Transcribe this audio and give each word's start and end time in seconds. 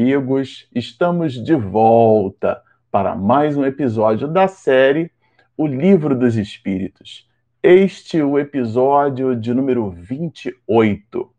Amigos! 0.00 0.66
Estamos 0.74 1.34
de 1.34 1.54
volta 1.54 2.62
para 2.90 3.14
mais 3.14 3.54
um 3.54 3.66
episódio 3.66 4.26
da 4.26 4.48
série 4.48 5.10
O 5.58 5.66
Livro 5.66 6.18
dos 6.18 6.36
Espíritos. 6.36 7.28
Este 7.62 8.18
é 8.18 8.24
o 8.24 8.38
episódio 8.38 9.36
de 9.36 9.52
número 9.52 9.90
28. 9.90 11.30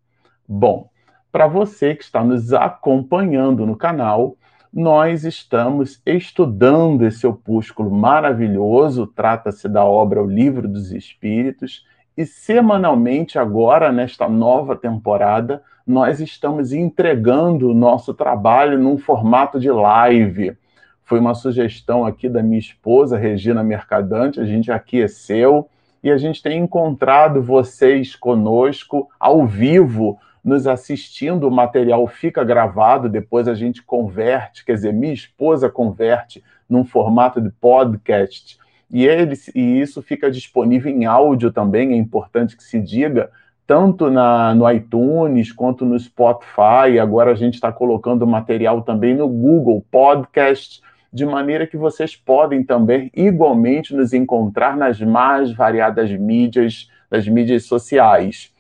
Bom, 0.48 0.92
para 1.32 1.48
você 1.48 1.96
que 1.96 2.04
está 2.04 2.24
nos 2.24 2.54
acompanhando 2.54 3.66
no 3.66 3.76
canal, 3.76 4.38
nós 4.72 5.26
estamos 5.26 6.00
estudando 6.06 7.04
esse 7.04 7.26
opúsculo 7.26 7.90
maravilhoso, 7.90 9.08
trata-se 9.08 9.68
da 9.68 9.84
obra 9.84 10.22
O 10.22 10.28
Livro 10.28 10.68
dos 10.68 10.92
Espíritos, 10.92 11.84
e 12.16 12.28
semanalmente, 12.28 13.40
agora, 13.40 13.92
nesta 13.92 14.30
nova 14.30 14.76
temporada, 14.76 15.64
nós 15.86 16.20
estamos 16.20 16.72
entregando 16.72 17.70
o 17.70 17.74
nosso 17.74 18.14
trabalho 18.14 18.80
num 18.80 18.98
formato 18.98 19.60
de 19.60 19.70
live. 19.70 20.56
Foi 21.04 21.20
uma 21.20 21.34
sugestão 21.34 22.06
aqui 22.06 22.30
da 22.30 22.42
minha 22.42 22.60
esposa, 22.60 23.18
Regina 23.18 23.64
Mercadante, 23.64 24.40
a 24.40 24.46
gente 24.46 24.72
aqueceu 24.72 25.68
e 26.04 26.10
a 26.10 26.18
gente 26.18 26.42
tem 26.42 26.60
encontrado 26.60 27.42
vocês 27.42 28.16
conosco 28.16 29.10
ao 29.20 29.46
vivo, 29.46 30.18
nos 30.44 30.66
assistindo. 30.66 31.48
O 31.48 31.52
material 31.52 32.08
fica 32.08 32.44
gravado, 32.44 33.10
depois 33.10 33.48
a 33.48 33.54
gente 33.54 33.84
converte, 33.84 34.66
quer 34.66 34.74
dizer, 34.74 34.94
minha 34.94 35.14
esposa 35.14 35.70
converte 35.70 36.44
num 36.70 36.84
formato 36.84 37.42
de 37.42 37.50
podcast. 37.50 38.58
E, 38.90 39.06
ele, 39.06 39.36
e 39.56 39.80
isso 39.80 40.02
fica 40.02 40.30
disponível 40.30 40.92
em 40.92 41.06
áudio 41.06 41.52
também, 41.52 41.94
é 41.94 41.96
importante 41.96 42.58
que 42.58 42.64
se 42.64 42.80
diga, 42.80 43.32
tanto 43.72 44.12
na, 44.12 44.54
no 44.54 44.70
iTunes 44.70 45.54
quanto 45.54 45.86
no 45.86 45.98
Spotify. 45.98 47.00
Agora 47.02 47.32
a 47.32 47.36
gente 47.36 47.54
está 47.54 47.72
colocando 47.72 48.28
material 48.28 48.82
também 48.82 49.16
no 49.16 49.30
Google 49.30 49.82
Podcast, 49.90 50.82
de 51.14 51.26
maneira 51.26 51.66
que 51.66 51.78
vocês 51.78 52.14
podem 52.14 52.66
também 52.66 53.10
igualmente 53.16 53.96
nos 53.96 54.12
encontrar 54.12 54.76
nas 54.76 55.00
mais 55.00 55.54
variadas 55.54 56.12
mídias, 56.12 56.90
das 57.10 57.26
mídias 57.30 57.64
sociais, 57.64 58.52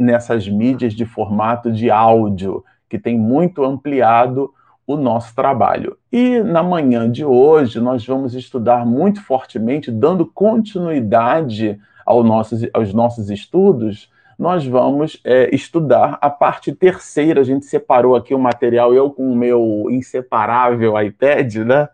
nessas 0.00 0.48
mídias 0.48 0.94
de 0.94 1.04
formato 1.04 1.70
de 1.70 1.90
áudio, 1.90 2.64
que 2.88 2.98
tem 2.98 3.18
muito 3.18 3.62
ampliado 3.62 4.50
o 4.86 4.96
nosso 4.96 5.34
trabalho. 5.34 5.98
E 6.10 6.40
na 6.40 6.62
manhã 6.62 7.12
de 7.12 7.26
hoje 7.26 7.78
nós 7.78 8.06
vamos 8.06 8.34
estudar 8.34 8.86
muito 8.86 9.22
fortemente, 9.22 9.90
dando 9.90 10.24
continuidade 10.24 11.78
ao 12.06 12.24
nossos, 12.24 12.62
aos 12.72 12.94
nossos 12.94 13.28
estudos, 13.28 14.13
nós 14.38 14.66
vamos 14.66 15.20
é, 15.24 15.54
estudar 15.54 16.18
a 16.20 16.28
parte 16.28 16.72
terceira. 16.72 17.40
A 17.40 17.44
gente 17.44 17.66
separou 17.66 18.16
aqui 18.16 18.34
o 18.34 18.38
material, 18.38 18.94
eu 18.94 19.10
com 19.10 19.30
o 19.30 19.36
meu 19.36 19.86
inseparável 19.90 21.00
iPad, 21.00 21.56
né? 21.56 21.88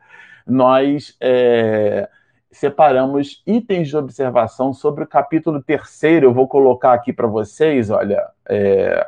Nós 0.46 1.16
é, 1.20 2.08
separamos 2.50 3.42
itens 3.46 3.88
de 3.88 3.96
observação 3.96 4.72
sobre 4.72 5.04
o 5.04 5.06
capítulo 5.06 5.62
terceiro. 5.62 6.26
Eu 6.26 6.34
vou 6.34 6.48
colocar 6.48 6.92
aqui 6.92 7.12
para 7.12 7.26
vocês, 7.26 7.90
olha, 7.90 8.26
é, 8.48 9.06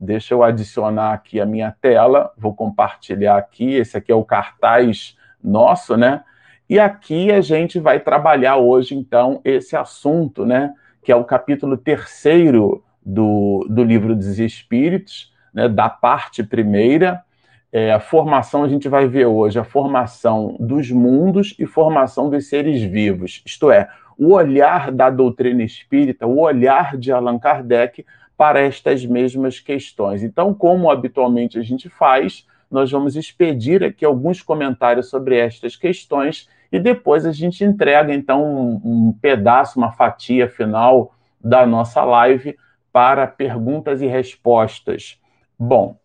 deixa 0.00 0.34
eu 0.34 0.42
adicionar 0.42 1.12
aqui 1.12 1.40
a 1.40 1.46
minha 1.46 1.74
tela, 1.80 2.32
vou 2.36 2.54
compartilhar 2.54 3.36
aqui. 3.36 3.74
Esse 3.74 3.96
aqui 3.96 4.10
é 4.10 4.14
o 4.14 4.24
cartaz 4.24 5.16
nosso, 5.42 5.96
né? 5.96 6.24
E 6.68 6.78
aqui 6.78 7.32
a 7.32 7.40
gente 7.40 7.78
vai 7.78 7.98
trabalhar 7.98 8.56
hoje, 8.56 8.94
então, 8.94 9.40
esse 9.44 9.76
assunto, 9.76 10.46
né? 10.46 10.72
Que 11.02 11.12
é 11.12 11.16
o 11.16 11.24
capítulo 11.24 11.76
terceiro 11.76 12.82
do, 13.04 13.66
do 13.68 13.82
livro 13.82 14.14
dos 14.14 14.38
Espíritos, 14.38 15.32
né, 15.52 15.68
da 15.68 15.88
parte 15.88 16.42
primeira. 16.42 17.22
É, 17.72 17.92
a 17.92 18.00
formação, 18.00 18.64
a 18.64 18.68
gente 18.68 18.88
vai 18.88 19.06
ver 19.06 19.26
hoje 19.26 19.58
a 19.58 19.64
formação 19.64 20.56
dos 20.58 20.90
mundos 20.90 21.54
e 21.58 21.66
formação 21.66 22.28
dos 22.28 22.48
seres 22.48 22.82
vivos, 22.82 23.42
isto 23.46 23.70
é, 23.70 23.88
o 24.18 24.34
olhar 24.34 24.90
da 24.90 25.08
doutrina 25.08 25.62
espírita, 25.62 26.26
o 26.26 26.40
olhar 26.40 26.96
de 26.98 27.10
Allan 27.12 27.38
Kardec 27.38 28.04
para 28.36 28.60
estas 28.60 29.06
mesmas 29.06 29.60
questões. 29.60 30.22
Então, 30.22 30.52
como 30.52 30.90
habitualmente 30.90 31.58
a 31.58 31.62
gente 31.62 31.88
faz, 31.88 32.46
nós 32.70 32.90
vamos 32.90 33.16
expedir 33.16 33.82
aqui 33.82 34.04
alguns 34.04 34.42
comentários 34.42 35.08
sobre 35.08 35.38
estas 35.38 35.74
questões 35.74 36.48
e 36.70 36.78
depois 36.78 37.26
a 37.26 37.32
gente 37.32 37.64
entrega, 37.64 38.14
então, 38.14 38.44
um, 38.44 38.80
um 38.84 39.12
pedaço, 39.12 39.78
uma 39.78 39.92
fatia 39.92 40.48
final 40.48 41.12
da 41.42 41.66
nossa 41.66 42.04
live 42.04 42.56
para 42.92 43.26
perguntas 43.26 44.02
e 44.02 44.06
respostas. 44.06 45.18
Bom, 45.58 45.96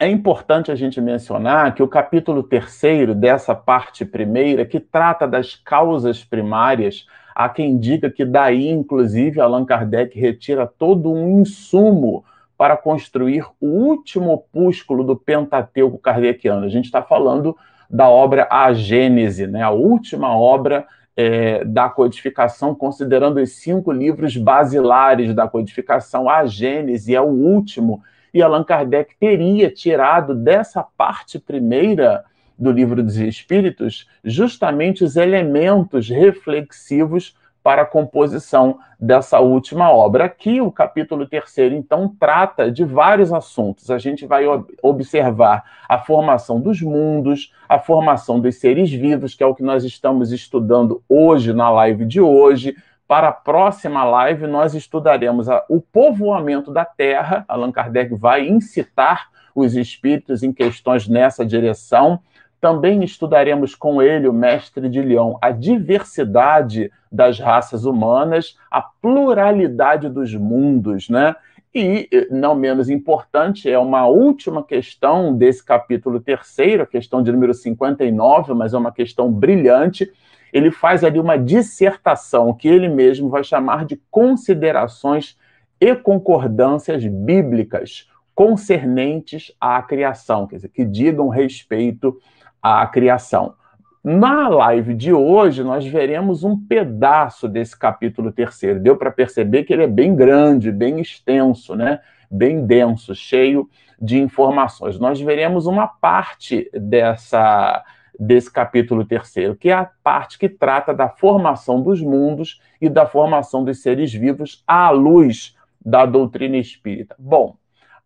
é 0.00 0.08
importante 0.08 0.70
a 0.70 0.76
gente 0.76 1.00
mencionar 1.00 1.74
que 1.74 1.82
o 1.82 1.88
capítulo 1.88 2.42
terceiro 2.42 3.14
dessa 3.14 3.54
parte 3.54 4.04
primeira, 4.04 4.64
que 4.64 4.78
trata 4.78 5.26
das 5.26 5.56
causas 5.56 6.22
primárias, 6.22 7.06
há 7.34 7.48
quem 7.48 7.78
diga 7.78 8.10
que 8.10 8.24
daí, 8.24 8.68
inclusive, 8.68 9.40
Allan 9.40 9.64
Kardec 9.64 10.18
retira 10.18 10.66
todo 10.66 11.12
um 11.12 11.40
insumo 11.40 12.24
para 12.56 12.76
construir 12.76 13.44
o 13.60 13.66
último 13.66 14.32
opúsculo 14.32 15.04
do 15.04 15.16
Pentateuco 15.16 15.98
kardeciano. 15.98 16.64
A 16.64 16.68
gente 16.68 16.86
está 16.86 17.02
falando 17.02 17.56
da 17.88 18.08
obra 18.08 18.46
A 18.50 18.72
Gênese, 18.72 19.46
né, 19.46 19.62
a 19.62 19.70
última 19.70 20.36
obra 20.36 20.86
é, 21.16 21.64
da 21.64 21.88
codificação, 21.88 22.74
considerando 22.74 23.40
os 23.40 23.52
cinco 23.52 23.90
livros 23.90 24.36
basilares 24.36 25.34
da 25.34 25.48
codificação, 25.48 26.28
a 26.28 26.46
Gênese 26.46 27.14
é 27.14 27.20
o 27.20 27.26
último, 27.26 28.02
e 28.32 28.42
Allan 28.42 28.62
Kardec 28.62 29.16
teria 29.18 29.70
tirado 29.70 30.34
dessa 30.34 30.84
parte 30.96 31.38
primeira 31.38 32.24
do 32.58 32.70
livro 32.70 33.02
dos 33.02 33.16
Espíritos 33.16 34.08
justamente 34.22 35.02
os 35.04 35.16
elementos 35.16 36.08
reflexivos 36.08 37.36
para 37.68 37.82
a 37.82 37.84
composição 37.84 38.78
dessa 38.98 39.40
última 39.40 39.92
obra. 39.92 40.24
Aqui, 40.24 40.58
o 40.58 40.72
capítulo 40.72 41.26
terceiro, 41.26 41.74
então, 41.74 42.08
trata 42.18 42.70
de 42.70 42.82
vários 42.82 43.30
assuntos. 43.30 43.90
A 43.90 43.98
gente 43.98 44.24
vai 44.24 44.44
observar 44.82 45.62
a 45.86 45.98
formação 45.98 46.58
dos 46.58 46.80
mundos, 46.80 47.52
a 47.68 47.78
formação 47.78 48.40
dos 48.40 48.54
seres 48.54 48.90
vivos, 48.90 49.34
que 49.34 49.42
é 49.42 49.46
o 49.46 49.54
que 49.54 49.62
nós 49.62 49.84
estamos 49.84 50.32
estudando 50.32 51.02
hoje 51.06 51.52
na 51.52 51.68
live 51.68 52.06
de 52.06 52.22
hoje. 52.22 52.74
Para 53.06 53.28
a 53.28 53.32
próxima 53.32 54.02
live, 54.02 54.46
nós 54.46 54.72
estudaremos 54.72 55.46
a, 55.50 55.62
o 55.68 55.78
povoamento 55.78 56.72
da 56.72 56.86
Terra. 56.86 57.44
Allan 57.46 57.70
Kardec 57.70 58.14
vai 58.14 58.48
incitar 58.48 59.28
os 59.54 59.76
espíritos 59.76 60.42
em 60.42 60.54
questões 60.54 61.06
nessa 61.06 61.44
direção. 61.44 62.18
Também 62.60 63.04
estudaremos 63.04 63.74
com 63.74 64.02
ele, 64.02 64.28
o 64.28 64.32
mestre 64.32 64.88
de 64.88 65.00
Leão, 65.00 65.38
a 65.40 65.50
diversidade 65.50 66.90
das 67.10 67.38
raças 67.38 67.84
humanas, 67.84 68.56
a 68.70 68.82
pluralidade 68.82 70.08
dos 70.08 70.34
mundos, 70.34 71.08
né? 71.08 71.34
E, 71.74 72.08
não 72.30 72.54
menos 72.54 72.88
importante, 72.88 73.70
é 73.70 73.78
uma 73.78 74.06
última 74.06 74.64
questão 74.64 75.34
desse 75.34 75.64
capítulo 75.64 76.18
terceiro, 76.18 76.82
a 76.82 76.86
questão 76.86 77.22
de 77.22 77.30
número 77.30 77.54
59, 77.54 78.54
mas 78.54 78.74
é 78.74 78.78
uma 78.78 78.90
questão 78.90 79.30
brilhante. 79.30 80.10
Ele 80.52 80.70
faz 80.70 81.04
ali 81.04 81.20
uma 81.20 81.36
dissertação 81.36 82.54
que 82.54 82.66
ele 82.66 82.88
mesmo 82.88 83.28
vai 83.28 83.44
chamar 83.44 83.84
de 83.84 84.00
considerações 84.10 85.36
e 85.80 85.94
concordâncias 85.94 87.06
bíblicas 87.06 88.08
concernentes 88.34 89.52
à 89.60 89.82
criação, 89.82 90.46
quer 90.46 90.56
dizer, 90.56 90.68
que 90.68 90.84
digam 90.84 91.28
respeito 91.28 92.16
à 92.62 92.86
criação. 92.86 93.54
Na 94.02 94.48
live 94.48 94.94
de 94.94 95.12
hoje, 95.12 95.62
nós 95.62 95.86
veremos 95.86 96.44
um 96.44 96.58
pedaço 96.58 97.48
desse 97.48 97.78
capítulo 97.78 98.32
terceiro. 98.32 98.80
Deu 98.80 98.96
para 98.96 99.10
perceber 99.10 99.64
que 99.64 99.72
ele 99.72 99.84
é 99.84 99.88
bem 99.88 100.14
grande, 100.14 100.70
bem 100.70 101.00
extenso, 101.00 101.74
né? 101.74 102.00
bem 102.30 102.64
denso, 102.64 103.14
cheio 103.14 103.68
de 104.00 104.18
informações. 104.18 104.98
Nós 104.98 105.20
veremos 105.20 105.66
uma 105.66 105.86
parte 105.86 106.70
dessa 106.72 107.84
desse 108.18 108.50
capítulo 108.52 109.04
terceiro, 109.04 109.54
que 109.54 109.70
é 109.70 109.74
a 109.74 109.88
parte 110.02 110.38
que 110.38 110.48
trata 110.48 110.92
da 110.92 111.08
formação 111.08 111.80
dos 111.80 112.00
mundos 112.02 112.60
e 112.80 112.88
da 112.88 113.06
formação 113.06 113.62
dos 113.62 113.80
seres 113.80 114.12
vivos 114.12 114.64
à 114.66 114.90
luz 114.90 115.56
da 115.84 116.04
doutrina 116.04 116.56
espírita. 116.56 117.14
Bom, 117.16 117.56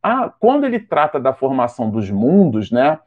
a, 0.02 0.28
quando 0.28 0.64
ele 0.64 0.78
trata 0.78 1.18
da 1.18 1.32
formação 1.32 1.88
dos 1.88 2.10
mundos, 2.10 2.70
né? 2.70 2.98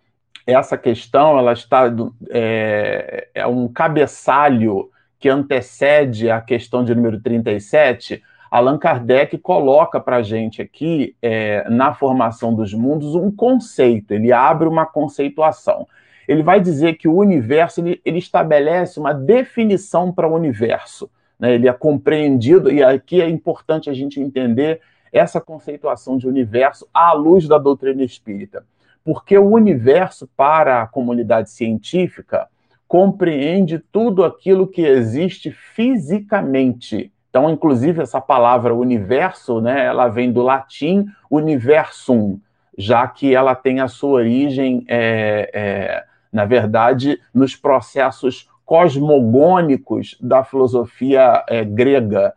Essa 0.46 0.78
questão 0.78 1.38
ela 1.38 1.54
está 1.54 1.92
é, 2.30 3.28
é 3.34 3.48
um 3.48 3.68
cabeçalho 3.68 4.90
que 5.20 5.30
antecede 5.30 6.30
a 6.30 6.40
questão 6.40 6.84
de 6.84 6.94
número 6.94 7.20
37. 7.20 8.22
Allan 8.52 8.78
Kardec 8.78 9.38
coloca 9.40 10.00
para 10.00 10.18
a 10.18 10.22
gente 10.22 10.62
aqui, 10.62 11.16
é, 11.22 11.68
na 11.70 11.94
formação 11.94 12.54
dos 12.54 12.74
mundos, 12.74 13.16
um 13.16 13.32
conceito, 13.32 14.14
ele 14.14 14.32
abre 14.32 14.68
uma 14.68 14.86
conceituação. 14.86 15.88
Ele 16.28 16.44
vai 16.44 16.60
dizer 16.60 16.96
que 16.96 17.08
o 17.08 17.18
universo 17.18 17.82
ele, 17.82 18.02
ele 18.06 18.20
estabelece 18.20 19.00
uma 19.00 19.14
definição 19.14 20.12
para 20.12 20.28
o 20.28 20.34
universo. 20.34 21.10
Né? 21.40 21.56
Ele 21.56 21.68
é 21.68 21.74
compreendido, 21.74 22.72
e 22.72 22.84
aqui 22.84 23.22
é 23.22 23.30
importante 23.30 23.90
a 23.90 23.94
gente 23.94 24.20
entender 24.20 24.82
essa 25.12 25.40
conceituação 25.40 26.18
de 26.18 26.28
universo 26.28 26.88
à 26.94 27.14
luz 27.14 27.48
da 27.48 27.58
doutrina 27.58 28.04
espírita? 28.04 28.66
Porque 29.06 29.38
o 29.38 29.52
universo, 29.52 30.28
para 30.36 30.82
a 30.82 30.88
comunidade 30.88 31.52
científica, 31.52 32.48
compreende 32.88 33.80
tudo 33.80 34.26
aquilo 34.26 34.68
que 34.68 34.82
existe 34.82 35.52
fisicamente. 35.52 37.12
Então, 37.30 37.50
inclusive, 37.50 38.02
essa 38.02 38.20
palavra 38.20 38.74
universo, 38.74 39.62
né, 39.62 39.86
ela 39.86 40.08
vem 40.08 40.32
do 40.32 40.42
latim 40.42 41.06
universum, 41.30 42.40
já 42.78 43.08
que 43.08 43.36
ela 43.36 43.54
tem 43.54 43.80
a 43.80 43.88
sua 43.88 44.12
origem, 44.12 44.84
é, 44.88 45.52
é, 45.54 46.04
na 46.32 46.46
verdade, 46.46 47.20
nos 47.34 47.56
processos 47.56 48.50
cosmogônicos 48.66 50.18
da 50.20 50.44
filosofia 50.44 51.44
é, 51.48 51.64
grega. 51.64 52.34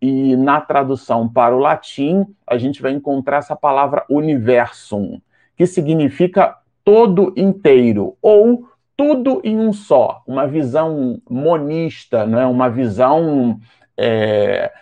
E 0.00 0.36
na 0.36 0.60
tradução 0.60 1.28
para 1.28 1.56
o 1.56 1.58
latim, 1.58 2.26
a 2.46 2.58
gente 2.58 2.82
vai 2.82 2.92
encontrar 2.92 3.38
essa 3.38 3.56
palavra 3.56 4.04
universum, 4.08 5.20
que 5.60 5.66
significa 5.66 6.56
todo 6.82 7.34
inteiro, 7.36 8.16
ou 8.22 8.66
tudo 8.96 9.42
em 9.44 9.58
um 9.58 9.74
só, 9.74 10.22
uma 10.26 10.46
visão 10.46 11.20
monista, 11.28 12.24
não 12.24 12.40
é? 12.40 12.46
uma 12.46 12.70
visão, 12.70 13.60
é, 13.94 14.72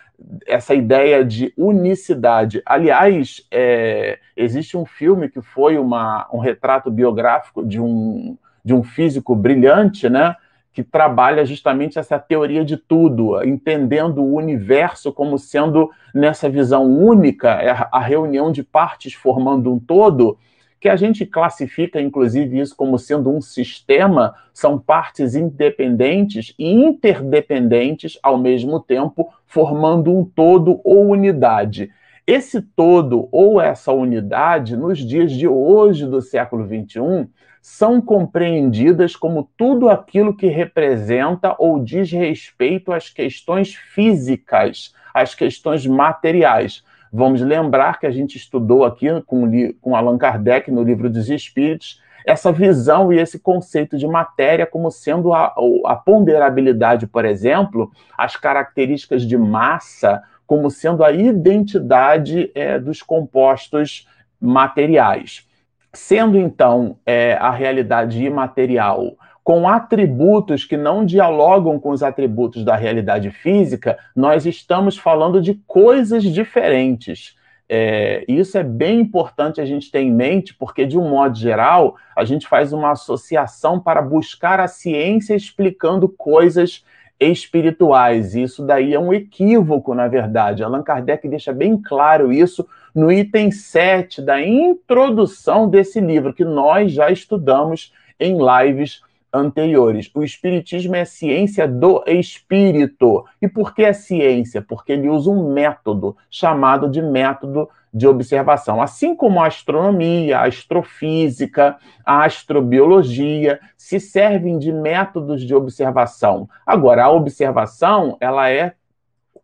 essa 0.47 0.73
ideia 0.73 1.25
de 1.25 1.53
unicidade. 1.57 2.61
Aliás, 2.65 3.45
é, 3.51 4.19
existe 4.37 4.77
um 4.77 4.85
filme 4.85 5.27
que 5.27 5.41
foi 5.41 5.77
uma, 5.77 6.25
um 6.31 6.39
retrato 6.39 6.89
biográfico 6.89 7.61
de 7.61 7.81
um, 7.81 8.37
de 8.63 8.73
um 8.73 8.81
físico 8.81 9.35
brilhante, 9.35 10.07
né? 10.07 10.33
que 10.71 10.81
trabalha 10.81 11.43
justamente 11.43 11.99
essa 11.99 12.17
teoria 12.17 12.63
de 12.63 12.77
tudo, 12.77 13.43
entendendo 13.43 14.21
o 14.21 14.35
universo 14.35 15.11
como 15.11 15.37
sendo 15.37 15.89
nessa 16.15 16.49
visão 16.49 16.85
única, 16.85 17.49
é 17.49 17.69
a 17.91 17.99
reunião 17.99 18.49
de 18.49 18.63
partes 18.63 19.13
formando 19.13 19.73
um 19.73 19.77
todo, 19.77 20.37
que 20.79 20.87
a 20.87 20.95
gente 20.95 21.25
classifica, 21.25 21.99
inclusive, 21.99 22.59
isso 22.59 22.75
como 22.75 22.97
sendo 22.97 23.29
um 23.29 23.41
sistema, 23.41 24.33
são 24.53 24.79
partes 24.79 25.35
independentes 25.35 26.53
e 26.57 26.71
interdependentes 26.71 28.17
ao 28.23 28.37
mesmo 28.37 28.79
tempo, 28.79 29.29
formando 29.45 30.15
um 30.15 30.23
todo 30.23 30.79
ou 30.83 31.09
unidade. 31.09 31.91
Esse 32.25 32.61
todo 32.61 33.27
ou 33.31 33.59
essa 33.59 33.91
unidade, 33.91 34.77
nos 34.77 34.99
dias 34.99 35.31
de 35.31 35.47
hoje 35.47 36.05
do 36.05 36.21
século 36.21 36.65
XXI, 36.65 37.27
são 37.61 37.99
compreendidas 37.99 39.15
como 39.15 39.49
tudo 39.57 39.89
aquilo 39.89 40.35
que 40.35 40.47
representa 40.47 41.55
ou 41.59 41.83
diz 41.83 42.11
respeito 42.11 42.91
às 42.91 43.09
questões 43.09 43.73
físicas, 43.73 44.93
às 45.13 45.35
questões 45.35 45.85
materiais. 45.85 46.83
Vamos 47.11 47.41
lembrar 47.41 47.99
que 47.99 48.05
a 48.05 48.11
gente 48.11 48.37
estudou 48.37 48.85
aqui 48.85 49.07
com, 49.25 49.49
com 49.81 49.95
Allan 49.95 50.17
Kardec 50.17 50.71
no 50.71 50.83
Livro 50.83 51.09
dos 51.09 51.29
Espíritos 51.29 52.01
essa 52.25 52.51
visão 52.51 53.11
e 53.11 53.19
esse 53.19 53.39
conceito 53.39 53.97
de 53.97 54.07
matéria 54.07 54.65
como 54.65 54.91
sendo 54.91 55.33
a, 55.33 55.53
a 55.85 55.95
ponderabilidade, 55.95 57.07
por 57.07 57.25
exemplo, 57.25 57.91
as 58.17 58.35
características 58.35 59.23
de 59.23 59.37
massa 59.37 60.21
como 60.45 60.69
sendo 60.69 61.03
a 61.03 61.11
identidade 61.11 62.51
é, 62.55 62.79
dos 62.79 63.01
compostos 63.01 64.07
materiais. 64.39 65.47
Sendo 65.93 66.37
então 66.37 66.97
é, 67.05 67.33
a 67.33 67.51
realidade 67.51 68.23
imaterial 68.23 69.15
com 69.49 69.67
atributos 69.67 70.63
que 70.63 70.77
não 70.77 71.03
dialogam 71.03 71.79
com 71.79 71.89
os 71.89 72.03
atributos 72.03 72.63
da 72.63 72.75
realidade 72.75 73.31
física, 73.31 73.97
nós 74.15 74.45
estamos 74.45 74.95
falando 74.95 75.41
de 75.41 75.55
coisas 75.65 76.21
diferentes. 76.23 77.35
É, 77.67 78.23
isso 78.27 78.59
é 78.59 78.63
bem 78.63 78.99
importante 78.99 79.59
a 79.59 79.65
gente 79.65 79.89
ter 79.89 80.01
em 80.01 80.11
mente, 80.11 80.53
porque, 80.53 80.85
de 80.85 80.99
um 80.99 81.09
modo 81.09 81.35
geral, 81.35 81.95
a 82.15 82.23
gente 82.25 82.47
faz 82.47 82.71
uma 82.71 82.91
associação 82.91 83.79
para 83.79 84.03
buscar 84.03 84.59
a 84.59 84.67
ciência 84.67 85.33
explicando 85.33 86.07
coisas 86.07 86.85
espirituais. 87.19 88.35
Isso 88.35 88.63
daí 88.63 88.93
é 88.93 88.99
um 88.99 89.11
equívoco, 89.11 89.95
na 89.95 90.07
verdade. 90.07 90.61
Allan 90.61 90.83
Kardec 90.83 91.27
deixa 91.27 91.51
bem 91.51 91.75
claro 91.75 92.31
isso 92.31 92.67
no 92.93 93.11
item 93.11 93.49
7 93.49 94.21
da 94.21 94.39
introdução 94.39 95.67
desse 95.67 95.99
livro, 95.99 96.35
que 96.35 96.45
nós 96.45 96.91
já 96.91 97.09
estudamos 97.09 97.91
em 98.19 98.37
lives 98.37 99.01
anteriores. 99.33 100.09
O 100.13 100.23
Espiritismo 100.23 100.95
é 100.95 101.05
ciência 101.05 101.67
do 101.67 102.03
espírito. 102.07 103.25
E 103.41 103.47
por 103.47 103.73
que 103.73 103.83
é 103.83 103.93
ciência? 103.93 104.61
Porque 104.61 104.91
ele 104.91 105.09
usa 105.09 105.29
um 105.29 105.53
método 105.53 106.15
chamado 106.29 106.89
de 106.89 107.01
método 107.01 107.69
de 107.93 108.07
observação. 108.07 108.81
Assim 108.81 109.15
como 109.15 109.41
a 109.41 109.47
astronomia, 109.47 110.39
a 110.39 110.47
astrofísica, 110.47 111.77
a 112.05 112.25
astrobiologia 112.25 113.59
se 113.77 113.99
servem 113.99 114.57
de 114.57 114.71
métodos 114.71 115.41
de 115.43 115.55
observação. 115.55 116.47
Agora, 116.65 117.05
a 117.05 117.11
observação 117.11 118.17
ela 118.19 118.49
é, 118.49 118.73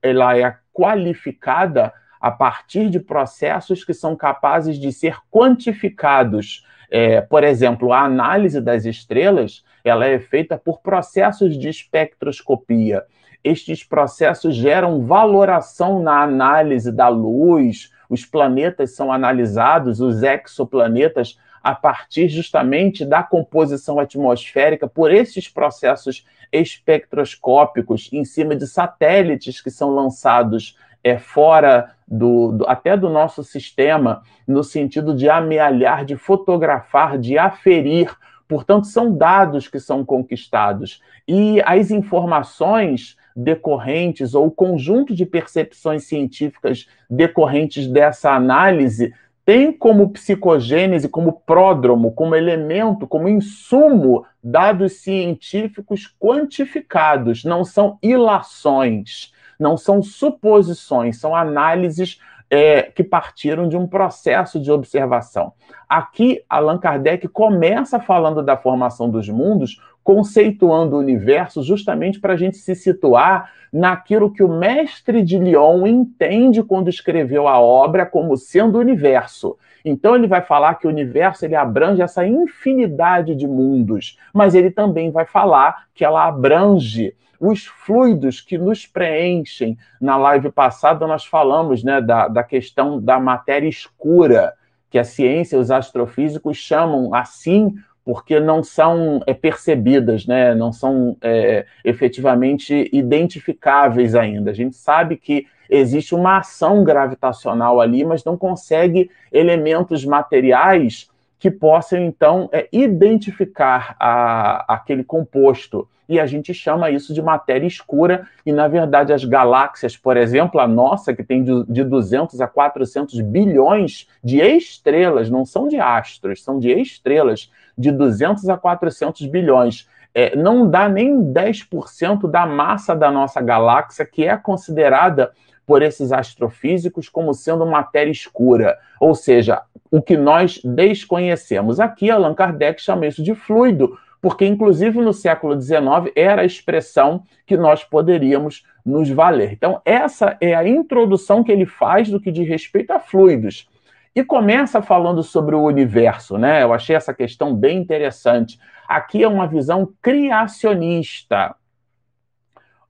ela 0.01 0.37
é 0.37 0.57
qualificada 0.71 1.91
a 2.19 2.31
partir 2.31 2.89
de 2.89 2.99
processos 2.99 3.83
que 3.83 3.93
são 3.93 4.15
capazes 4.15 4.77
de 4.77 4.91
ser 4.91 5.17
quantificados. 5.31 6.65
É, 6.89 7.21
por 7.21 7.43
exemplo, 7.43 7.91
a 7.91 8.01
análise 8.01 8.61
das 8.61 8.85
estrelas 8.85 9.63
ela 9.85 10.07
é 10.07 10.17
feita 10.17 10.57
por 10.57 10.81
processos 10.81 11.57
de 11.57 11.69
espectroscopia. 11.69 13.05
Estes 13.43 13.83
processos 13.83 14.55
geram 14.55 15.05
valoração 15.05 16.01
na 16.01 16.23
análise 16.23 16.91
da 16.91 17.07
luz, 17.07 17.91
os 18.09 18.25
planetas 18.25 18.95
são 18.95 19.11
analisados, 19.11 20.01
os 20.01 20.23
exoplanetas, 20.23 21.39
a 21.63 21.75
partir 21.75 22.27
justamente 22.27 23.05
da 23.05 23.21
composição 23.21 23.99
atmosférica 23.99 24.87
por 24.87 25.11
esses 25.11 25.47
processos 25.47 26.25
espectroscópicos 26.51 28.09
em 28.11 28.25
cima 28.25 28.55
de 28.55 28.67
satélites 28.67 29.61
que 29.61 29.71
são 29.71 29.89
lançados 29.91 30.77
é, 31.03 31.19
fora 31.19 31.91
do, 32.07 32.51
do, 32.51 32.67
até 32.67 32.97
do 32.97 33.09
nosso 33.09 33.43
sistema, 33.43 34.23
no 34.47 34.63
sentido 34.63 35.15
de 35.15 35.29
amealhar, 35.29 36.03
de 36.03 36.15
fotografar, 36.15 37.17
de 37.17 37.37
aferir 37.37 38.15
Portanto, 38.47 38.87
são 38.87 39.15
dados 39.15 39.67
que 39.67 39.79
são 39.79 40.05
conquistados. 40.05 41.01
E 41.27 41.61
as 41.65 41.91
informações 41.91 43.17
decorrentes 43.35 44.33
ou 44.33 44.47
o 44.47 44.51
conjunto 44.51 45.13
de 45.13 45.25
percepções 45.25 46.05
científicas 46.05 46.87
decorrentes 47.09 47.87
dessa 47.87 48.31
análise 48.31 49.13
tem 49.45 49.71
como 49.71 50.09
psicogênese, 50.09 51.07
como 51.07 51.33
pródromo, 51.33 52.11
como 52.11 52.35
elemento, 52.35 53.05
como 53.05 53.29
insumo, 53.29 54.25
dados 54.43 54.93
científicos 54.93 56.11
quantificados, 56.19 57.43
não 57.43 57.63
são 57.63 57.99
ilações, 58.01 59.31
não 59.59 59.77
são 59.77 60.01
suposições, 60.01 61.19
são 61.19 61.35
análises 61.35 62.19
é, 62.55 62.83
que 62.83 63.03
partiram 63.03 63.67
de 63.67 63.75
um 63.75 63.85
processo 63.85 64.59
de 64.59 64.71
observação. 64.71 65.51
Aqui, 65.89 66.41
Allan 66.49 66.77
Kardec 66.77 67.27
começa 67.27 67.99
falando 67.99 68.41
da 68.41 68.55
formação 68.55 69.09
dos 69.09 69.27
mundos, 69.27 69.81
conceituando 70.01 70.95
o 70.95 70.99
universo, 70.99 71.61
justamente 71.61 72.19
para 72.19 72.33
a 72.33 72.37
gente 72.37 72.57
se 72.57 72.73
situar 72.73 73.51
naquilo 73.73 74.31
que 74.31 74.41
o 74.41 74.47
mestre 74.47 75.21
de 75.21 75.37
Lyon 75.37 75.85
entende 75.85 76.63
quando 76.63 76.89
escreveu 76.89 77.47
a 77.47 77.59
obra 77.59 78.05
como 78.05 78.37
sendo 78.37 78.77
o 78.77 78.81
universo. 78.81 79.57
Então 79.83 80.15
ele 80.15 80.27
vai 80.27 80.41
falar 80.41 80.75
que 80.75 80.87
o 80.87 80.89
universo 80.89 81.43
ele 81.43 81.55
abrange 81.55 82.01
essa 82.01 82.25
infinidade 82.25 83.35
de 83.35 83.47
mundos, 83.47 84.17
mas 84.33 84.55
ele 84.55 84.71
também 84.71 85.11
vai 85.11 85.25
falar 85.25 85.87
que 85.93 86.05
ela 86.05 86.25
abrange 86.25 87.13
os 87.47 87.65
fluidos 87.65 88.41
que 88.41 88.57
nos 88.57 88.85
preenchem. 88.85 89.77
Na 89.99 90.17
live 90.17 90.51
passada, 90.51 91.05
nós 91.07 91.25
falamos 91.25 91.83
né, 91.83 92.01
da, 92.01 92.27
da 92.27 92.43
questão 92.43 93.01
da 93.01 93.19
matéria 93.19 93.67
escura, 93.67 94.53
que 94.89 94.99
a 94.99 95.03
ciência, 95.03 95.59
os 95.59 95.71
astrofísicos 95.71 96.57
chamam 96.57 97.13
assim 97.13 97.75
porque 98.05 98.39
não 98.39 98.63
são 98.63 99.19
é, 99.25 99.33
percebidas, 99.33 100.27
né? 100.27 100.53
não 100.53 100.71
são 100.71 101.17
é, 101.21 101.65
efetivamente 101.83 102.87
identificáveis 102.93 104.13
ainda. 104.13 104.51
A 104.51 104.53
gente 104.53 104.75
sabe 104.75 105.17
que 105.17 105.47
existe 105.67 106.13
uma 106.13 106.37
ação 106.37 106.83
gravitacional 106.83 107.81
ali, 107.81 108.05
mas 108.05 108.23
não 108.23 108.37
consegue 108.37 109.09
elementos 109.31 110.05
materiais 110.05 111.09
que 111.39 111.49
possam, 111.49 111.99
então, 111.99 112.47
é, 112.51 112.67
identificar 112.71 113.95
a, 113.99 114.73
aquele 114.75 115.03
composto. 115.03 115.87
E 116.07 116.19
a 116.19 116.25
gente 116.25 116.53
chama 116.53 116.89
isso 116.89 117.13
de 117.13 117.21
matéria 117.21 117.65
escura, 117.65 118.27
e 118.45 118.51
na 118.51 118.67
verdade 118.67 119.11
as 119.11 119.23
galáxias, 119.23 119.97
por 119.97 120.17
exemplo, 120.17 120.59
a 120.59 120.67
nossa, 120.67 121.13
que 121.13 121.23
tem 121.23 121.43
de, 121.43 121.65
de 121.67 121.83
200 121.83 122.39
a 122.41 122.47
400 122.47 123.19
bilhões 123.21 124.07
de 124.23 124.39
estrelas, 124.39 125.29
não 125.29 125.45
são 125.45 125.67
de 125.67 125.79
astros, 125.79 126.43
são 126.43 126.59
de 126.59 126.71
estrelas, 126.71 127.51
de 127.77 127.91
200 127.91 128.47
a 128.49 128.57
400 128.57 129.25
bilhões. 129.27 129.87
É, 130.13 130.35
não 130.35 130.69
dá 130.69 130.87
nem 130.87 131.33
10% 131.33 132.29
da 132.29 132.45
massa 132.45 132.95
da 132.95 133.11
nossa 133.11 133.41
galáxia, 133.41 134.05
que 134.05 134.23
é 134.23 134.37
considerada 134.37 135.31
por 135.65 135.81
esses 135.81 136.11
astrofísicos 136.11 137.09
como 137.09 137.33
sendo 137.33 137.65
matéria 137.65 138.11
escura, 138.11 138.77
ou 138.99 139.15
seja, 139.15 139.63
o 139.89 140.01
que 140.01 140.15
nós 140.15 140.61
desconhecemos. 140.63 141.79
Aqui 141.79 142.09
Allan 142.09 142.33
Kardec 142.33 142.81
chama 142.81 143.07
isso 143.07 143.23
de 143.23 143.33
fluido, 143.33 143.97
porque 144.21 144.45
inclusive 144.45 144.99
no 144.99 145.13
século 145.13 145.59
XIX 145.59 146.11
era 146.15 146.41
a 146.41 146.45
expressão 146.45 147.23
que 147.45 147.55
nós 147.55 147.83
poderíamos 147.83 148.63
nos 148.85 149.09
valer. 149.09 149.53
Então, 149.53 149.81
essa 149.83 150.37
é 150.39 150.53
a 150.55 150.67
introdução 150.67 151.43
que 151.43 151.51
ele 151.51 151.65
faz 151.65 152.09
do 152.09 152.19
que 152.19 152.31
diz 152.31 152.47
respeito 152.47 152.91
a 152.91 152.99
fluidos. 152.99 153.67
E 154.15 154.23
começa 154.23 154.81
falando 154.81 155.21
sobre 155.21 155.55
o 155.55 155.63
universo, 155.63 156.37
né? 156.37 156.63
Eu 156.63 156.73
achei 156.73 156.95
essa 156.95 157.13
questão 157.13 157.53
bem 157.53 157.77
interessante. 157.77 158.57
Aqui 158.87 159.23
é 159.23 159.27
uma 159.27 159.47
visão 159.47 159.91
criacionista. 160.01 161.55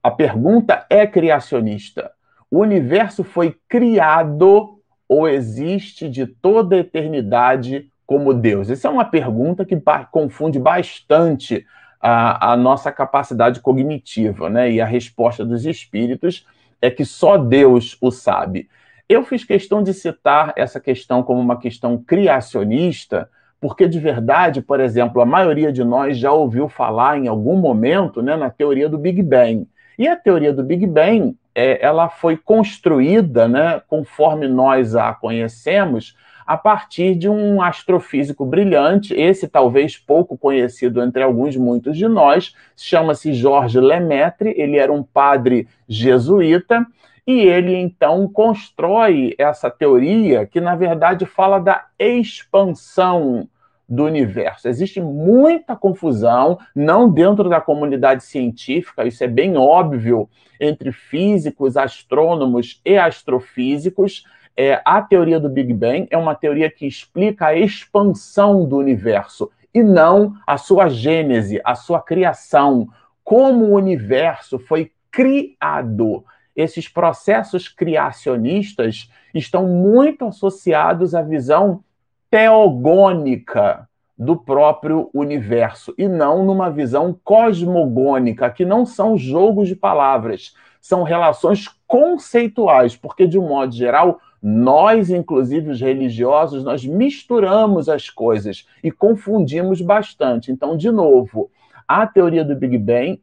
A 0.02 0.10
pergunta 0.10 0.86
é 0.88 1.04
criacionista. 1.04 2.12
O 2.48 2.60
universo 2.60 3.24
foi 3.24 3.56
criado 3.68 4.78
ou 5.08 5.28
existe 5.28 6.08
de 6.08 6.26
toda 6.26 6.76
a 6.76 6.78
eternidade 6.78 7.90
como 8.06 8.32
Deus? 8.32 8.70
Essa 8.70 8.88
é 8.88 8.90
uma 8.90 9.04
pergunta 9.04 9.64
que 9.64 9.76
confunde 10.10 10.58
bastante 10.58 11.66
a, 12.00 12.52
a, 12.52 12.56
nossa 12.56 12.92
capacidade 12.92 13.60
cognitiva, 13.60 14.48
né? 14.48 14.70
E 14.70 14.80
a 14.80 14.86
resposta 14.86 15.44
dos 15.44 15.66
espíritos 15.66 16.46
é 16.80 16.90
que 16.90 17.04
só 17.04 17.36
Deus 17.36 17.96
o 18.00 18.10
sabe. 18.10 18.68
Eu 19.08 19.24
fiz 19.24 19.44
questão 19.44 19.82
de 19.82 19.92
citar 19.92 20.52
essa 20.56 20.80
questão 20.80 21.22
como 21.22 21.40
uma 21.40 21.58
questão 21.58 21.98
criacionista, 21.98 23.28
porque 23.60 23.88
de 23.88 23.98
verdade, 23.98 24.60
por 24.60 24.80
exemplo, 24.80 25.20
a 25.20 25.26
maioria 25.26 25.72
de 25.72 25.82
nós 25.82 26.18
já 26.18 26.32
ouviu 26.32 26.68
falar 26.68 27.18
em 27.18 27.28
algum 27.28 27.56
momento 27.56 28.22
né, 28.22 28.36
na 28.36 28.50
teoria 28.50 28.88
do 28.88 28.98
Big 28.98 29.22
Bang. 29.22 29.66
E 29.98 30.06
a 30.06 30.16
teoria 30.16 30.52
do 30.52 30.62
Big 30.62 30.86
Bang, 30.86 31.36
é, 31.54 31.84
ela 31.84 32.08
foi 32.08 32.36
construída, 32.36 33.48
né, 33.48 33.80
conforme 33.88 34.46
nós 34.46 34.94
a 34.94 35.14
conhecemos, 35.14 36.14
a 36.46 36.56
partir 36.56 37.14
de 37.14 37.28
um 37.28 37.60
astrofísico 37.60 38.44
brilhante, 38.46 39.12
esse 39.14 39.48
talvez 39.48 39.96
pouco 39.96 40.38
conhecido 40.38 41.02
entre 41.02 41.22
alguns, 41.22 41.56
muitos 41.56 41.96
de 41.96 42.06
nós, 42.06 42.54
chama-se 42.76 43.32
Georges 43.32 43.82
Lemaitre, 43.82 44.54
ele 44.56 44.78
era 44.78 44.92
um 44.92 45.02
padre 45.02 45.66
jesuíta, 45.88 46.86
e 47.26 47.40
ele 47.40 47.74
então 47.74 48.28
constrói 48.28 49.34
essa 49.36 49.68
teoria 49.68 50.46
que, 50.46 50.60
na 50.60 50.76
verdade, 50.76 51.26
fala 51.26 51.58
da 51.58 51.86
expansão 51.98 53.48
do 53.88 54.04
universo. 54.04 54.68
Existe 54.68 55.00
muita 55.00 55.76
confusão, 55.76 56.58
não 56.74 57.10
dentro 57.10 57.48
da 57.48 57.60
comunidade 57.60 58.24
científica, 58.24 59.04
isso 59.04 59.22
é 59.22 59.28
bem 59.28 59.56
óbvio, 59.56 60.28
entre 60.60 60.92
físicos, 60.92 61.76
astrônomos 61.76 62.80
e 62.84 62.96
astrofísicos. 62.96 64.24
É, 64.56 64.80
a 64.84 65.02
teoria 65.02 65.38
do 65.38 65.50
Big 65.50 65.72
Bang 65.74 66.06
é 66.10 66.16
uma 66.16 66.34
teoria 66.34 66.70
que 66.70 66.86
explica 66.86 67.48
a 67.48 67.54
expansão 67.54 68.66
do 68.66 68.76
universo 68.78 69.50
e 69.74 69.82
não 69.82 70.34
a 70.46 70.56
sua 70.56 70.88
gênese, 70.88 71.60
a 71.62 71.74
sua 71.74 72.00
criação, 72.00 72.88
como 73.22 73.66
o 73.66 73.74
universo 73.74 74.58
foi 74.58 74.90
criado. 75.10 76.24
Esses 76.54 76.88
processos 76.88 77.68
criacionistas 77.68 79.10
estão 79.34 79.66
muito 79.66 80.24
associados 80.24 81.14
à 81.14 81.20
visão 81.20 81.84
teogônica 82.30 83.86
do 84.16 84.34
próprio 84.34 85.10
universo 85.12 85.94
e 85.98 86.08
não 86.08 86.42
numa 86.42 86.70
visão 86.70 87.14
cosmogônica, 87.22 88.48
que 88.48 88.64
não 88.64 88.86
são 88.86 89.18
jogos 89.18 89.68
de 89.68 89.76
palavras, 89.76 90.54
são 90.80 91.02
relações 91.02 91.68
conceituais, 91.86 92.96
porque 92.96 93.26
de 93.26 93.38
um 93.38 93.46
modo 93.46 93.74
geral, 93.74 94.18
nós, 94.42 95.10
inclusive 95.10 95.70
os 95.70 95.80
religiosos, 95.80 96.62
nós 96.64 96.84
misturamos 96.84 97.88
as 97.88 98.10
coisas 98.10 98.66
e 98.82 98.90
confundimos 98.90 99.80
bastante. 99.80 100.52
Então, 100.52 100.76
de 100.76 100.90
novo, 100.90 101.50
a 101.86 102.06
teoria 102.06 102.44
do 102.44 102.56
Big 102.56 102.78
Bang 102.78 103.20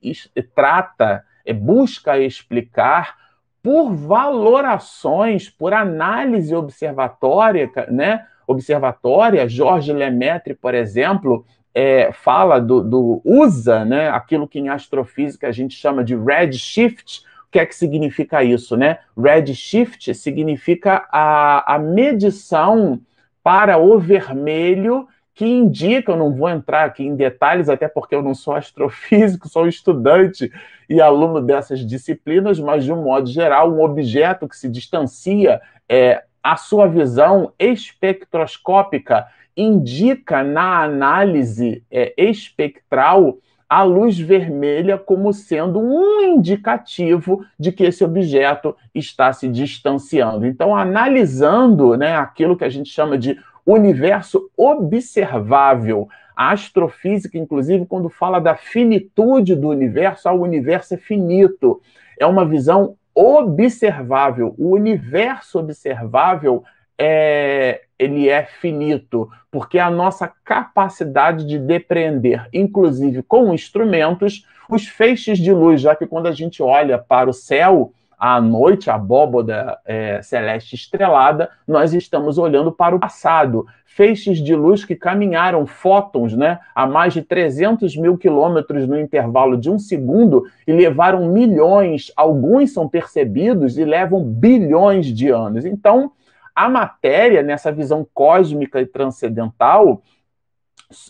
trata, 0.56 1.24
busca 1.54 2.18
explicar 2.18 3.16
por 3.62 3.94
valorações, 3.94 5.50
por 5.50 5.74
análise 5.74 6.54
observatória, 6.54 7.72
né? 7.90 8.26
Observatória, 8.46 9.48
Jorge 9.48 9.94
Lemaitre, 9.94 10.54
por 10.54 10.76
exemplo, 10.76 11.46
é, 11.74 12.12
fala 12.12 12.60
do, 12.60 12.84
do, 12.84 13.22
usa, 13.24 13.86
né? 13.86 14.10
Aquilo 14.10 14.48
que 14.48 14.60
em 14.60 14.68
astrofísica 14.68 15.48
a 15.48 15.52
gente 15.52 15.76
chama 15.76 16.04
de 16.04 16.16
redshift. 16.16 17.24
Que 17.54 17.60
é 17.60 17.66
que 17.68 17.76
significa 17.76 18.44
isso, 18.44 18.76
né? 18.76 18.98
Redshift 19.16 20.16
significa 20.16 21.08
a, 21.12 21.76
a 21.76 21.78
medição 21.78 23.00
para 23.44 23.78
o 23.78 24.00
vermelho 24.00 25.08
que 25.36 25.46
indicam, 25.46 26.18
não 26.18 26.34
vou 26.34 26.50
entrar 26.50 26.86
aqui 26.86 27.04
em 27.04 27.16
detalhes, 27.16 27.70
até 27.70 27.88
porque 27.88 28.16
eu 28.16 28.24
não 28.24 28.34
sou 28.34 28.56
astrofísico, 28.56 29.48
sou 29.50 29.68
estudante 29.68 30.52
e 30.90 31.00
aluno 31.00 31.40
dessas 31.42 31.86
disciplinas, 31.86 32.60
mas 32.60 32.86
de 32.86 32.92
um 32.92 33.04
modo 33.04 33.30
geral, 33.30 33.72
um 33.72 33.84
objeto 33.84 34.48
que 34.48 34.58
se 34.58 34.68
distancia, 34.68 35.62
é, 35.88 36.24
a 36.42 36.56
sua 36.56 36.88
visão 36.88 37.54
espectroscópica 37.60 39.28
indica 39.56 40.44
na 40.44 40.82
análise 40.82 41.84
é, 41.92 42.16
espectral 42.18 43.38
a 43.74 43.82
luz 43.82 44.20
vermelha 44.20 45.00
como 45.00 45.34
sendo 45.34 45.80
um 45.80 46.22
indicativo 46.22 47.44
de 47.58 47.72
que 47.72 47.84
esse 47.84 48.04
objeto 48.04 48.76
está 48.94 49.34
se 49.34 49.48
distanciando. 49.48 50.46
Então, 50.46 50.76
analisando 50.76 51.98
né, 51.98 52.16
aquilo 52.16 52.56
que 52.56 52.64
a 52.64 52.70
gente 52.70 52.92
chama 52.92 53.18
de 53.18 53.36
universo 53.66 54.48
observável. 54.56 56.08
A 56.36 56.52
astrofísica, 56.52 57.36
inclusive, 57.36 57.88
quando 57.88 58.10
fala 58.10 58.40
da 58.40 58.56
finitude 58.56 59.56
do 59.56 59.70
universo, 59.70 60.30
ah, 60.30 60.34
o 60.34 60.44
universo 60.44 60.94
é 60.94 60.98
finito. 60.98 61.82
É 62.20 62.28
uma 62.28 62.46
visão 62.46 62.96
observável. 63.16 64.54
O 64.56 64.70
universo 64.70 65.58
observável 65.58 66.64
é, 66.98 67.82
ele 67.98 68.30
é 68.30 68.44
finito, 68.44 69.30
porque 69.52 69.80
a 69.80 69.90
nossa 69.90 70.32
capacidade 70.44 71.46
de 71.46 71.58
depreender, 71.58 72.48
inclusive 72.54 73.24
com 73.24 73.54
instrumentos, 73.54 74.46
os 74.70 74.88
feixes 74.88 75.38
de 75.38 75.52
luz, 75.52 75.82
já 75.82 75.96
que 75.96 76.08
quando 76.08 76.28
a 76.28 76.32
gente 76.32 76.62
olha 76.62 76.98
para 76.98 77.30
o 77.30 77.34
céu, 77.34 77.94
à 78.18 78.40
noite, 78.40 78.90
a 78.90 78.96
abóboda 78.96 79.78
é, 79.86 80.22
celeste 80.22 80.76
estrelada, 80.76 81.50
nós 81.68 81.94
estamos 81.94 82.38
olhando 82.38 82.72
para 82.72 82.96
o 82.96 83.00
passado. 83.00 83.66
Feixes 83.86 84.42
de 84.42 84.56
luz 84.56 84.86
que 84.86 84.96
caminharam 84.96 85.66
fótons 85.66 86.34
né, 86.34 86.58
a 86.74 86.88
mais 86.88 87.14
de 87.14 87.22
300 87.22 87.98
mil 87.98 88.18
quilômetros 88.18 88.88
no 88.88 88.98
intervalo 88.98 89.58
de 89.58 89.70
um 89.70 89.78
segundo 89.78 90.46
e 90.66 90.72
levaram 90.72 91.28
milhões, 91.28 92.14
alguns 92.16 92.74
são 92.74 92.88
percebidos 92.88 93.78
e 93.78 93.84
levam 93.84 94.24
bilhões 94.24 95.08
de 95.08 95.30
anos. 95.30 95.66
Então, 95.66 96.12
a 96.56 96.70
matéria, 96.70 97.42
nessa 97.42 97.72
visão 97.72 98.08
cósmica 98.14 98.80
e 98.80 98.86
transcendental, 98.86 100.02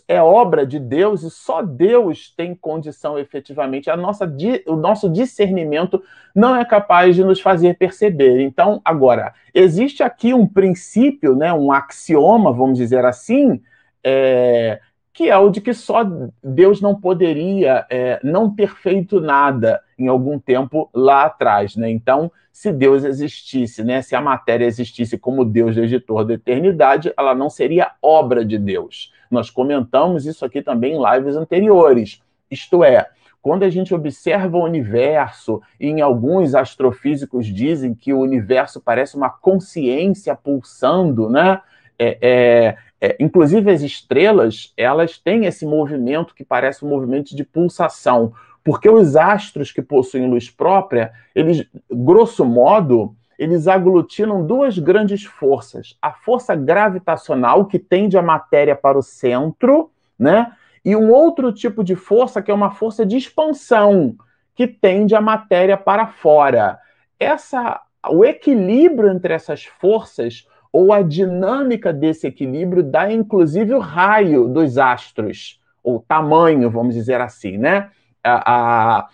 é 0.07 0.21
obra 0.21 0.65
de 0.65 0.79
Deus 0.79 1.23
e 1.23 1.29
só 1.29 1.61
Deus 1.61 2.33
tem 2.35 2.55
condição 2.55 3.19
efetivamente. 3.19 3.89
A 3.89 3.97
nossa, 3.97 4.31
o 4.67 4.75
nosso 4.75 5.09
discernimento 5.09 6.01
não 6.33 6.55
é 6.55 6.63
capaz 6.63 7.15
de 7.15 7.23
nos 7.23 7.41
fazer 7.41 7.77
perceber. 7.77 8.41
Então, 8.41 8.81
agora, 8.83 9.33
existe 9.53 10.01
aqui 10.01 10.33
um 10.33 10.47
princípio, 10.47 11.35
né, 11.35 11.51
um 11.53 11.71
axioma, 11.71 12.53
vamos 12.53 12.77
dizer 12.77 13.03
assim, 13.05 13.61
é, 14.03 14.79
que 15.13 15.29
é 15.29 15.37
o 15.37 15.49
de 15.49 15.61
que 15.61 15.73
só 15.73 16.03
Deus 16.43 16.81
não 16.81 16.99
poderia 16.99 17.85
é, 17.89 18.19
não 18.23 18.53
ter 18.53 18.73
feito 18.75 19.21
nada 19.21 19.81
em 19.97 20.07
algum 20.07 20.39
tempo 20.39 20.89
lá 20.93 21.25
atrás. 21.25 21.75
Né? 21.75 21.91
Então, 21.91 22.31
se 22.51 22.73
Deus 22.73 23.03
existisse, 23.03 23.83
né, 23.83 24.01
se 24.01 24.15
a 24.15 24.21
matéria 24.21 24.65
existisse 24.65 25.17
como 25.17 25.45
Deus 25.45 25.77
editor 25.77 26.25
da 26.25 26.33
eternidade, 26.33 27.13
ela 27.15 27.35
não 27.35 27.49
seria 27.49 27.91
obra 28.01 28.43
de 28.43 28.57
Deus. 28.57 29.13
Nós 29.29 29.49
comentamos 29.49 30.25
isso 30.25 30.43
aqui 30.43 30.61
também 30.61 30.95
em 30.95 31.13
lives 31.13 31.35
anteriores. 31.35 32.21
Isto 32.49 32.83
é, 32.83 33.07
quando 33.41 33.63
a 33.63 33.69
gente 33.69 33.93
observa 33.93 34.57
o 34.57 34.63
universo, 34.63 35.61
e 35.79 35.87
em 35.87 36.01
alguns 36.01 36.55
astrofísicos 36.55 37.45
dizem 37.45 37.93
que 37.93 38.13
o 38.13 38.19
universo 38.19 38.79
parece 38.79 39.17
uma 39.17 39.29
consciência 39.29 40.35
pulsando, 40.35 41.29
né? 41.29 41.59
É, 41.99 42.17
é, 42.21 42.77
é, 43.03 43.17
inclusive 43.19 43.69
as 43.69 43.81
estrelas, 43.81 44.71
elas 44.77 45.17
têm 45.17 45.45
esse 45.45 45.65
movimento 45.65 46.33
que 46.33 46.45
parece 46.45 46.85
um 46.85 46.87
movimento 46.87 47.35
de 47.35 47.43
pulsação, 47.43 48.31
porque 48.63 48.89
os 48.89 49.17
astros 49.17 49.73
que 49.73 49.81
possuem 49.81 50.29
luz 50.29 50.49
própria, 50.49 51.11
eles, 51.35 51.67
grosso 51.91 52.45
modo, 52.45 53.13
eles 53.37 53.67
aglutinam 53.67 54.47
duas 54.47 54.79
grandes 54.79 55.25
forças: 55.25 55.97
a 56.01 56.13
força 56.13 56.55
gravitacional, 56.55 57.65
que 57.65 57.77
tende 57.77 58.17
a 58.17 58.21
matéria 58.21 58.73
para 58.73 58.97
o 58.97 59.03
centro, 59.03 59.91
né? 60.17 60.53
E 60.85 60.95
um 60.95 61.11
outro 61.11 61.51
tipo 61.51 61.83
de 61.83 61.97
força, 61.97 62.41
que 62.41 62.51
é 62.51 62.53
uma 62.53 62.71
força 62.71 63.05
de 63.05 63.17
expansão, 63.17 64.15
que 64.55 64.65
tende 64.65 65.13
a 65.13 65.19
matéria 65.19 65.75
para 65.75 66.07
fora. 66.07 66.79
Essa 67.19 67.81
o 68.09 68.23
equilíbrio 68.23 69.11
entre 69.11 69.33
essas 69.33 69.65
forças 69.65 70.47
ou 70.73 70.91
a 70.91 71.03
dinâmica 71.03 71.93
desse 71.93 72.25
equilíbrio 72.25 72.81
dá 72.81 73.11
inclusive 73.11 73.75
o 73.75 73.79
raio 73.79 74.47
dos 74.47 74.79
astros, 74.79 75.61
ou 75.83 75.99
tamanho, 75.99 76.71
vamos 76.71 76.95
dizer 76.95 77.21
assim, 77.21 77.57
né? 77.57 77.91
A, 78.23 78.97
a, 78.99 79.09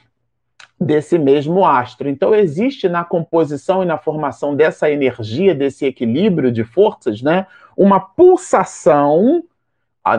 desse 0.79 1.19
mesmo 1.19 1.65
astro. 1.65 2.07
Então, 2.07 2.33
existe 2.33 2.87
na 2.87 3.03
composição 3.03 3.83
e 3.83 3.85
na 3.85 3.97
formação 3.97 4.55
dessa 4.55 4.89
energia, 4.89 5.53
desse 5.53 5.85
equilíbrio 5.85 6.51
de 6.51 6.63
forças, 6.63 7.21
né, 7.21 7.45
uma 7.75 7.99
pulsação 7.99 9.43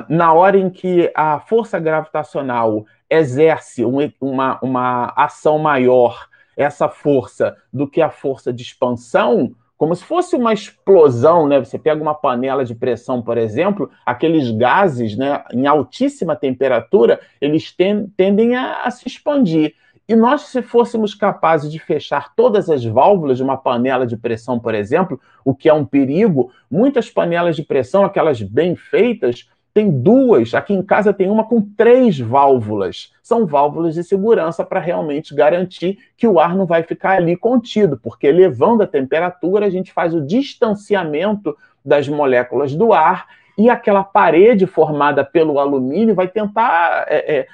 na 0.08 0.32
hora 0.34 0.58
em 0.58 0.68
que 0.68 1.10
a 1.14 1.40
força 1.40 1.78
gravitacional 1.78 2.84
exerce 3.08 3.82
uma, 3.84 4.58
uma 4.62 5.12
ação 5.16 5.58
maior, 5.58 6.28
essa 6.56 6.88
força, 6.88 7.56
do 7.72 7.88
que 7.88 8.02
a 8.02 8.10
força 8.10 8.52
de 8.52 8.62
expansão, 8.62 9.54
como 9.80 9.96
se 9.96 10.04
fosse 10.04 10.36
uma 10.36 10.52
explosão, 10.52 11.48
né? 11.48 11.58
Você 11.58 11.78
pega 11.78 12.02
uma 12.02 12.14
panela 12.14 12.66
de 12.66 12.74
pressão, 12.74 13.22
por 13.22 13.38
exemplo, 13.38 13.90
aqueles 14.04 14.50
gases, 14.50 15.16
né, 15.16 15.42
em 15.54 15.66
altíssima 15.66 16.36
temperatura, 16.36 17.18
eles 17.40 17.74
tendem 17.74 18.54
a, 18.54 18.82
a 18.82 18.90
se 18.90 19.08
expandir. 19.08 19.74
E 20.06 20.14
nós, 20.14 20.42
se 20.42 20.60
fôssemos 20.60 21.14
capazes 21.14 21.72
de 21.72 21.78
fechar 21.78 22.34
todas 22.34 22.68
as 22.68 22.84
válvulas 22.84 23.38
de 23.38 23.42
uma 23.42 23.56
panela 23.56 24.06
de 24.06 24.18
pressão, 24.18 24.60
por 24.60 24.74
exemplo, 24.74 25.18
o 25.42 25.54
que 25.54 25.66
é 25.66 25.72
um 25.72 25.86
perigo, 25.86 26.52
muitas 26.70 27.08
panelas 27.08 27.56
de 27.56 27.62
pressão, 27.62 28.04
aquelas 28.04 28.42
bem 28.42 28.76
feitas, 28.76 29.48
tem 29.72 29.90
duas, 29.90 30.52
aqui 30.54 30.74
em 30.74 30.82
casa 30.82 31.12
tem 31.12 31.30
uma 31.30 31.44
com 31.44 31.60
três 31.60 32.18
válvulas. 32.18 33.12
São 33.22 33.46
válvulas 33.46 33.94
de 33.94 34.02
segurança 34.02 34.64
para 34.64 34.80
realmente 34.80 35.34
garantir 35.34 35.98
que 36.16 36.26
o 36.26 36.40
ar 36.40 36.56
não 36.56 36.66
vai 36.66 36.82
ficar 36.82 37.12
ali 37.12 37.36
contido, 37.36 37.96
porque 37.96 38.26
elevando 38.26 38.82
a 38.82 38.86
temperatura, 38.86 39.66
a 39.66 39.70
gente 39.70 39.92
faz 39.92 40.12
o 40.14 40.20
distanciamento 40.20 41.56
das 41.84 42.08
moléculas 42.08 42.74
do 42.74 42.92
ar 42.92 43.26
e 43.56 43.70
aquela 43.70 44.02
parede 44.02 44.66
formada 44.66 45.24
pelo 45.24 45.58
alumínio 45.58 46.14
vai 46.14 46.26
tentar 46.26 47.04
é, 47.08 47.38
é, 47.38 47.46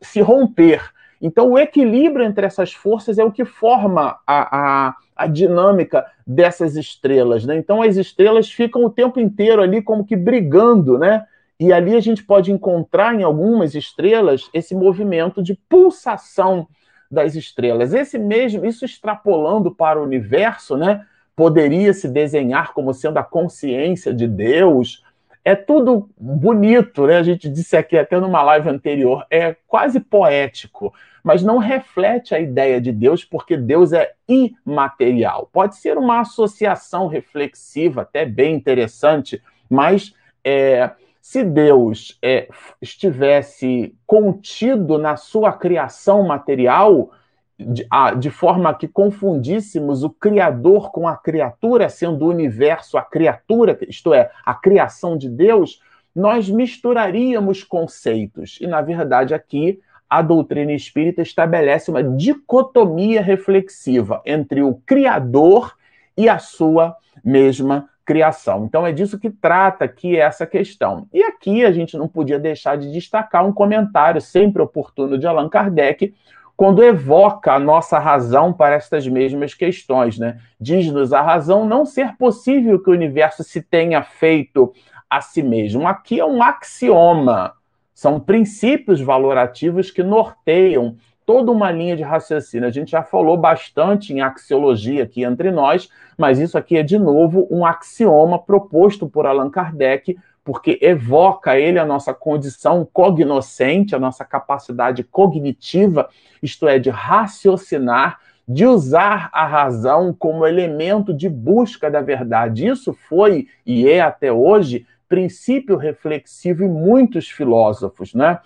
se 0.00 0.20
romper. 0.20 0.90
Então, 1.22 1.50
o 1.50 1.58
equilíbrio 1.58 2.24
entre 2.24 2.46
essas 2.46 2.72
forças 2.72 3.18
é 3.18 3.24
o 3.24 3.30
que 3.30 3.44
forma 3.44 4.18
a, 4.26 4.88
a, 4.88 4.94
a 5.14 5.26
dinâmica 5.26 6.06
dessas 6.26 6.76
estrelas. 6.76 7.44
Né? 7.44 7.56
Então, 7.56 7.82
as 7.82 7.96
estrelas 7.96 8.50
ficam 8.50 8.84
o 8.84 8.90
tempo 8.90 9.20
inteiro 9.20 9.60
ali 9.60 9.82
como 9.82 10.04
que 10.04 10.16
brigando, 10.16 10.98
né? 10.98 11.26
E 11.60 11.74
ali 11.74 11.94
a 11.94 12.00
gente 12.00 12.24
pode 12.24 12.50
encontrar 12.50 13.14
em 13.14 13.22
algumas 13.22 13.74
estrelas 13.74 14.48
esse 14.54 14.74
movimento 14.74 15.42
de 15.42 15.54
pulsação 15.68 16.66
das 17.10 17.34
estrelas. 17.34 17.92
Esse 17.92 18.18
mesmo, 18.18 18.64
isso 18.64 18.84
extrapolando 18.84 19.70
para 19.70 20.00
o 20.00 20.02
universo, 20.02 20.74
né? 20.74 21.04
Poderia 21.36 21.92
se 21.92 22.08
desenhar 22.08 22.72
como 22.72 22.94
sendo 22.94 23.18
a 23.18 23.22
consciência 23.22 24.14
de 24.14 24.26
Deus, 24.26 25.04
é 25.44 25.54
tudo 25.54 26.08
bonito, 26.18 27.06
né? 27.06 27.16
A 27.16 27.22
gente 27.22 27.48
disse 27.48 27.76
aqui 27.76 27.96
até 27.96 28.18
numa 28.18 28.42
live 28.42 28.68
anterior, 28.68 29.26
é 29.30 29.56
quase 29.66 29.98
poético, 30.00 30.94
mas 31.22 31.42
não 31.42 31.58
reflete 31.58 32.34
a 32.34 32.40
ideia 32.40 32.80
de 32.80 32.92
Deus, 32.92 33.24
porque 33.24 33.56
Deus 33.56 33.92
é 33.92 34.12
imaterial. 34.28 35.48
Pode 35.52 35.76
ser 35.76 35.96
uma 35.96 36.20
associação 36.20 37.06
reflexiva, 37.06 38.02
até 38.02 38.24
bem 38.24 38.54
interessante, 38.54 39.42
mas 39.68 40.14
é, 40.44 40.90
se 41.30 41.44
Deus 41.44 42.18
é, 42.20 42.48
estivesse 42.82 43.94
contido 44.04 44.98
na 44.98 45.16
sua 45.16 45.52
criação 45.52 46.26
material, 46.26 47.12
de, 47.56 47.86
a, 47.88 48.14
de, 48.14 48.30
forma 48.30 48.74
que 48.74 48.88
confundíssemos 48.88 50.02
o 50.02 50.10
Criador 50.10 50.90
com 50.90 51.06
a 51.06 51.16
criatura, 51.16 51.88
sendo 51.88 52.24
o 52.24 52.28
universo 52.30 52.98
a 52.98 53.02
criatura, 53.02 53.78
isto 53.88 54.12
é, 54.12 54.28
a 54.44 54.54
criação 54.54 55.16
de 55.16 55.28
Deus, 55.28 55.80
nós 56.12 56.50
misturaríamos 56.50 57.62
conceitos. 57.62 58.58
E, 58.60 58.66
na 58.66 58.80
verdade, 58.80 59.32
aqui 59.32 59.78
a 60.08 60.22
doutrina 60.22 60.72
espírita 60.72 61.22
estabelece 61.22 61.92
uma 61.92 62.02
dicotomia 62.02 63.22
reflexiva 63.22 64.20
entre 64.26 64.64
o 64.64 64.82
Criador 64.84 65.76
e 66.16 66.28
a 66.28 66.40
sua 66.40 66.96
mesma 67.24 67.88
criação. 68.10 68.64
Então 68.64 68.84
é 68.84 68.90
disso 68.90 69.20
que 69.20 69.30
trata 69.30 69.84
aqui 69.84 70.16
essa 70.16 70.44
questão. 70.44 71.06
E 71.14 71.22
aqui 71.22 71.64
a 71.64 71.70
gente 71.70 71.96
não 71.96 72.08
podia 72.08 72.40
deixar 72.40 72.76
de 72.76 72.90
destacar 72.90 73.46
um 73.46 73.52
comentário 73.52 74.20
sempre 74.20 74.60
oportuno 74.60 75.16
de 75.16 75.28
Allan 75.28 75.48
Kardec, 75.48 76.12
quando 76.56 76.82
evoca 76.82 77.52
a 77.52 77.58
nossa 77.60 78.00
razão 78.00 78.52
para 78.52 78.74
estas 78.74 79.06
mesmas 79.06 79.54
questões. 79.54 80.18
Né? 80.18 80.40
Diz-nos 80.60 81.12
a 81.12 81.22
razão 81.22 81.64
não 81.64 81.86
ser 81.86 82.16
possível 82.16 82.82
que 82.82 82.90
o 82.90 82.92
universo 82.92 83.44
se 83.44 83.62
tenha 83.62 84.02
feito 84.02 84.72
a 85.08 85.20
si 85.20 85.40
mesmo. 85.40 85.86
Aqui 85.86 86.18
é 86.18 86.26
um 86.26 86.42
axioma, 86.42 87.52
são 87.94 88.18
princípios 88.18 89.00
valorativos 89.00 89.92
que 89.92 90.02
norteiam 90.02 90.96
toda 91.30 91.52
uma 91.52 91.70
linha 91.70 91.96
de 91.96 92.02
raciocínio. 92.02 92.66
A 92.66 92.72
gente 92.72 92.90
já 92.90 93.04
falou 93.04 93.36
bastante 93.36 94.12
em 94.12 94.20
axiologia 94.20 95.04
aqui 95.04 95.22
entre 95.22 95.52
nós, 95.52 95.88
mas 96.18 96.40
isso 96.40 96.58
aqui 96.58 96.76
é, 96.76 96.82
de 96.82 96.98
novo, 96.98 97.46
um 97.48 97.64
axioma 97.64 98.36
proposto 98.36 99.08
por 99.08 99.26
Allan 99.26 99.48
Kardec 99.48 100.18
porque 100.42 100.76
evoca 100.82 101.56
ele 101.56 101.78
a 101.78 101.84
nossa 101.84 102.12
condição 102.12 102.84
cognoscente, 102.92 103.94
a 103.94 103.98
nossa 104.00 104.24
capacidade 104.24 105.04
cognitiva, 105.04 106.08
isto 106.42 106.66
é, 106.66 106.80
de 106.80 106.90
raciocinar, 106.90 108.18
de 108.48 108.66
usar 108.66 109.30
a 109.32 109.46
razão 109.46 110.12
como 110.12 110.44
elemento 110.44 111.14
de 111.14 111.28
busca 111.28 111.88
da 111.88 112.00
verdade. 112.00 112.66
Isso 112.66 112.92
foi 113.08 113.46
e 113.64 113.88
é 113.88 114.00
até 114.00 114.32
hoje 114.32 114.84
princípio 115.08 115.76
reflexivo 115.76 116.64
em 116.64 116.68
muitos 116.68 117.28
filósofos, 117.28 118.14
né? 118.14 118.40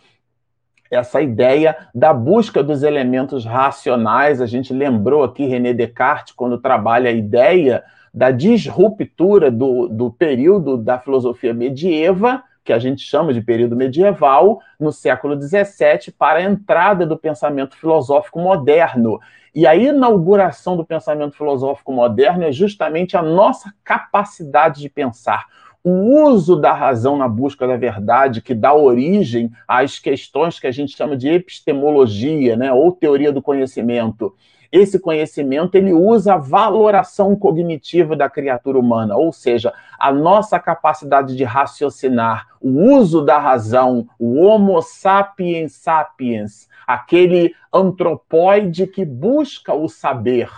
Essa 0.94 1.20
ideia 1.20 1.76
da 1.94 2.12
busca 2.12 2.62
dos 2.62 2.83
elementos 2.83 3.44
racionais, 3.44 4.40
a 4.40 4.46
gente 4.46 4.72
lembrou 4.72 5.24
aqui 5.24 5.46
René 5.46 5.72
Descartes 5.72 6.35
quando 6.35 6.59
trabalha 6.59 7.11
a 7.11 7.12
ideia 7.12 7.83
da 8.12 8.30
disruptura 8.30 9.50
do, 9.50 9.88
do 9.88 10.11
período 10.11 10.76
da 10.76 10.98
filosofia 10.98 11.52
medieva, 11.52 12.42
que 12.64 12.72
a 12.72 12.78
gente 12.78 13.02
chama 13.02 13.35
de 13.35 13.42
período 13.42 13.76
medieval, 13.76 14.61
no 14.80 14.92
século 14.92 15.40
XVII, 15.40 16.12
para 16.16 16.38
a 16.38 16.42
entrada 16.42 17.04
do 17.04 17.18
pensamento 17.18 17.76
filosófico 17.76 18.40
moderno. 18.40 19.20
E 19.54 19.66
a 19.66 19.76
inauguração 19.76 20.76
do 20.76 20.85
pensamento 20.85 21.37
filosófico 21.37 21.92
moderno 21.92 22.44
é 22.44 22.50
justamente 22.50 23.16
a 23.16 23.22
nossa 23.22 23.72
capacidade 23.85 24.80
de 24.80 24.88
pensar, 24.88 25.44
o 25.85 26.25
uso 26.27 26.57
da 26.57 26.73
razão 26.73 27.16
na 27.16 27.29
busca 27.29 27.66
da 27.66 27.77
verdade, 27.77 28.40
que 28.40 28.55
dá 28.55 28.73
origem 28.73 29.53
às 29.68 29.99
questões 29.99 30.59
que 30.59 30.66
a 30.66 30.73
gente 30.73 30.97
chama 30.97 31.16
de 31.16 31.29
epistemologia, 31.29 32.57
né, 32.57 32.73
ou 32.73 32.90
teoria 32.90 33.31
do 33.31 33.42
conhecimento 33.42 34.35
esse 34.75 34.99
conhecimento 34.99 35.77
ele 35.77 35.92
usa 35.92 36.35
a 36.35 36.37
valoração 36.37 37.37
cognitiva 37.37 38.16
da 38.16 38.29
criatura 38.29 38.77
humana, 38.77 39.16
ou 39.16 39.33
seja, 39.33 39.73
a 39.97 40.12
nossa 40.12 40.59
capacidade 40.59 41.37
de 41.37 41.44
raciocinar, 41.44 42.49
o 42.61 42.97
uso 42.97 43.25
da 43.25 43.38
razão, 43.38 44.09
o 44.18 44.42
Homo 44.42 44.83
sapiens 44.83 45.75
sapiens, 45.75 46.68
aquele 46.85 47.55
antropóide 47.73 48.88
que 48.88 49.05
busca 49.05 49.73
o 49.73 49.88
saber. 49.88 50.51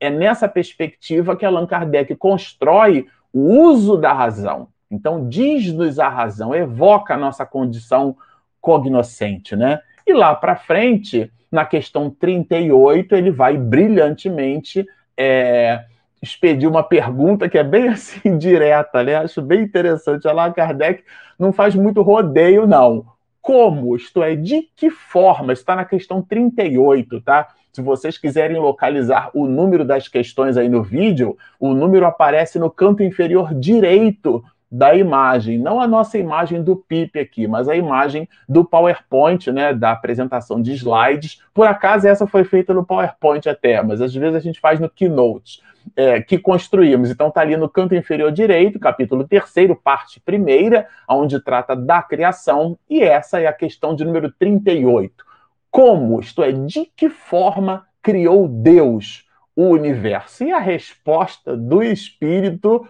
É 0.00 0.08
nessa 0.08 0.48
perspectiva 0.48 1.36
que 1.36 1.44
Allan 1.44 1.66
Kardec 1.66 2.16
constrói 2.16 3.06
o 3.32 3.68
uso 3.68 3.96
da 3.96 4.12
razão. 4.12 4.68
Então, 4.90 5.28
diz-nos 5.28 5.98
a 5.98 6.08
razão, 6.08 6.54
evoca 6.54 7.14
a 7.14 7.18
nossa 7.18 7.44
condição 7.44 8.16
cognoscente, 8.60 9.54
né? 9.54 9.80
E 10.06 10.12
lá 10.12 10.34
para 10.34 10.56
frente, 10.56 11.30
na 11.52 11.64
questão 11.64 12.10
38, 12.10 13.14
ele 13.14 13.30
vai 13.30 13.56
brilhantemente 13.56 14.86
é, 15.16 15.84
expedir 16.22 16.68
uma 16.68 16.82
pergunta 16.82 17.48
que 17.48 17.58
é 17.58 17.64
bem 17.64 17.88
assim 17.88 18.38
direta, 18.38 19.02
né? 19.02 19.16
Acho 19.16 19.42
bem 19.42 19.62
interessante. 19.62 20.26
Allan 20.26 20.52
Kardec 20.52 21.04
não 21.38 21.52
faz 21.52 21.74
muito 21.74 22.02
rodeio, 22.02 22.66
não. 22.66 23.06
Como? 23.40 23.96
Isto 23.96 24.22
é, 24.22 24.34
de 24.34 24.62
que 24.76 24.90
forma? 24.90 25.52
Está 25.52 25.76
na 25.76 25.84
questão 25.84 26.20
38, 26.20 27.20
tá? 27.20 27.48
Se 27.72 27.82
vocês 27.82 28.18
quiserem 28.18 28.58
localizar 28.58 29.30
o 29.34 29.46
número 29.46 29.84
das 29.84 30.08
questões 30.08 30.56
aí 30.56 30.68
no 30.68 30.82
vídeo, 30.82 31.36
o 31.60 31.74
número 31.74 32.06
aparece 32.06 32.58
no 32.58 32.70
canto 32.70 33.02
inferior 33.02 33.54
direito 33.54 34.42
da 34.70 34.94
imagem, 34.94 35.58
não 35.58 35.80
a 35.80 35.86
nossa 35.86 36.18
imagem 36.18 36.62
do 36.62 36.76
PIP 36.76 37.18
aqui, 37.18 37.46
mas 37.46 37.68
a 37.68 37.76
imagem 37.76 38.28
do 38.46 38.64
PowerPoint, 38.64 39.50
né, 39.50 39.72
da 39.72 39.92
apresentação 39.92 40.60
de 40.60 40.72
slides. 40.72 41.40
Por 41.54 41.66
acaso 41.66 42.06
essa 42.06 42.26
foi 42.26 42.44
feita 42.44 42.74
no 42.74 42.84
PowerPoint 42.84 43.48
até, 43.48 43.82
mas 43.82 44.00
às 44.02 44.14
vezes 44.14 44.36
a 44.36 44.40
gente 44.40 44.60
faz 44.60 44.78
no 44.78 44.90
Keynote, 44.90 45.62
é, 45.96 46.20
que 46.20 46.38
construímos. 46.38 47.10
Então 47.10 47.28
está 47.28 47.40
ali 47.40 47.56
no 47.56 47.68
canto 47.68 47.94
inferior 47.94 48.30
direito, 48.30 48.78
capítulo 48.78 49.26
3 49.26 49.44
parte 49.82 50.20
primeira, 50.20 50.86
onde 51.08 51.40
trata 51.40 51.74
da 51.74 52.02
criação, 52.02 52.78
e 52.90 53.00
essa 53.00 53.40
é 53.40 53.46
a 53.46 53.52
questão 53.52 53.94
de 53.94 54.04
número 54.04 54.30
38. 54.38 55.27
Como, 55.70 56.20
isto 56.20 56.42
é, 56.42 56.52
de 56.52 56.90
que 56.96 57.08
forma 57.08 57.86
criou 58.02 58.48
Deus 58.48 59.24
o 59.54 59.64
universo? 59.64 60.44
E 60.44 60.52
a 60.52 60.58
resposta 60.58 61.56
do 61.56 61.82
Espírito 61.82 62.86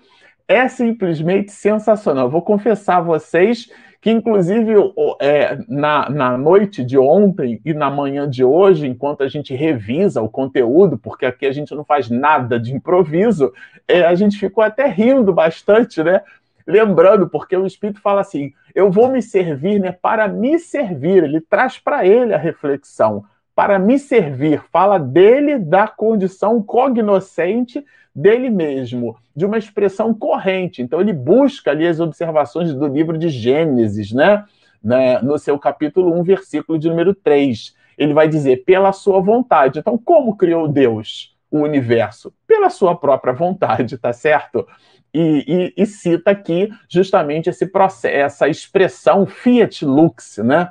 é 0.46 0.66
simplesmente 0.68 1.52
sensacional. 1.52 2.26
Eu 2.26 2.30
vou 2.30 2.42
confessar 2.42 2.98
a 2.98 3.02
vocês 3.02 3.68
que, 4.00 4.10
inclusive, 4.10 4.74
é, 5.20 5.58
na, 5.68 6.08
na 6.08 6.38
noite 6.38 6.84
de 6.84 6.96
ontem 6.96 7.60
e 7.64 7.74
na 7.74 7.90
manhã 7.90 8.30
de 8.30 8.44
hoje, 8.44 8.86
enquanto 8.86 9.22
a 9.24 9.28
gente 9.28 9.54
revisa 9.54 10.22
o 10.22 10.28
conteúdo, 10.28 10.96
porque 10.96 11.26
aqui 11.26 11.46
a 11.46 11.52
gente 11.52 11.74
não 11.74 11.84
faz 11.84 12.08
nada 12.08 12.60
de 12.60 12.72
improviso, 12.72 13.52
é, 13.88 14.02
a 14.02 14.14
gente 14.14 14.38
ficou 14.38 14.62
até 14.62 14.86
rindo 14.86 15.32
bastante, 15.32 16.02
né? 16.02 16.22
Lembrando, 16.68 17.30
porque 17.30 17.56
o 17.56 17.66
Espírito 17.66 17.98
fala 18.02 18.20
assim: 18.20 18.52
eu 18.74 18.90
vou 18.90 19.10
me 19.10 19.22
servir 19.22 19.80
né, 19.80 19.90
para 19.90 20.28
me 20.28 20.58
servir. 20.58 21.24
Ele 21.24 21.40
traz 21.40 21.78
para 21.78 22.06
ele 22.06 22.34
a 22.34 22.38
reflexão. 22.38 23.24
Para 23.54 23.78
me 23.78 23.98
servir, 23.98 24.62
fala 24.70 24.98
dele, 24.98 25.58
da 25.58 25.88
condição 25.88 26.62
cognoscente 26.62 27.84
dele 28.14 28.50
mesmo, 28.50 29.16
de 29.34 29.46
uma 29.46 29.58
expressão 29.58 30.12
corrente. 30.12 30.82
Então, 30.82 31.00
ele 31.00 31.12
busca 31.12 31.70
ali 31.70 31.86
as 31.86 31.98
observações 32.00 32.72
do 32.74 32.86
livro 32.86 33.16
de 33.16 33.28
Gênesis, 33.30 34.12
né? 34.12 34.44
né? 34.80 35.20
no 35.22 35.38
seu 35.38 35.58
capítulo 35.58 36.12
1, 36.20 36.22
versículo 36.22 36.78
de 36.78 36.88
número 36.88 37.14
3. 37.14 37.74
Ele 37.96 38.14
vai 38.14 38.28
dizer, 38.28 38.64
pela 38.64 38.92
sua 38.92 39.20
vontade. 39.20 39.80
Então, 39.80 39.98
como 39.98 40.36
criou 40.36 40.68
Deus 40.68 41.36
o 41.50 41.60
universo? 41.60 42.32
Pela 42.46 42.70
sua 42.70 42.94
própria 42.94 43.32
vontade, 43.32 43.98
tá 43.98 44.12
certo? 44.12 44.68
E, 45.12 45.72
e, 45.76 45.82
e, 45.82 45.86
cita 45.86 46.30
aqui 46.30 46.70
justamente 46.88 47.48
esse 47.48 47.66
processo, 47.66 48.14
essa 48.14 48.48
expressão 48.48 49.26
fiat 49.26 49.84
lux, 49.84 50.38
né? 50.38 50.70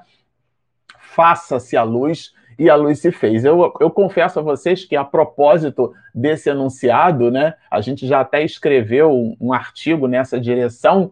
Faça-se 0.99 1.75
a 1.75 1.81
luz 1.83 2.31
e 2.59 2.69
a 2.69 2.75
luz 2.75 2.99
se 2.99 3.11
fez. 3.11 3.45
Eu, 3.45 3.73
eu 3.79 3.89
confesso 3.89 4.39
a 4.39 4.41
vocês 4.41 4.85
que 4.85 4.95
a 4.95 5.03
propósito 5.03 5.93
desse 6.13 6.49
enunciado, 6.49 7.29
né? 7.31 7.55
A 7.69 7.81
gente 7.81 8.07
já 8.07 8.21
até 8.21 8.43
escreveu 8.43 9.35
um, 9.39 9.53
artigo 9.53 10.07
nessa 10.07 10.39
direção. 10.39 11.11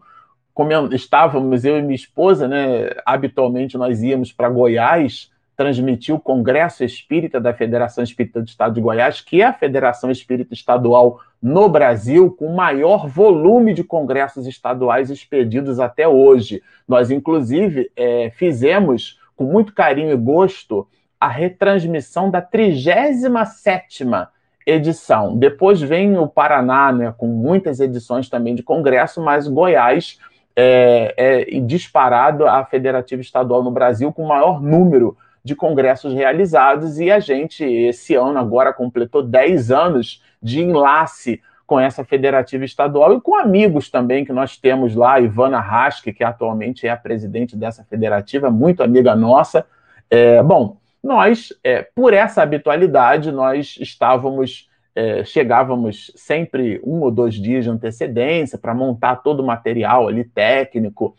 Como 0.53 0.71
estávamos 0.93 1.65
eu 1.65 1.77
e 1.77 1.81
minha 1.81 1.95
esposa, 1.95 2.47
né? 2.47 2.89
Habitualmente 3.05 3.77
nós 3.77 4.01
íamos 4.01 4.31
para 4.31 4.49
Goiás 4.49 5.31
transmitiu 5.55 6.15
o 6.15 6.19
Congresso 6.19 6.83
Espírita 6.83 7.39
da 7.39 7.53
Federação 7.53 8.03
Espírita 8.03 8.41
do 8.41 8.47
Estado 8.47 8.75
de 8.75 8.81
Goiás, 8.81 9.21
que 9.21 9.41
é 9.41 9.45
a 9.45 9.53
Federação 9.53 10.11
Espírita 10.11 10.53
Estadual 10.53 11.19
no 11.41 11.69
Brasil 11.69 12.31
com 12.31 12.53
maior 12.53 13.07
volume 13.07 13.73
de 13.73 13.83
congressos 13.83 14.47
estaduais 14.47 15.09
expedidos 15.09 15.79
até 15.79 16.07
hoje. 16.07 16.61
Nós, 16.87 17.11
inclusive, 17.11 17.91
é, 17.95 18.31
fizemos 18.31 19.19
com 19.35 19.43
muito 19.43 19.73
carinho 19.73 20.11
e 20.11 20.17
gosto 20.17 20.87
a 21.19 21.27
retransmissão 21.27 22.29
da 22.29 22.41
37ª 22.41 24.27
edição. 24.65 25.37
Depois 25.37 25.81
vem 25.81 26.17
o 26.17 26.27
Paraná, 26.27 26.91
né, 26.91 27.13
com 27.15 27.27
muitas 27.27 27.79
edições 27.79 28.27
também 28.27 28.55
de 28.55 28.63
congresso, 28.63 29.21
mas 29.21 29.47
Goiás 29.47 30.19
é, 30.55 31.13
é 31.17 31.59
disparado 31.59 32.47
a 32.47 32.65
federativa 32.65 33.21
estadual 33.21 33.63
no 33.63 33.71
Brasil 33.71 34.11
com 34.11 34.23
o 34.23 34.27
maior 34.27 34.61
número 34.61 35.17
de 35.45 35.55
congressos 35.55 36.11
realizados 36.11 36.99
e 36.99 37.11
a 37.11 37.19
gente, 37.19 37.63
esse 37.63 38.15
ano, 38.15 38.39
agora 38.39 38.73
completou 38.73 39.21
10 39.21 39.69
anos 39.69 40.23
de 40.41 40.59
enlace 40.59 41.39
com 41.67 41.79
essa 41.79 42.03
federativa 42.03 42.65
estadual 42.65 43.13
e 43.13 43.21
com 43.21 43.35
amigos 43.35 43.91
também 43.91 44.25
que 44.25 44.33
nós 44.33 44.57
temos 44.57 44.95
lá, 44.95 45.19
Ivana 45.19 45.59
Raschke, 45.59 46.11
que 46.11 46.23
atualmente 46.23 46.87
é 46.87 46.89
a 46.89 46.97
presidente 46.97 47.55
dessa 47.55 47.83
federativa, 47.83 48.49
muito 48.49 48.81
amiga 48.81 49.15
nossa. 49.15 49.67
É, 50.09 50.41
bom, 50.41 50.77
nós, 51.03 51.53
é, 51.63 51.83
por 51.93 52.11
essa 52.11 52.41
habitualidade, 52.41 53.31
nós 53.31 53.77
estávamos, 53.79 54.67
é, 54.95 55.23
chegávamos 55.23 56.11
sempre 56.15 56.81
um 56.83 57.01
ou 57.01 57.11
dois 57.11 57.35
dias 57.35 57.65
de 57.65 57.69
antecedência 57.69 58.57
para 58.57 58.73
montar 58.73 59.17
todo 59.17 59.41
o 59.41 59.45
material 59.45 60.07
ali 60.07 60.23
técnico 60.23 61.15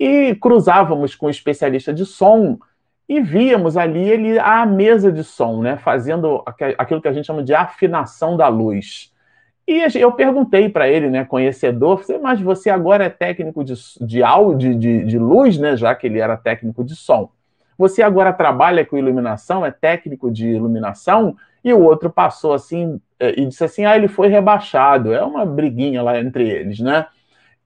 e 0.00 0.34
cruzávamos 0.36 1.14
com 1.14 1.26
o 1.26 1.30
especialista 1.30 1.92
de 1.92 2.06
som 2.06 2.58
e 3.08 3.20
víamos 3.20 3.76
ali 3.76 4.08
ele 4.08 4.38
à 4.38 4.66
mesa 4.66 5.12
de 5.12 5.22
som, 5.22 5.62
né, 5.62 5.76
fazendo 5.76 6.42
aquilo 6.78 7.00
que 7.00 7.08
a 7.08 7.12
gente 7.12 7.26
chama 7.26 7.42
de 7.42 7.54
afinação 7.54 8.36
da 8.36 8.48
luz. 8.48 9.12
E 9.66 9.82
eu 9.98 10.12
perguntei 10.12 10.68
para 10.68 10.88
ele, 10.88 11.10
né, 11.10 11.24
conhecedor, 11.24 12.04
mas 12.22 12.40
você 12.40 12.70
agora 12.70 13.04
é 13.04 13.10
técnico 13.10 13.64
de, 13.64 13.74
de 14.00 14.22
áudio, 14.22 14.78
de, 14.78 15.04
de 15.04 15.18
luz, 15.18 15.58
né, 15.58 15.76
já 15.76 15.94
que 15.94 16.06
ele 16.06 16.20
era 16.20 16.36
técnico 16.36 16.84
de 16.84 16.94
som. 16.94 17.30
Você 17.78 18.02
agora 18.02 18.32
trabalha 18.32 18.84
com 18.86 18.96
iluminação, 18.96 19.66
é 19.66 19.70
técnico 19.70 20.30
de 20.30 20.48
iluminação? 20.48 21.36
E 21.62 21.72
o 21.72 21.82
outro 21.82 22.08
passou 22.08 22.54
assim 22.54 23.00
é, 23.18 23.38
e 23.38 23.44
disse 23.44 23.64
assim: 23.64 23.84
ah, 23.84 23.96
ele 23.96 24.08
foi 24.08 24.28
rebaixado. 24.28 25.12
É 25.12 25.22
uma 25.22 25.44
briguinha 25.44 26.02
lá 26.02 26.18
entre 26.18 26.48
eles, 26.48 26.80
né? 26.80 27.06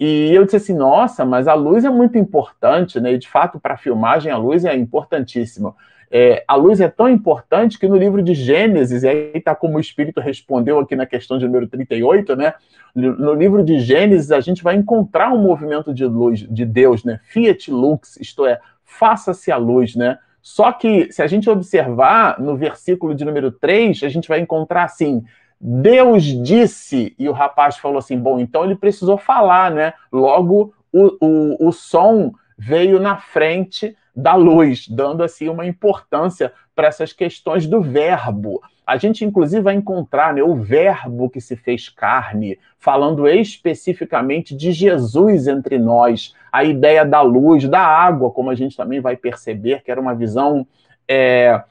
E 0.01 0.35
eu 0.35 0.45
disse 0.45 0.57
assim: 0.57 0.75
nossa, 0.75 1.27
mas 1.27 1.47
a 1.47 1.53
luz 1.53 1.85
é 1.85 1.91
muito 1.91 2.17
importante, 2.17 2.99
né? 2.99 3.13
E 3.13 3.19
de 3.19 3.29
fato, 3.29 3.61
para 3.61 3.77
filmagem, 3.77 4.33
a 4.33 4.39
luz 4.39 4.65
é 4.65 4.75
importantíssima. 4.75 5.75
É, 6.11 6.43
a 6.49 6.57
luz 6.57 6.81
é 6.81 6.89
tão 6.89 7.09
importante 7.09 7.79
que 7.79 7.87
no 7.87 7.97
livro 7.97 8.21
de 8.21 8.35
Gênesis, 8.35 9.05
e 9.05 9.09
aí 9.09 9.33
está 9.35 9.55
como 9.55 9.77
o 9.77 9.81
Espírito 9.81 10.19
respondeu 10.21 10.81
aqui 10.81 10.97
na 10.97 11.07
questão 11.07 11.39
de 11.39 11.45
número 11.45 11.69
38, 11.69 12.35
né? 12.35 12.55
No 12.95 13.35
livro 13.35 13.63
de 13.63 13.79
Gênesis, 13.79 14.33
a 14.33 14.41
gente 14.41 14.65
vai 14.65 14.75
encontrar 14.75 15.33
um 15.33 15.41
movimento 15.41 15.95
de 15.95 16.05
luz 16.07 16.41
de 16.41 16.65
Deus, 16.65 17.05
né? 17.05 17.21
Fiat 17.25 17.71
lux, 17.71 18.17
isto 18.17 18.45
é, 18.45 18.59
faça-se 18.85 19.53
a 19.53 19.57
luz, 19.57 19.95
né? 19.95 20.19
Só 20.43 20.73
que, 20.73 21.13
se 21.13 21.23
a 21.23 21.27
gente 21.27 21.49
observar 21.49 22.41
no 22.41 22.57
versículo 22.57 23.15
de 23.15 23.25
número 23.25 23.53
3, 23.53 24.03
a 24.03 24.09
gente 24.09 24.29
vai 24.29 24.41
encontrar 24.41 24.85
assim: 24.85 25.23
Deus 25.61 26.25
disse, 26.25 27.14
e 27.18 27.29
o 27.29 27.33
rapaz 27.33 27.77
falou 27.77 27.99
assim: 27.99 28.18
bom, 28.18 28.40
então 28.40 28.64
ele 28.64 28.75
precisou 28.75 29.18
falar, 29.18 29.70
né? 29.70 29.92
Logo, 30.11 30.73
o, 30.90 31.16
o, 31.20 31.68
o 31.68 31.73
som 31.73 32.33
veio 32.57 32.99
na 32.99 33.18
frente 33.18 33.94
da 34.16 34.35
luz, 34.35 34.88
dando 34.88 35.23
assim 35.23 35.49
uma 35.49 35.66
importância 35.66 36.53
para 36.75 36.88
essas 36.88 37.12
questões 37.12 37.66
do 37.66 37.81
verbo. 37.81 38.62
A 38.87 38.96
gente, 38.96 39.25
inclusive, 39.25 39.62
vai 39.62 39.75
encontrar 39.75 40.35
né, 40.35 40.42
o 40.42 40.57
verbo 40.57 41.31
que 41.31 41.40
se 41.40 41.55
fez 41.55 41.88
carne, 41.88 42.59
falando 42.79 43.29
especificamente 43.29 44.57
de 44.57 44.73
Jesus 44.73 45.46
entre 45.46 45.79
nós, 45.79 46.35
a 46.51 46.64
ideia 46.64 47.05
da 47.05 47.20
luz, 47.20 47.68
da 47.68 47.81
água, 47.81 48.31
como 48.31 48.51
a 48.51 48.55
gente 48.55 48.77
também 48.77 49.01
vai 49.01 49.16
perceber, 49.16 49.83
que 49.83 49.90
era 49.90 50.01
uma 50.01 50.14
visão. 50.14 50.66
É, 51.07 51.62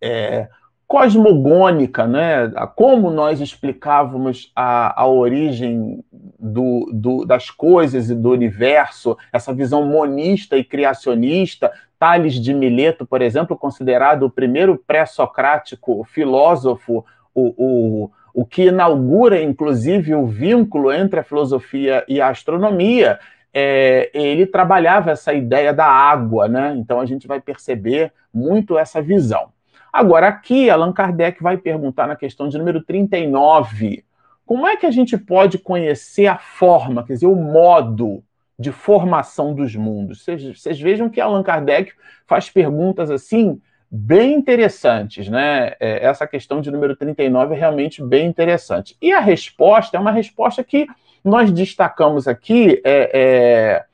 é, 0.00 0.48
cosmogônica, 0.88 2.06
né? 2.06 2.50
como 2.74 3.10
nós 3.10 3.42
explicávamos 3.42 4.50
a, 4.56 5.02
a 5.02 5.06
origem 5.06 6.02
do, 6.10 6.90
do, 6.90 7.26
das 7.26 7.50
coisas 7.50 8.08
e 8.08 8.14
do 8.14 8.30
universo, 8.30 9.14
essa 9.30 9.52
visão 9.52 9.84
monista 9.84 10.56
e 10.56 10.64
criacionista. 10.64 11.70
Tales 11.98 12.34
de 12.34 12.54
Mileto, 12.54 13.04
por 13.04 13.20
exemplo, 13.20 13.54
considerado 13.54 14.22
o 14.22 14.30
primeiro 14.30 14.82
pré-socrático 14.86 16.04
filósofo, 16.04 17.04
o, 17.34 17.54
o, 17.58 18.10
o 18.32 18.46
que 18.46 18.66
inaugura, 18.66 19.42
inclusive, 19.42 20.14
o 20.14 20.24
vínculo 20.26 20.90
entre 20.90 21.20
a 21.20 21.24
filosofia 21.24 22.02
e 22.08 22.18
a 22.18 22.28
astronomia, 22.28 23.18
é, 23.52 24.10
ele 24.14 24.46
trabalhava 24.46 25.10
essa 25.10 25.34
ideia 25.34 25.74
da 25.74 25.86
água, 25.86 26.48
né? 26.48 26.74
Então 26.78 26.98
a 26.98 27.04
gente 27.04 27.26
vai 27.26 27.40
perceber 27.40 28.12
muito 28.32 28.78
essa 28.78 29.02
visão. 29.02 29.50
Agora, 29.92 30.28
aqui, 30.28 30.68
Allan 30.68 30.92
Kardec 30.92 31.42
vai 31.42 31.56
perguntar 31.56 32.06
na 32.06 32.16
questão 32.16 32.48
de 32.48 32.58
número 32.58 32.82
39, 32.82 34.04
como 34.44 34.66
é 34.66 34.76
que 34.76 34.86
a 34.86 34.90
gente 34.90 35.16
pode 35.16 35.58
conhecer 35.58 36.26
a 36.26 36.38
forma, 36.38 37.04
quer 37.04 37.14
dizer, 37.14 37.26
o 37.26 37.34
modo 37.34 38.22
de 38.58 38.72
formação 38.72 39.54
dos 39.54 39.74
mundos? 39.76 40.24
Vocês, 40.24 40.80
vejam 40.80 41.08
que 41.08 41.20
Allan 41.20 41.42
Kardec 41.42 41.92
faz 42.26 42.48
perguntas 42.48 43.10
assim 43.10 43.60
bem 43.90 44.34
interessantes, 44.34 45.28
né? 45.28 45.74
É, 45.80 46.04
essa 46.04 46.26
questão 46.26 46.60
de 46.60 46.70
número 46.70 46.94
39 46.94 47.54
é 47.54 47.58
realmente 47.58 48.02
bem 48.02 48.26
interessante. 48.26 48.96
E 49.00 49.12
a 49.12 49.20
resposta 49.20 49.96
é 49.96 50.00
uma 50.00 50.12
resposta 50.12 50.62
que 50.62 50.86
nós 51.24 51.50
destacamos 51.50 52.28
aqui, 52.28 52.80
é, 52.84 53.10
é, 53.12 53.84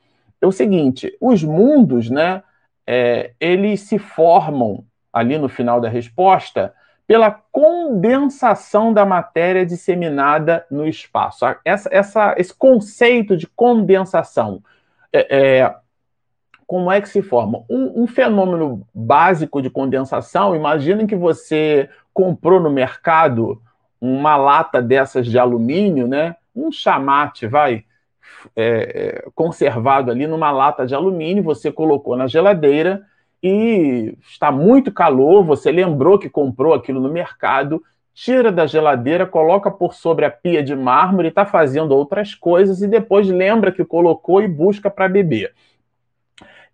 é 0.40 0.46
o 0.46 0.52
seguinte, 0.52 1.16
os 1.20 1.42
mundos, 1.42 2.11
né, 2.11 2.42
é, 2.87 3.33
eles 3.40 3.80
se 3.80 3.98
formam 3.98 4.85
ali 5.14 5.38
no 5.38 5.48
final 5.48 5.81
da 5.81 5.88
resposta, 5.88 6.74
pela 7.07 7.31
condensação 7.31 8.92
da 8.92 9.07
matéria 9.07 9.64
disseminada 9.64 10.66
no 10.68 10.87
espaço. 10.87 11.44
Essa, 11.64 11.88
essa, 11.92 12.35
esse 12.37 12.53
conceito 12.53 13.37
de 13.37 13.46
condensação, 13.46 14.61
é, 15.12 15.61
é, 15.61 15.74
como 16.66 16.90
é 16.90 17.00
que 17.00 17.09
se 17.09 17.22
forma? 17.22 17.62
Um, 17.70 18.03
um, 18.03 18.07
fenômeno 18.09 18.85
básico 18.92 19.62
de 19.62 19.70
condensação, 19.70 20.57
imaginem 20.57 21.07
que 21.07 21.14
você 21.14 21.88
comprou 22.12 22.59
no 22.59 22.70
mercado 22.70 23.62
uma 24.00 24.37
lata 24.37 24.83
dessas 24.83 25.27
de 25.27 25.38
alumínio, 25.38 26.09
né? 26.09 26.35
um 26.57 26.72
chamate, 26.72 27.46
vai, 27.46 27.85
é, 28.57 29.22
é 29.24 29.31
conservado 29.35 30.11
ali 30.11 30.27
numa 30.27 30.50
lata 30.50 30.87
de 30.87 30.94
alumínio, 30.94 31.42
você 31.42 31.70
colocou 31.70 32.16
na 32.16 32.27
geladeira, 32.27 33.05
e 33.46 34.16
está 34.26 34.50
muito 34.50 34.90
calor, 34.90 35.44
você 35.44 35.70
lembrou 35.70 36.18
que 36.18 36.30
comprou 36.30 36.72
aquilo 36.72 36.98
no 36.98 37.12
mercado, 37.12 37.83
tira 38.14 38.50
da 38.50 38.66
geladeira, 38.66 39.26
coloca 39.26 39.70
por 39.70 39.92
sobre 39.92 40.24
a 40.24 40.30
pia 40.30 40.62
de 40.62 40.74
mármore, 40.74 41.28
está 41.28 41.44
fazendo 41.44 41.94
outras 41.94 42.35
coisas 42.35 42.80
e 42.80 42.88
depois 42.88 43.28
lembra 43.28 43.70
que 43.70 43.85
colocou 43.85 44.42
e 44.42 44.48
busca 44.48 44.88
para 44.88 45.11
beber. 45.11 45.52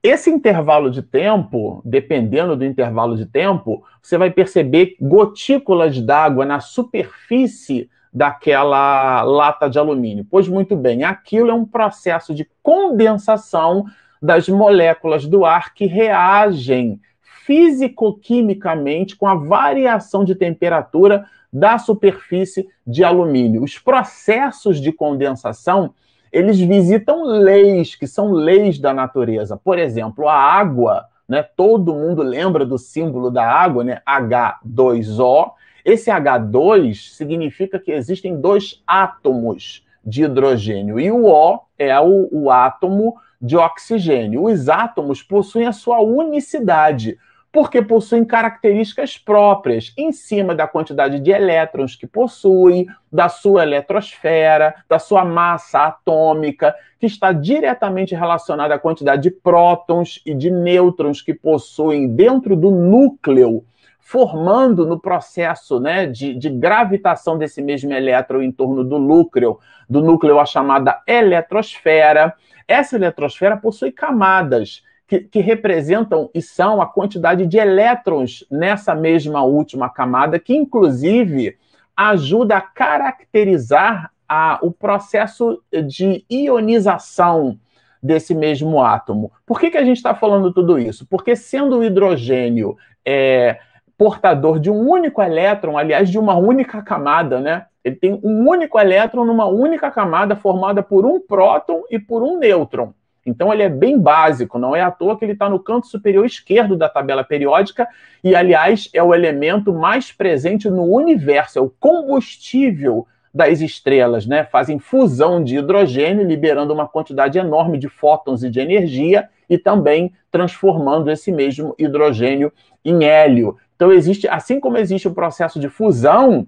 Esse 0.01 0.31
intervalo 0.31 0.93
de 0.93 1.03
tempo, 1.03 1.83
dependendo 1.85 2.55
do 2.55 2.65
intervalo 2.65 3.17
de 3.17 3.27
tempo, 3.27 3.83
você 4.01 4.17
vai 4.17 4.31
perceber 4.31 4.95
gotículas 5.01 6.01
d'água 6.01 6.47
na 6.47 6.61
superfície 6.61 7.91
daquela 8.15 9.23
lata 9.23 9.69
de 9.69 9.77
alumínio. 9.77 10.25
Pois 10.31 10.47
muito 10.47 10.77
bem, 10.77 11.03
aquilo 11.03 11.51
é 11.51 11.55
um 11.55 11.67
processo 11.67 12.33
de 12.33 12.49
condensação 12.63 13.87
das 14.21 14.49
moléculas 14.49 15.27
do 15.27 15.45
ar 15.45 15.73
que 15.75 15.87
reagem 15.87 17.01
físico-quimicamente 17.47 19.17
com 19.17 19.27
a 19.27 19.35
variação 19.35 20.25
de 20.25 20.35
temperatura 20.35 21.25
da 21.53 21.79
superfície 21.79 22.69
de 22.87 23.03
alumínio. 23.03 23.63
Os 23.63 23.79
processos 23.79 24.81
de 24.81 24.93
condensação 24.93 25.95
eles 26.33 26.61
visitam 26.61 27.25
leis, 27.25 27.97
que 27.97 28.07
são 28.07 28.31
leis 28.31 28.79
da 28.79 28.95
natureza. 28.95 29.57
Por 29.57 29.79
exemplo, 29.79 30.29
a 30.29 30.35
água, 30.35 31.07
né? 31.29 31.43
Todo 31.43 31.95
mundo 31.95 32.23
lembra 32.23 32.65
do 32.65 32.79
símbolo 32.79 33.31
da 33.31 33.45
água, 33.45 33.83
né? 33.83 34.01
H2O. 34.07 35.53
Esse 35.85 36.11
H2 36.11 37.15
significa 37.15 37.79
que 37.79 37.91
existem 37.91 38.41
dois 38.41 38.83
átomos 38.87 39.85
de 40.05 40.23
hidrogênio 40.25 41.01
e 41.01 41.11
o 41.11 41.27
O 41.27 41.61
é 41.79 41.99
o, 42.01 42.29
o 42.31 42.51
átomo 42.51 43.17
de 43.41 43.57
oxigênio. 43.57 44.45
Os 44.45 44.69
átomos 44.69 45.23
possuem 45.23 45.67
a 45.67 45.73
sua 45.73 46.01
unicidade 46.01 47.19
porque 47.53 47.83
possuem 47.83 48.25
características 48.25 49.19
próprias, 49.19 49.93
em 49.97 50.13
cima 50.13 50.55
da 50.55 50.69
quantidade 50.69 51.19
de 51.19 51.31
elétrons 51.31 51.97
que 51.97 52.07
possuem, 52.07 52.87
da 53.11 53.29
sua 53.29 53.65
eletrosfera, 53.65 54.75
da 54.89 54.99
sua 54.99 55.25
massa 55.25 55.87
atômica, 55.87 56.75
que 56.99 57.07
está 57.07 57.33
diretamente 57.33 58.15
relacionada 58.15 58.75
à 58.75 58.79
quantidade 58.79 59.23
de 59.23 59.31
prótons 59.31 60.23
e 60.25 60.33
de 60.33 60.51
nêutrons 60.51 61.21
que 61.21 61.35
possuem 61.35 62.15
dentro 62.15 62.55
do 62.55 62.71
núcleo, 62.71 63.65
formando 64.01 64.87
no 64.87 64.99
processo 64.99 65.79
né, 65.79 66.07
de, 66.07 66.35
de 66.35 66.51
gravitação 66.51 67.39
desse 67.39 67.63
mesmo 67.63 67.93
elétron 67.93 68.43
em 68.43 68.51
torno 68.51 68.83
do 68.83 68.99
núcleo, 68.99 69.59
do 69.89 70.03
núcleo 70.03 70.41
a 70.41 70.47
chamada 70.47 71.01
eletrosfera. 71.07 72.35
Essa 72.67 72.97
eletrosfera 72.97 73.57
possui 73.57 73.93
camadas 73.93 74.83
que, 75.07 75.21
que, 75.21 75.41
representam 75.41 76.31
e 76.35 76.41
são 76.41 76.81
a 76.81 76.87
quantidade 76.87 77.47
de 77.47 77.59
elétrons 77.59 78.45
nessa 78.51 78.95
mesma 78.95 79.43
última 79.43 79.89
camada, 79.89 80.39
que 80.39 80.55
inclusive 80.55 81.57
ajuda 81.97 82.57
a 82.57 82.61
caracterizar 82.61 84.11
a, 84.29 84.59
o 84.63 84.71
processo 84.71 85.63
de 85.87 86.25
ionização 86.31 87.59
desse 88.03 88.35
mesmo 88.35 88.83
átomo. 88.83 89.31
Por 89.45 89.61
que, 89.61 89.71
que 89.71 89.77
a 89.77 89.85
gente 89.85 89.99
está 89.99 90.15
falando 90.15 90.53
tudo 90.53 90.79
isso? 90.79 91.07
Porque 91.07 91.37
sendo 91.37 91.79
o 91.79 91.85
hidrogênio 91.85 92.77
é, 93.05 93.59
portador 94.01 94.59
de 94.59 94.71
um 94.71 94.89
único 94.89 95.21
elétron, 95.21 95.77
aliás, 95.77 96.09
de 96.09 96.19
uma 96.19 96.35
única 96.35 96.81
camada, 96.81 97.39
né? 97.39 97.67
Ele 97.85 97.97
tem 97.97 98.19
um 98.25 98.49
único 98.49 98.81
elétron 98.81 99.27
numa 99.27 99.45
única 99.45 99.91
camada 99.91 100.35
formada 100.35 100.83
por 100.83 101.05
um 101.05 101.21
próton 101.21 101.83
e 101.91 101.99
por 101.99 102.23
um 102.23 102.39
nêutron. 102.39 102.95
Então 103.27 103.53
ele 103.53 103.63
é 103.63 103.69
bem 103.69 103.99
básico, 103.99 104.59
não 104.59 104.75
é 104.75 104.81
à 104.81 104.91
toa 104.91 105.19
que 105.19 105.25
ele 105.27 105.35
está 105.35 105.51
no 105.51 105.61
canto 105.61 105.87
superior 105.87 106.25
esquerdo 106.25 106.79
da 106.79 106.89
tabela 106.89 107.23
periódica 107.23 107.87
e, 108.25 108.35
aliás, 108.35 108.89
é 108.95 109.03
o 109.03 109.15
elemento 109.15 109.71
mais 109.71 110.11
presente 110.11 110.71
no 110.71 110.85
universo, 110.85 111.59
é 111.59 111.63
o 111.63 111.69
combustível 111.69 113.07
das 113.35 113.61
estrelas, 113.61 114.27
né? 114.27 114.45
Fazem 114.45 114.79
fusão 114.79 115.45
de 115.45 115.59
hidrogênio, 115.59 116.27
liberando 116.27 116.73
uma 116.73 116.89
quantidade 116.89 117.39
enorme 117.39 117.77
de 117.77 117.91
fótons 117.91 118.43
e 118.43 118.49
de 118.49 118.61
energia 118.61 119.29
e 119.47 119.59
também 119.59 120.11
transformando 120.31 121.11
esse 121.11 121.31
mesmo 121.31 121.75
hidrogênio 121.79 122.51
em 122.83 123.05
hélio. 123.05 123.59
Então 123.81 123.91
existe, 123.91 124.29
assim 124.29 124.61
como 124.61 124.77
existe 124.77 125.09
o 125.09 125.15
processo 125.15 125.59
de 125.59 125.71
fusão, 125.71 126.47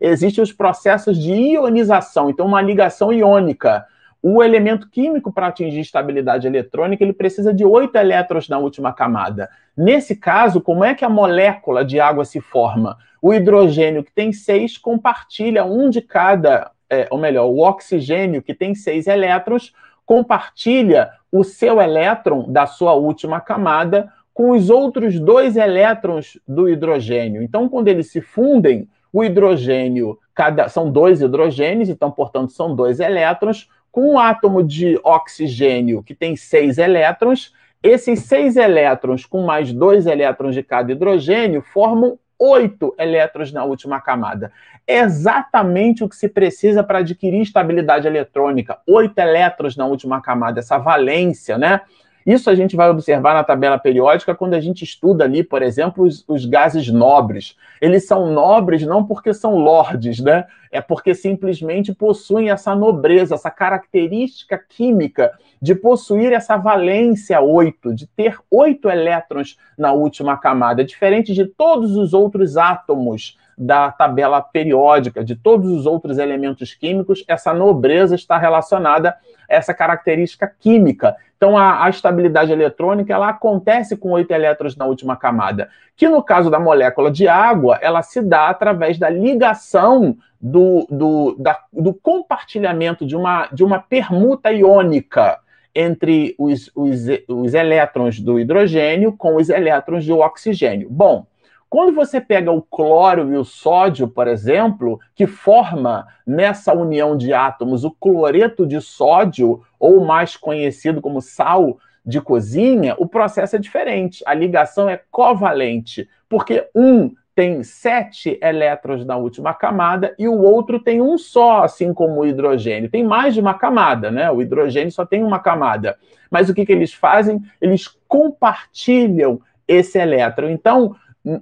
existem 0.00 0.42
os 0.42 0.52
processos 0.52 1.16
de 1.16 1.32
ionização, 1.32 2.28
então 2.28 2.44
uma 2.46 2.60
ligação 2.60 3.12
iônica 3.12 3.86
o 4.20 4.42
elemento 4.42 4.88
químico 4.88 5.32
para 5.32 5.46
atingir 5.46 5.78
estabilidade 5.78 6.46
eletrônica, 6.46 7.02
ele 7.02 7.12
precisa 7.12 7.54
de 7.54 7.64
oito 7.64 7.96
elétrons 7.96 8.48
na 8.48 8.58
última 8.58 8.92
camada. 8.92 9.50
Nesse 9.76 10.16
caso, 10.16 10.60
como 10.60 10.84
é 10.84 10.94
que 10.94 11.04
a 11.04 11.08
molécula 11.08 11.84
de 11.84 12.00
água 12.00 12.24
se 12.24 12.40
forma? 12.40 12.96
O 13.20 13.32
hidrogênio, 13.32 14.02
que 14.02 14.12
tem 14.12 14.32
seis, 14.32 14.76
compartilha 14.76 15.64
um 15.64 15.90
de 15.90 16.00
cada, 16.00 16.70
é, 16.90 17.06
ou 17.10 17.18
melhor, 17.18 17.46
o 17.46 17.58
oxigênio, 17.60 18.42
que 18.42 18.54
tem 18.54 18.74
seis 18.74 19.08
elétrons, 19.08 19.72
compartilha 20.06 21.10
o 21.30 21.42
seu 21.42 21.80
elétron 21.80 22.50
da 22.50 22.66
sua 22.66 22.94
última 22.94 23.40
camada 23.40 24.12
com 24.32 24.50
os 24.50 24.70
outros 24.70 25.20
dois 25.20 25.56
elétrons 25.56 26.38
do 26.46 26.68
hidrogênio. 26.68 27.42
Então, 27.42 27.68
quando 27.68 27.88
eles 27.88 28.10
se 28.10 28.20
fundem, 28.20 28.88
o 29.12 29.22
hidrogênio, 29.22 30.18
cada, 30.34 30.68
são 30.68 30.90
dois 30.90 31.20
hidrogênios, 31.20 31.88
então, 31.88 32.10
portanto, 32.10 32.52
são 32.52 32.74
dois 32.74 32.98
elétrons, 32.98 33.68
com 33.90 34.12
um 34.12 34.18
átomo 34.18 34.62
de 34.62 34.98
oxigênio 35.04 36.02
que 36.02 36.14
tem 36.14 36.34
seis 36.34 36.78
elétrons, 36.78 37.52
esses 37.82 38.20
seis 38.20 38.56
elétrons 38.56 39.26
com 39.26 39.44
mais 39.44 39.72
dois 39.72 40.06
elétrons 40.06 40.54
de 40.54 40.62
cada 40.62 40.92
hidrogênio 40.92 41.60
formam 41.60 42.18
oito 42.38 42.94
elétrons 42.98 43.52
na 43.52 43.64
última 43.64 44.00
camada. 44.00 44.50
É 44.86 45.00
exatamente 45.00 46.02
o 46.02 46.08
que 46.08 46.16
se 46.16 46.28
precisa 46.28 46.82
para 46.82 46.98
adquirir 46.98 47.40
estabilidade 47.40 48.06
eletrônica. 48.06 48.78
Oito 48.86 49.18
elétrons 49.18 49.76
na 49.76 49.86
última 49.86 50.20
camada, 50.20 50.60
essa 50.60 50.78
valência, 50.78 51.58
né? 51.58 51.82
Isso 52.26 52.48
a 52.48 52.54
gente 52.54 52.76
vai 52.76 52.88
observar 52.88 53.34
na 53.34 53.44
tabela 53.44 53.78
periódica 53.78 54.34
quando 54.34 54.54
a 54.54 54.60
gente 54.60 54.84
estuda 54.84 55.24
ali, 55.24 55.42
por 55.42 55.62
exemplo, 55.62 56.04
os, 56.04 56.24
os, 56.28 56.44
gases 56.44 56.88
nobres. 56.88 57.56
Eles 57.80 58.06
são 58.06 58.32
nobres 58.32 58.82
não 58.86 59.04
porque 59.04 59.34
são 59.34 59.56
lordes, 59.56 60.20
né? 60.20 60.44
É 60.70 60.80
porque 60.80 61.14
simplesmente 61.14 61.92
possuem 61.94 62.50
essa 62.50 62.74
nobreza, 62.74 63.34
essa 63.34 63.50
característica 63.50 64.58
química 64.58 65.32
de 65.62 65.76
possuir 65.76 66.32
essa 66.32 66.56
valência 66.56 67.40
8, 67.40 67.94
de 67.94 68.08
ter 68.08 68.36
oito 68.50 68.90
elétrons 68.90 69.56
na 69.78 69.92
última 69.92 70.36
camada, 70.36 70.84
diferente 70.84 71.32
de 71.32 71.46
todos 71.46 71.96
os 71.96 72.12
outros 72.12 72.56
átomos 72.56 73.38
da 73.56 73.92
tabela 73.92 74.40
periódica, 74.40 75.22
de 75.22 75.36
todos 75.36 75.70
os 75.70 75.86
outros 75.86 76.18
elementos 76.18 76.74
químicos, 76.74 77.22
essa 77.28 77.54
nobreza 77.54 78.16
está 78.16 78.36
relacionada 78.36 79.10
a 79.10 79.54
essa 79.54 79.72
característica 79.72 80.52
química. 80.58 81.14
Então, 81.36 81.56
a, 81.56 81.84
a, 81.84 81.88
estabilidade 81.88 82.50
eletrônica 82.50 83.12
ela 83.12 83.28
acontece 83.28 83.96
com 83.96 84.10
oito 84.10 84.32
elétrons 84.32 84.74
na 84.74 84.86
última 84.86 85.16
camada, 85.16 85.68
que 85.96 86.08
no 86.08 86.22
caso 86.24 86.50
da 86.50 86.58
molécula 86.58 87.08
de 87.08 87.28
água, 87.28 87.78
ela 87.80 88.02
se 88.02 88.20
dá 88.20 88.48
através 88.48 88.98
da 88.98 89.08
ligação 89.08 90.16
do, 90.40 90.86
do, 90.90 91.36
da, 91.38 91.60
do 91.72 91.94
compartilhamento 91.94 93.06
de 93.06 93.14
uma, 93.14 93.46
de 93.52 93.62
uma 93.62 93.78
permuta 93.78 94.50
iônica 94.52 95.38
entre 95.74 96.34
os, 96.38 96.70
os, 96.74 97.06
os 97.28 97.54
elétrons 97.54 98.20
do 98.20 98.38
hidrogênio 98.38 99.12
com 99.12 99.36
os 99.36 99.48
elétrons 99.48 100.06
do 100.06 100.18
oxigênio. 100.18 100.88
Bom, 100.90 101.26
quando 101.72 101.94
você 101.94 102.20
pega 102.20 102.52
o 102.52 102.60
cloro 102.60 103.32
e 103.32 103.36
o 103.36 103.44
sódio, 103.44 104.06
por 104.06 104.28
exemplo, 104.28 105.00
que 105.14 105.26
forma 105.26 106.06
nessa 106.26 106.74
união 106.74 107.16
de 107.16 107.32
átomos 107.32 107.82
o 107.82 107.90
cloreto 107.90 108.66
de 108.66 108.78
sódio, 108.78 109.62
ou 109.80 110.04
mais 110.04 110.36
conhecido 110.36 111.00
como 111.00 111.22
sal 111.22 111.78
de 112.04 112.20
cozinha, 112.20 112.94
o 112.98 113.06
processo 113.06 113.56
é 113.56 113.58
diferente. 113.58 114.22
A 114.26 114.34
ligação 114.34 114.86
é 114.86 115.00
covalente, 115.10 116.06
porque 116.28 116.68
um 116.74 117.14
tem 117.34 117.62
sete 117.62 118.38
elétrons 118.42 119.04
na 119.04 119.16
última 119.16 119.54
camada 119.54 120.14
e 120.18 120.28
o 120.28 120.38
outro 120.38 120.78
tem 120.78 121.00
um 121.00 121.16
só, 121.16 121.64
assim 121.64 121.94
como 121.94 122.20
o 122.20 122.26
hidrogênio. 122.26 122.90
Tem 122.90 123.02
mais 123.02 123.34
de 123.34 123.40
uma 123.40 123.54
camada, 123.54 124.10
né? 124.10 124.30
O 124.30 124.42
hidrogênio 124.42 124.92
só 124.92 125.06
tem 125.06 125.24
uma 125.24 125.38
camada. 125.38 125.96
Mas 126.30 126.48
o 126.48 126.54
que, 126.54 126.66
que 126.66 126.72
eles 126.72 126.92
fazem? 126.92 127.40
Eles 127.60 127.88
compartilham 128.06 129.40
esse 129.66 129.98
elétron. 129.98 130.50
Então, 130.50 130.94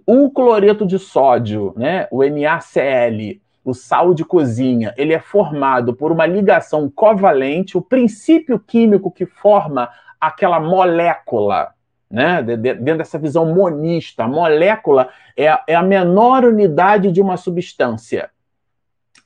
o 0.06 0.30
cloreto 0.30 0.86
de 0.86 0.98
sódio, 0.98 1.72
né, 1.76 2.06
o 2.10 2.22
NaCl, 2.22 3.40
o 3.64 3.74
sal 3.74 4.14
de 4.14 4.24
cozinha, 4.24 4.94
ele 4.96 5.12
é 5.12 5.20
formado 5.20 5.94
por 5.94 6.12
uma 6.12 6.26
ligação 6.26 6.90
covalente, 6.90 7.76
o 7.76 7.82
princípio 7.82 8.58
químico 8.58 9.10
que 9.10 9.26
forma 9.26 9.88
aquela 10.20 10.60
molécula, 10.60 11.72
né, 12.10 12.42
dentro 12.42 12.98
dessa 12.98 13.18
visão 13.18 13.54
monista, 13.54 14.24
a 14.24 14.28
molécula 14.28 15.08
é 15.36 15.48
a, 15.48 15.62
é 15.66 15.80
menor 15.80 16.44
unidade 16.44 17.12
de 17.12 17.20
uma 17.20 17.36
substância. 17.36 18.30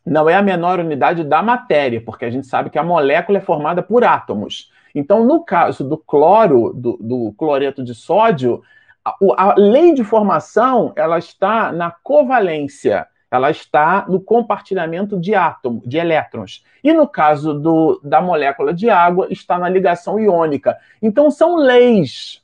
Não 0.05 0.29
é 0.29 0.35
a 0.35 0.43
menor 0.43 0.79
unidade 0.81 1.25
da 1.25 1.43
matéria, 1.43 2.01
porque 2.05 2.27
a 2.27 2.31
gente 2.31 2.47
sabe 2.47 2.69
que 2.69 2.79
a 2.79 2.83
molécula 2.83 3.39
é 3.39 3.41
formada 3.41 3.83
por 3.83 4.05
átomos. 4.05 4.71
Então, 4.95 5.25
no 5.25 5.43
caso 5.43 5.83
do 5.83 5.97
cloro, 5.97 6.75
do, 6.75 6.99
do 7.01 7.33
cloreto 7.39 7.83
de 7.83 7.95
sódio, 7.95 8.63
a, 9.03 9.17
a 9.37 9.55
lei 9.57 9.95
de 9.95 10.05
formação 10.05 10.93
ela 10.95 11.19
está 11.19 11.73
na 11.73 11.91
covalência. 11.91 13.07
ela 13.31 13.51
está 13.51 14.05
no 14.07 14.21
compartilhamento 14.21 15.19
de 15.19 15.35
átomo, 15.35 15.83
de 15.87 15.97
elétrons. 15.97 16.63
E 16.85 16.93
no 16.93 17.09
caso 17.09 17.55
do, 17.55 17.99
da 18.05 18.21
molécula 18.21 18.75
de 18.75 18.91
água, 18.91 19.27
está 19.31 19.59
na 19.59 19.71
ligação 19.71 20.21
iônica. 20.21 20.77
Então, 21.01 21.31
são 21.31 21.57
leis. 21.57 22.44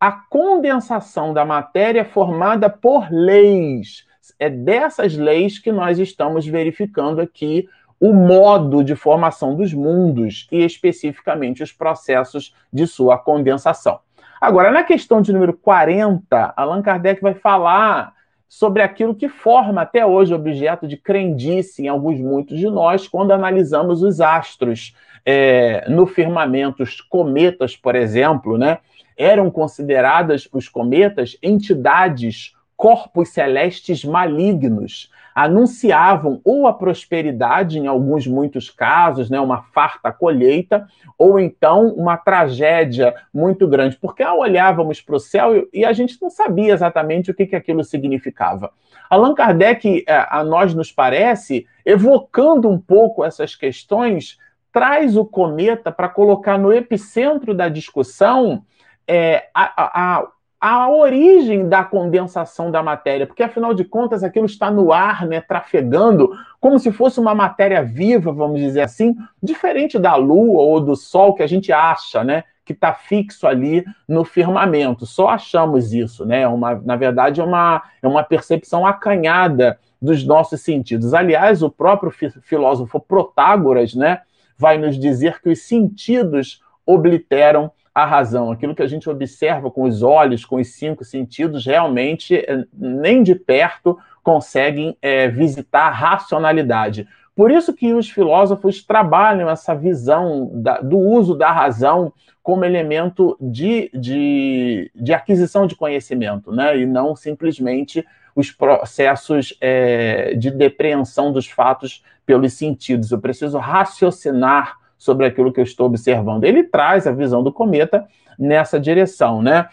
A 0.00 0.10
condensação 0.10 1.34
da 1.34 1.44
matéria 1.44 2.06
formada 2.06 2.70
por 2.70 3.12
leis. 3.12 4.06
É 4.38 4.48
dessas 4.48 5.14
leis 5.14 5.58
que 5.58 5.70
nós 5.70 5.98
estamos 5.98 6.46
verificando 6.46 7.20
aqui 7.20 7.68
o 8.00 8.14
modo 8.14 8.82
de 8.82 8.96
formação 8.96 9.54
dos 9.54 9.74
mundos 9.74 10.48
e 10.50 10.64
especificamente 10.64 11.62
os 11.62 11.70
processos 11.70 12.54
de 12.72 12.86
sua 12.86 13.18
condensação. 13.18 14.00
Agora, 14.40 14.70
na 14.70 14.82
questão 14.82 15.20
de 15.20 15.34
número 15.34 15.52
40, 15.52 16.54
Allan 16.56 16.80
Kardec 16.80 17.20
vai 17.20 17.34
falar 17.34 18.14
sobre 18.48 18.82
aquilo 18.82 19.14
que 19.14 19.28
forma 19.28 19.82
até 19.82 20.04
hoje 20.06 20.32
objeto 20.32 20.88
de 20.88 20.96
crendice 20.96 21.82
em 21.82 21.88
alguns 21.88 22.18
muitos 22.18 22.58
de 22.58 22.70
nós 22.70 23.06
quando 23.06 23.32
analisamos 23.32 24.02
os 24.02 24.18
astros 24.18 24.96
é, 25.26 25.84
no 25.90 26.06
firmamento, 26.06 26.82
os 26.82 27.02
cometas, 27.02 27.76
por 27.76 27.94
exemplo, 27.94 28.56
né? 28.56 28.78
Eram 29.22 29.50
consideradas 29.50 30.48
os 30.50 30.66
cometas 30.66 31.36
entidades 31.42 32.54
corpos 32.74 33.28
celestes 33.28 34.02
malignos 34.02 35.10
anunciavam 35.34 36.40
ou 36.42 36.66
a 36.66 36.72
prosperidade, 36.72 37.78
em 37.78 37.86
alguns 37.86 38.26
muitos 38.26 38.70
casos, 38.70 39.28
né, 39.28 39.38
uma 39.38 39.60
farta 39.74 40.10
colheita, 40.10 40.86
ou 41.18 41.38
então 41.38 41.88
uma 41.88 42.16
tragédia 42.16 43.14
muito 43.32 43.68
grande, 43.68 43.98
porque 44.00 44.24
olhávamos 44.24 45.02
para 45.02 45.16
o 45.16 45.20
céu 45.20 45.68
e 45.70 45.84
a 45.84 45.92
gente 45.92 46.16
não 46.22 46.30
sabia 46.30 46.72
exatamente 46.72 47.30
o 47.30 47.34
que, 47.34 47.44
que 47.44 47.56
aquilo 47.56 47.84
significava. 47.84 48.72
Allan 49.10 49.34
Kardec, 49.34 50.02
é, 50.08 50.26
a 50.30 50.42
nós 50.42 50.72
nos 50.74 50.90
parece, 50.90 51.66
evocando 51.84 52.70
um 52.70 52.78
pouco 52.78 53.22
essas 53.22 53.54
questões, 53.54 54.38
traz 54.72 55.14
o 55.14 55.26
cometa 55.26 55.92
para 55.92 56.08
colocar 56.08 56.58
no 56.58 56.72
epicentro 56.72 57.52
da 57.54 57.68
discussão 57.68 58.64
é, 59.10 59.48
a, 59.52 60.20
a, 60.20 60.28
a 60.60 60.88
origem 60.88 61.68
da 61.68 61.82
condensação 61.82 62.70
da 62.70 62.80
matéria, 62.80 63.26
porque 63.26 63.42
afinal 63.42 63.74
de 63.74 63.84
contas 63.84 64.22
aquilo 64.22 64.46
está 64.46 64.70
no 64.70 64.92
ar, 64.92 65.26
né, 65.26 65.40
trafegando, 65.40 66.30
como 66.60 66.78
se 66.78 66.92
fosse 66.92 67.18
uma 67.18 67.34
matéria 67.34 67.82
viva, 67.82 68.30
vamos 68.32 68.60
dizer 68.60 68.82
assim, 68.82 69.16
diferente 69.42 69.98
da 69.98 70.14
Lua 70.14 70.62
ou 70.62 70.80
do 70.80 70.94
Sol 70.94 71.34
que 71.34 71.42
a 71.42 71.46
gente 71.48 71.72
acha, 71.72 72.22
né, 72.22 72.44
que 72.64 72.72
está 72.72 72.94
fixo 72.94 73.48
ali 73.48 73.84
no 74.06 74.24
firmamento. 74.24 75.04
Só 75.06 75.30
achamos 75.30 75.92
isso, 75.92 76.24
né? 76.24 76.46
Uma, 76.46 76.76
na 76.76 76.94
verdade, 76.94 77.40
é 77.40 77.44
uma, 77.44 77.82
é 78.00 78.06
uma 78.06 78.22
percepção 78.22 78.86
acanhada 78.86 79.76
dos 80.00 80.24
nossos 80.24 80.60
sentidos. 80.60 81.12
Aliás, 81.12 81.64
o 81.64 81.70
próprio 81.70 82.12
filósofo 82.42 83.00
Protágoras, 83.00 83.92
né, 83.92 84.20
vai 84.56 84.78
nos 84.78 84.96
dizer 84.96 85.40
que 85.42 85.48
os 85.48 85.62
sentidos 85.62 86.60
obliteram 86.92 87.70
a 87.94 88.04
razão. 88.04 88.50
Aquilo 88.50 88.74
que 88.74 88.82
a 88.82 88.86
gente 88.86 89.08
observa 89.08 89.70
com 89.70 89.82
os 89.82 90.02
olhos, 90.02 90.44
com 90.44 90.56
os 90.56 90.68
cinco 90.74 91.04
sentidos, 91.04 91.66
realmente 91.66 92.36
é, 92.36 92.64
nem 92.72 93.22
de 93.22 93.34
perto 93.34 93.98
conseguem 94.22 94.96
é, 95.00 95.28
visitar 95.28 95.86
a 95.86 95.90
racionalidade. 95.90 97.06
Por 97.34 97.50
isso 97.50 97.72
que 97.72 97.94
os 97.94 98.10
filósofos 98.10 98.84
trabalham 98.84 99.48
essa 99.48 99.74
visão 99.74 100.50
da, 100.54 100.80
do 100.80 100.98
uso 100.98 101.34
da 101.34 101.50
razão 101.50 102.12
como 102.42 102.64
elemento 102.64 103.36
de, 103.40 103.90
de, 103.94 104.90
de, 104.94 105.12
aquisição 105.12 105.66
de 105.66 105.76
conhecimento, 105.76 106.52
né? 106.52 106.78
e 106.78 106.86
não 106.86 107.14
simplesmente 107.14 108.04
os 108.34 108.50
processos 108.50 109.56
é, 109.60 110.34
de 110.34 110.50
depreensão 110.50 111.32
dos 111.32 111.48
fatos 111.48 112.02
pelos 112.26 112.52
sentidos. 112.52 113.10
Eu 113.10 113.20
preciso 113.20 113.58
raciocinar 113.58 114.79
sobre 115.00 115.24
aquilo 115.24 115.50
que 115.50 115.58
eu 115.58 115.64
estou 115.64 115.86
observando. 115.86 116.44
Ele 116.44 116.62
traz 116.62 117.06
a 117.06 117.10
visão 117.10 117.42
do 117.42 117.50
cometa 117.50 118.06
nessa 118.38 118.78
direção, 118.78 119.40
né? 119.40 119.66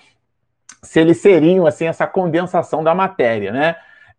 Se 0.82 1.02
eles 1.02 1.18
seriam, 1.18 1.68
assim, 1.68 1.86
essa 1.86 2.08
condensação 2.08 2.82
da 2.82 2.96
matéria, 2.96 3.52
né? 3.52 3.76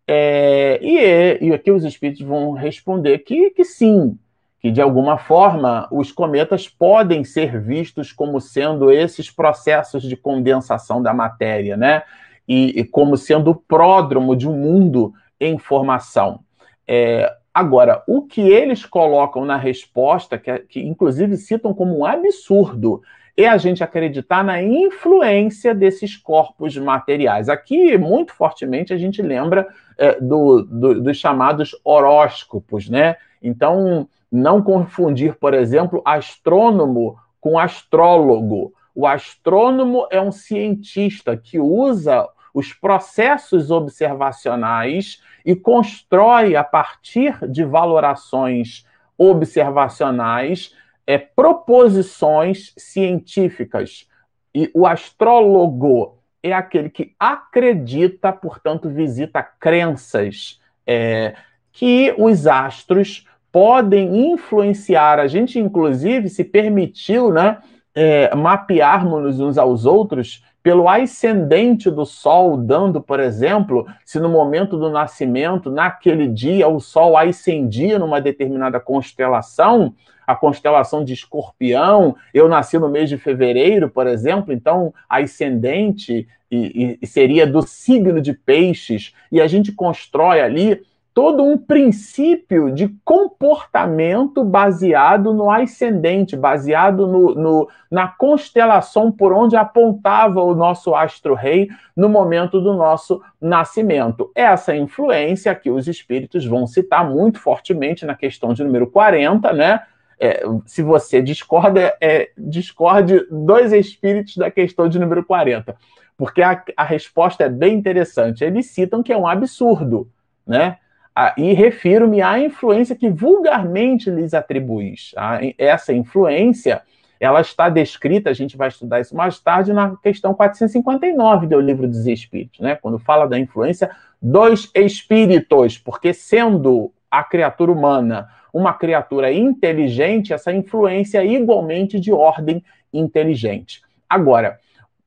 É, 0.07 0.79
e, 0.83 1.47
e 1.47 1.51
aqui 1.53 1.71
os 1.71 1.83
espíritos 1.83 2.21
vão 2.21 2.51
responder 2.51 3.17
que, 3.19 3.49
que 3.49 3.65
sim, 3.65 4.19
que 4.59 4.69
de 4.69 4.81
alguma 4.81 5.17
forma 5.17 5.87
os 5.91 6.11
cometas 6.11 6.67
podem 6.67 7.23
ser 7.23 7.59
vistos 7.59 8.11
como 8.11 8.39
sendo 8.39 8.91
esses 8.91 9.31
processos 9.31 10.03
de 10.03 10.15
condensação 10.15 11.01
da 11.01 11.11
matéria, 11.11 11.75
né? 11.75 12.03
E, 12.47 12.79
e 12.79 12.85
como 12.85 13.17
sendo 13.17 13.49
o 13.49 13.55
pródromo 13.55 14.35
de 14.35 14.47
um 14.47 14.55
mundo 14.55 15.11
em 15.39 15.57
formação. 15.57 16.41
É, 16.87 17.31
Agora, 17.59 18.01
o 18.07 18.21
que 18.21 18.39
eles 18.39 18.85
colocam 18.85 19.43
na 19.43 19.57
resposta, 19.57 20.37
que, 20.37 20.59
que 20.59 20.79
inclusive 20.79 21.35
citam 21.35 21.73
como 21.73 21.99
um 21.99 22.05
absurdo, 22.05 23.01
é 23.35 23.49
a 23.49 23.57
gente 23.57 23.83
acreditar 23.83 24.45
na 24.45 24.63
influência 24.63 25.75
desses 25.75 26.15
corpos 26.15 26.77
materiais. 26.77 27.49
Aqui, 27.49 27.97
muito 27.97 28.33
fortemente, 28.33 28.93
a 28.93 28.97
gente 28.97 29.21
lembra 29.21 29.67
é, 29.97 30.21
do, 30.21 30.61
do, 30.61 31.01
dos 31.01 31.17
chamados 31.17 31.75
horóscopos, 31.83 32.87
né? 32.87 33.17
Então, 33.43 34.07
não 34.31 34.61
confundir, 34.61 35.35
por 35.35 35.53
exemplo, 35.53 36.01
astrônomo 36.05 37.17
com 37.41 37.59
astrólogo. 37.59 38.73
O 38.95 39.05
astrônomo 39.05 40.07
é 40.09 40.21
um 40.21 40.31
cientista 40.31 41.35
que 41.35 41.59
usa 41.59 42.25
os 42.59 42.73
processos 42.73 43.71
observacionais 43.71 45.21
e 45.45 45.55
constrói, 45.55 46.55
a 46.55 46.63
partir 46.63 47.47
de 47.49 47.63
valorações 47.63 48.85
observacionais, 49.17 50.75
é, 51.07 51.17
proposições 51.17 52.73
científicas. 52.77 54.07
E 54.53 54.69
o 54.73 54.85
astrólogo 54.85 56.19
é 56.43 56.53
aquele 56.53 56.89
que 56.89 57.15
acredita, 57.19 58.31
portanto, 58.31 58.89
visita 58.89 59.41
crenças 59.41 60.59
é, 60.85 61.35
que 61.71 62.13
os 62.17 62.45
astros 62.45 63.25
podem 63.51 64.31
influenciar. 64.31 65.19
A 65.19 65.27
gente, 65.27 65.57
inclusive, 65.57 66.29
se 66.29 66.43
permitiu 66.43 67.31
né, 67.31 67.57
é, 67.95 68.33
mapearmos 68.35 69.39
uns 69.39 69.57
aos 69.57 69.85
outros 69.85 70.43
pelo 70.61 70.89
ascendente 70.89 71.89
do 71.89 72.05
Sol, 72.05 72.57
dando, 72.57 73.01
por 73.01 73.19
exemplo, 73.19 73.87
se 74.03 74.19
no 74.19 74.29
momento 74.29 74.77
do 74.77 74.89
nascimento, 74.89 75.71
naquele 75.71 76.27
dia, 76.27 76.67
o 76.67 76.79
Sol 76.79 77.17
ascendia 77.17 77.97
numa 77.97 78.19
determinada 78.19 78.79
constelação, 78.79 79.93
a 80.27 80.35
constelação 80.35 81.03
de 81.03 81.13
Escorpião, 81.13 82.15
eu 82.33 82.47
nasci 82.47 82.77
no 82.77 82.89
mês 82.89 83.09
de 83.09 83.17
fevereiro, 83.17 83.89
por 83.89 84.05
exemplo, 84.05 84.53
então 84.53 84.93
ascendente 85.09 86.27
e, 86.51 86.99
e 87.01 87.07
seria 87.07 87.47
do 87.47 87.61
signo 87.61 88.21
de 88.21 88.33
Peixes, 88.33 89.13
e 89.31 89.39
a 89.39 89.47
gente 89.47 89.71
constrói 89.71 90.41
ali 90.41 90.81
todo 91.19 91.43
um 91.43 91.57
princípio 91.57 92.71
de 92.71 92.87
comportamento 93.03 94.41
baseado 94.41 95.33
no 95.33 95.51
ascendente, 95.51 96.37
baseado 96.37 97.05
no, 97.05 97.35
no, 97.35 97.69
na 97.91 98.07
constelação 98.07 99.11
por 99.11 99.33
onde 99.33 99.57
apontava 99.57 100.41
o 100.41 100.55
nosso 100.55 100.95
astro-rei 100.95 101.67
no 101.93 102.07
momento 102.07 102.61
do 102.61 102.73
nosso 102.73 103.21
nascimento. 103.41 104.31
Essa 104.33 104.73
influência 104.73 105.53
que 105.53 105.69
os 105.69 105.89
espíritos 105.89 106.45
vão 106.45 106.65
citar 106.65 107.03
muito 107.09 107.37
fortemente 107.37 108.05
na 108.05 108.15
questão 108.15 108.53
de 108.53 108.63
número 108.63 108.87
40, 108.87 109.51
né? 109.51 109.81
É, 110.17 110.41
se 110.65 110.81
você 110.81 111.21
discorda, 111.21 111.97
é, 111.99 112.29
discorde 112.37 113.27
dois 113.29 113.73
espíritos 113.73 114.37
da 114.37 114.49
questão 114.49 114.87
de 114.87 114.97
número 114.97 115.25
40, 115.25 115.75
porque 116.17 116.41
a, 116.41 116.63
a 116.77 116.85
resposta 116.85 117.43
é 117.43 117.49
bem 117.49 117.73
interessante. 117.75 118.41
Eles 118.41 118.67
citam 118.67 119.03
que 119.03 119.11
é 119.11 119.17
um 119.17 119.27
absurdo, 119.27 120.09
né? 120.47 120.77
Ah, 121.15 121.33
e 121.37 121.53
refiro-me 121.53 122.21
à 122.21 122.39
influência 122.39 122.95
que 122.95 123.09
vulgarmente 123.09 124.09
lhes 124.09 124.33
atribuís. 124.33 125.11
Tá? 125.13 125.39
Essa 125.57 125.93
influência, 125.93 126.81
ela 127.19 127.41
está 127.41 127.67
descrita, 127.67 128.29
a 128.29 128.33
gente 128.33 128.55
vai 128.55 128.69
estudar 128.69 129.01
isso 129.01 129.15
mais 129.15 129.39
tarde, 129.39 129.73
na 129.73 129.95
questão 129.97 130.33
459 130.33 131.47
do 131.47 131.59
Livro 131.59 131.87
dos 131.87 132.07
Espíritos, 132.07 132.59
né? 132.59 132.75
quando 132.75 132.97
fala 132.99 133.27
da 133.27 133.37
influência 133.37 133.89
dos 134.21 134.71
espíritos, 134.75 135.77
porque 135.77 136.13
sendo 136.13 136.91
a 137.09 137.23
criatura 137.23 137.71
humana 137.71 138.29
uma 138.53 138.73
criatura 138.73 139.31
inteligente, 139.31 140.33
essa 140.33 140.51
influência 140.51 141.19
é 141.19 141.27
igualmente 141.27 141.99
de 141.99 142.11
ordem 142.11 142.63
inteligente. 142.91 143.81
Agora, 144.09 144.59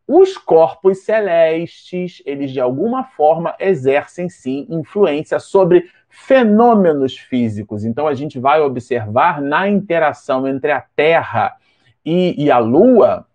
os 0.07 0.37
corpos 0.37 0.99
celestes, 1.05 2.23
eles 2.27 2.51
de 2.51 2.61
alguma 2.61 3.05
forma 3.05 3.55
exercem 3.59 4.29
sim 4.29 4.67
influência 4.69 5.39
sobre 5.39 5.89
fenômenos 6.09 7.17
físicos. 7.17 7.85
Então 7.85 8.07
a 8.07 8.15
gente 8.15 8.39
vai 8.39 8.61
observar 8.61 9.41
na 9.41 9.69
interação 9.69 10.47
entre 10.47 10.71
a 10.73 10.85
Terra 10.95 11.57
e, 12.05 12.45
e 12.45 12.51
a 12.51 12.59
Lua, 12.59 13.27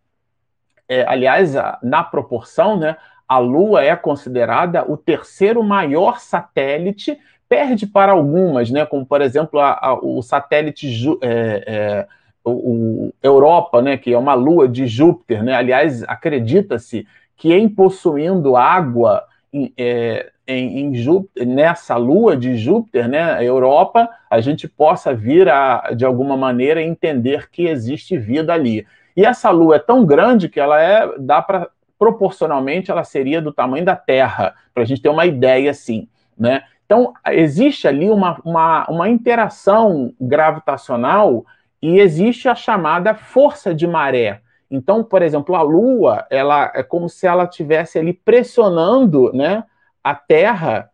é, 0.87 1.05
aliás, 1.07 1.55
a, 1.55 1.79
na 1.81 2.03
proporção, 2.03 2.77
né? 2.77 2.97
A 3.27 3.39
Lua 3.39 3.83
é 3.83 3.95
considerada 3.95 4.89
o 4.89 4.95
terceiro 4.95 5.61
maior 5.61 6.19
satélite 6.19 7.17
perde 7.49 7.87
para 7.87 8.11
algumas, 8.11 8.69
né, 8.69 8.85
como 8.85 9.05
por 9.05 9.21
exemplo 9.21 9.59
a, 9.59 9.71
a, 9.81 9.93
o 9.93 10.21
satélite 10.21 10.87
é, 11.21 11.63
é, 11.65 12.07
o, 12.47 13.07
o, 13.07 13.13
Europa, 13.21 13.81
né, 13.81 13.97
que 13.97 14.13
é 14.13 14.17
uma 14.17 14.33
lua 14.33 14.67
de 14.67 14.87
Júpiter, 14.87 15.43
né? 15.43 15.53
Aliás, 15.53 16.03
acredita-se 16.03 17.05
que 17.35 17.53
em 17.53 17.67
possuindo 17.67 18.55
água 18.55 19.23
em, 19.53 19.71
é, 19.77 20.31
em, 20.47 20.79
em 20.79 20.95
Júpiter, 20.95 21.45
nessa 21.45 21.95
lua 21.97 22.35
de 22.35 22.55
Júpiter, 22.55 23.07
né, 23.07 23.43
Europa, 23.43 24.09
a 24.29 24.39
gente 24.39 24.67
possa 24.67 25.13
vir 25.13 25.49
a, 25.49 25.91
de 25.95 26.05
alguma 26.05 26.37
maneira, 26.37 26.81
entender 26.81 27.49
que 27.49 27.67
existe 27.67 28.17
vida 28.17 28.53
ali. 28.53 28.85
E 29.15 29.25
essa 29.25 29.49
lua 29.49 29.75
é 29.75 29.79
tão 29.79 30.05
grande 30.05 30.47
que 30.47 30.59
ela 30.59 30.81
é, 30.81 31.07
dá 31.19 31.41
para, 31.41 31.69
proporcionalmente, 31.99 32.91
ela 32.91 33.03
seria 33.03 33.41
do 33.41 33.51
tamanho 33.51 33.85
da 33.85 33.95
Terra, 33.95 34.55
para 34.73 34.83
a 34.83 34.85
gente 34.85 35.01
ter 35.01 35.09
uma 35.09 35.25
ideia 35.25 35.71
assim, 35.71 36.07
né? 36.37 36.63
Então, 36.85 37.13
existe 37.31 37.85
ali 37.85 38.09
uma, 38.09 38.39
uma, 38.45 38.85
uma 38.89 39.09
interação 39.09 40.13
gravitacional 40.21 41.45
e 41.87 42.01
existe 42.01 42.49
a 42.49 42.55
chamada 42.55 43.15
força 43.15 43.73
de 43.73 43.87
maré. 43.87 44.41
Então, 44.69 45.05
por 45.05 45.21
exemplo, 45.21 45.55
a 45.55 45.61
Lua, 45.61 46.27
ela 46.29 46.69
é 46.75 46.83
como 46.83 47.07
se 47.07 47.25
ela 47.25 47.45
estivesse 47.45 47.97
ali 47.97 48.11
pressionando 48.11 49.31
né, 49.31 49.63
a 50.03 50.13
Terra, 50.13 50.89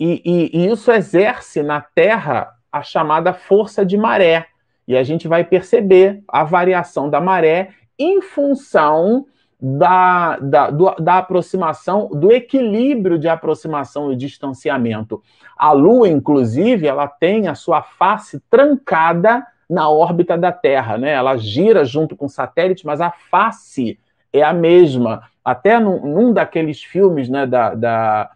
e, 0.00 0.20
e, 0.24 0.50
e, 0.52 0.66
isso 0.66 0.90
exerce 0.90 1.62
na 1.62 1.80
Terra 1.80 2.50
a 2.72 2.82
chamada 2.82 3.32
força 3.32 3.86
de 3.86 3.96
maré. 3.96 4.48
E 4.88 4.96
a 4.96 5.04
gente 5.04 5.28
vai 5.28 5.44
perceber 5.44 6.24
a 6.26 6.42
variação 6.42 7.08
da 7.08 7.20
maré 7.20 7.68
em 7.96 8.20
função 8.20 9.26
da, 9.60 10.38
da, 10.40 10.70
do, 10.70 10.92
da 10.96 11.18
aproximação, 11.18 12.08
do 12.08 12.32
equilíbrio 12.32 13.16
de 13.16 13.28
aproximação 13.28 14.12
e 14.12 14.16
distanciamento. 14.16 15.22
A 15.56 15.70
Lua, 15.70 16.08
inclusive, 16.08 16.88
ela 16.88 17.06
tem 17.06 17.46
a 17.46 17.54
sua 17.54 17.80
face 17.80 18.42
trancada 18.50 19.46
na 19.72 19.88
órbita 19.88 20.36
da 20.36 20.52
Terra, 20.52 20.98
né? 20.98 21.12
Ela 21.12 21.38
gira 21.38 21.82
junto 21.82 22.14
com 22.14 22.26
o 22.26 22.28
satélite, 22.28 22.84
mas 22.84 23.00
a 23.00 23.10
face 23.10 23.98
é 24.30 24.42
a 24.42 24.52
mesma. 24.52 25.22
Até 25.42 25.80
num, 25.80 26.06
num 26.06 26.32
daqueles 26.32 26.82
filmes, 26.82 27.28
né, 27.30 27.46
da, 27.46 27.74
da, 27.74 28.30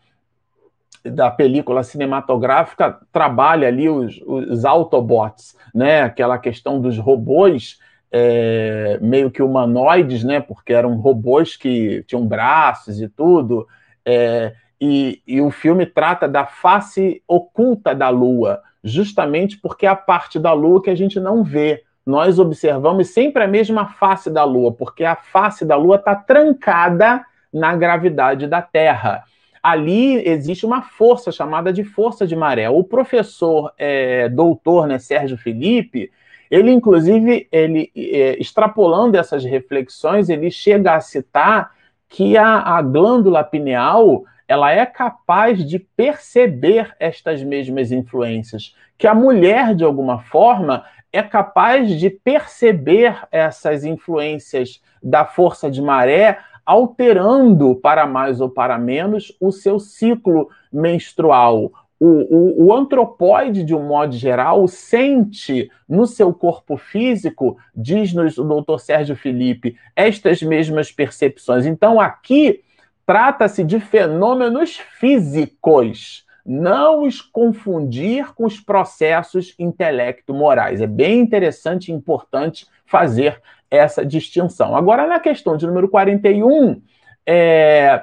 da, 1.05 1.31
película 1.31 1.83
cinematográfica, 1.83 2.99
trabalha 3.13 3.69
ali 3.69 3.87
os, 3.87 4.19
os 4.27 4.65
Autobots, 4.65 5.55
né? 5.75 6.01
Aquela 6.03 6.39
questão 6.39 6.81
dos 6.81 6.97
robôs 6.97 7.79
é, 8.11 8.99
meio 9.03 9.31
que 9.31 9.43
humanoides, 9.43 10.25
né? 10.25 10.41
Porque 10.41 10.73
eram 10.73 10.97
robôs 10.97 11.55
que 11.55 12.03
tinham 12.07 12.27
braços 12.27 12.99
e 12.99 13.09
tudo. 13.11 13.69
É, 14.07 14.55
e, 14.81 15.23
e 15.27 15.41
o 15.41 15.51
filme 15.51 15.87
trata 15.87 16.29
da 16.29 16.47
face 16.47 17.23
oculta 17.27 17.95
da 17.95 18.09
Lua 18.09 18.63
justamente 18.87 19.59
porque 19.59 19.85
é 19.85 19.89
a 19.89 19.97
parte 19.97 20.39
da 20.39 20.53
Lua 20.53 20.81
que 20.81 20.89
a 20.89 20.95
gente 20.95 21.19
não 21.19 21.43
vê. 21.43 21.83
Nós 22.07 22.39
observamos 22.39 23.09
sempre 23.09 23.43
a 23.43 23.49
mesma 23.49 23.87
face 23.87 24.31
da 24.31 24.45
Lua, 24.45 24.73
porque 24.73 25.05
a 25.05 25.17
face 25.17 25.65
da 25.65 25.77
Lua 25.77 25.97
está 25.97 26.15
trancada 26.15 27.25
na 27.53 27.75
gravidade 27.75 28.47
da 28.47 28.63
Terra. 28.63 29.25
Ali 29.61 30.25
existe 30.29 30.65
uma 30.65 30.83
força 30.83 31.33
chamada 31.33 31.73
de 31.73 31.83
força 31.83 32.25
de 32.25 32.37
maré. 32.37 32.71
O 32.71 32.85
professor 32.85 33.73
é, 33.77 34.29
doutor 34.29 34.87
né, 34.87 35.01
Sérgio 35.01 35.37
Felipe, 35.37 36.13
ele 36.49 36.71
inclusive, 36.71 37.49
ele 37.51 37.91
é, 37.97 38.41
extrapolando 38.41 39.17
essas 39.17 39.45
reflexões, 39.45 40.29
ele 40.29 40.49
chega 40.49 40.95
a 40.95 41.01
citar 41.01 41.73
que 42.09 42.37
a, 42.37 42.61
a 42.77 42.83
glândula 42.83 43.43
pineal 43.43 44.23
ela 44.49 44.71
é 44.71 44.87
capaz 44.87 45.65
de 45.65 45.79
perceber 45.79 46.95
estas 47.01 47.43
mesmas 47.43 47.91
influências, 47.91 48.75
que 48.97 49.07
a 49.07 49.15
mulher, 49.15 49.75
de 49.75 49.85
alguma 49.85 50.21
forma, 50.21 50.85
é 51.13 51.23
capaz 51.23 51.91
de 51.99 52.11
perceber 52.11 53.17
essas 53.31 53.85
influências 53.85 54.83
da 55.03 55.25
força 55.25 55.71
de 55.71 55.83
maré, 55.83 56.39
alterando 56.65 57.77
para 57.77 58.07
mais 58.07 58.41
ou 58.41 58.51
para 58.51 58.79
menos 58.79 59.37
o 59.41 59.51
seu 59.51 59.79
ciclo 59.79 60.49
menstrual. 60.73 61.71
O, 61.99 62.07
o, 62.07 62.67
o 62.67 62.75
antropóide, 62.75 63.65
de 63.65 63.75
um 63.75 63.87
modo 63.87 64.13
geral, 64.13 64.69
sente 64.69 65.71
no 65.89 66.07
seu 66.07 66.35
corpo 66.35 66.77
físico, 66.77 67.57
diz-nos 67.75 68.37
o 68.37 68.45
doutor 68.45 68.79
Sérgio 68.79 69.17
Felipe, 69.17 69.77
estas 69.95 70.43
mesmas 70.43 70.93
percepções. 70.93 71.65
Então, 71.65 71.99
aqui 71.99 72.63
Trata-se 73.07 73.63
de 73.63 73.79
fenômenos 73.79 74.77
físicos, 74.99 76.27
não 76.45 77.05
os 77.05 77.23
confundir 77.23 78.35
com 78.35 78.45
os 78.45 78.59
processos 78.59 79.55
intelecto-morais. 79.59 80.81
É 80.81 80.87
bem 80.87 81.21
interessante 81.21 81.89
e 81.89 81.95
importante 81.95 82.67
fazer 82.85 83.41
essa 83.71 84.05
distinção. 84.05 84.77
Agora, 84.77 85.07
na 85.07 85.21
questão 85.21 85.57
de 85.57 85.67
número 85.67 85.89
41, 85.89 86.83
é, 87.25 88.03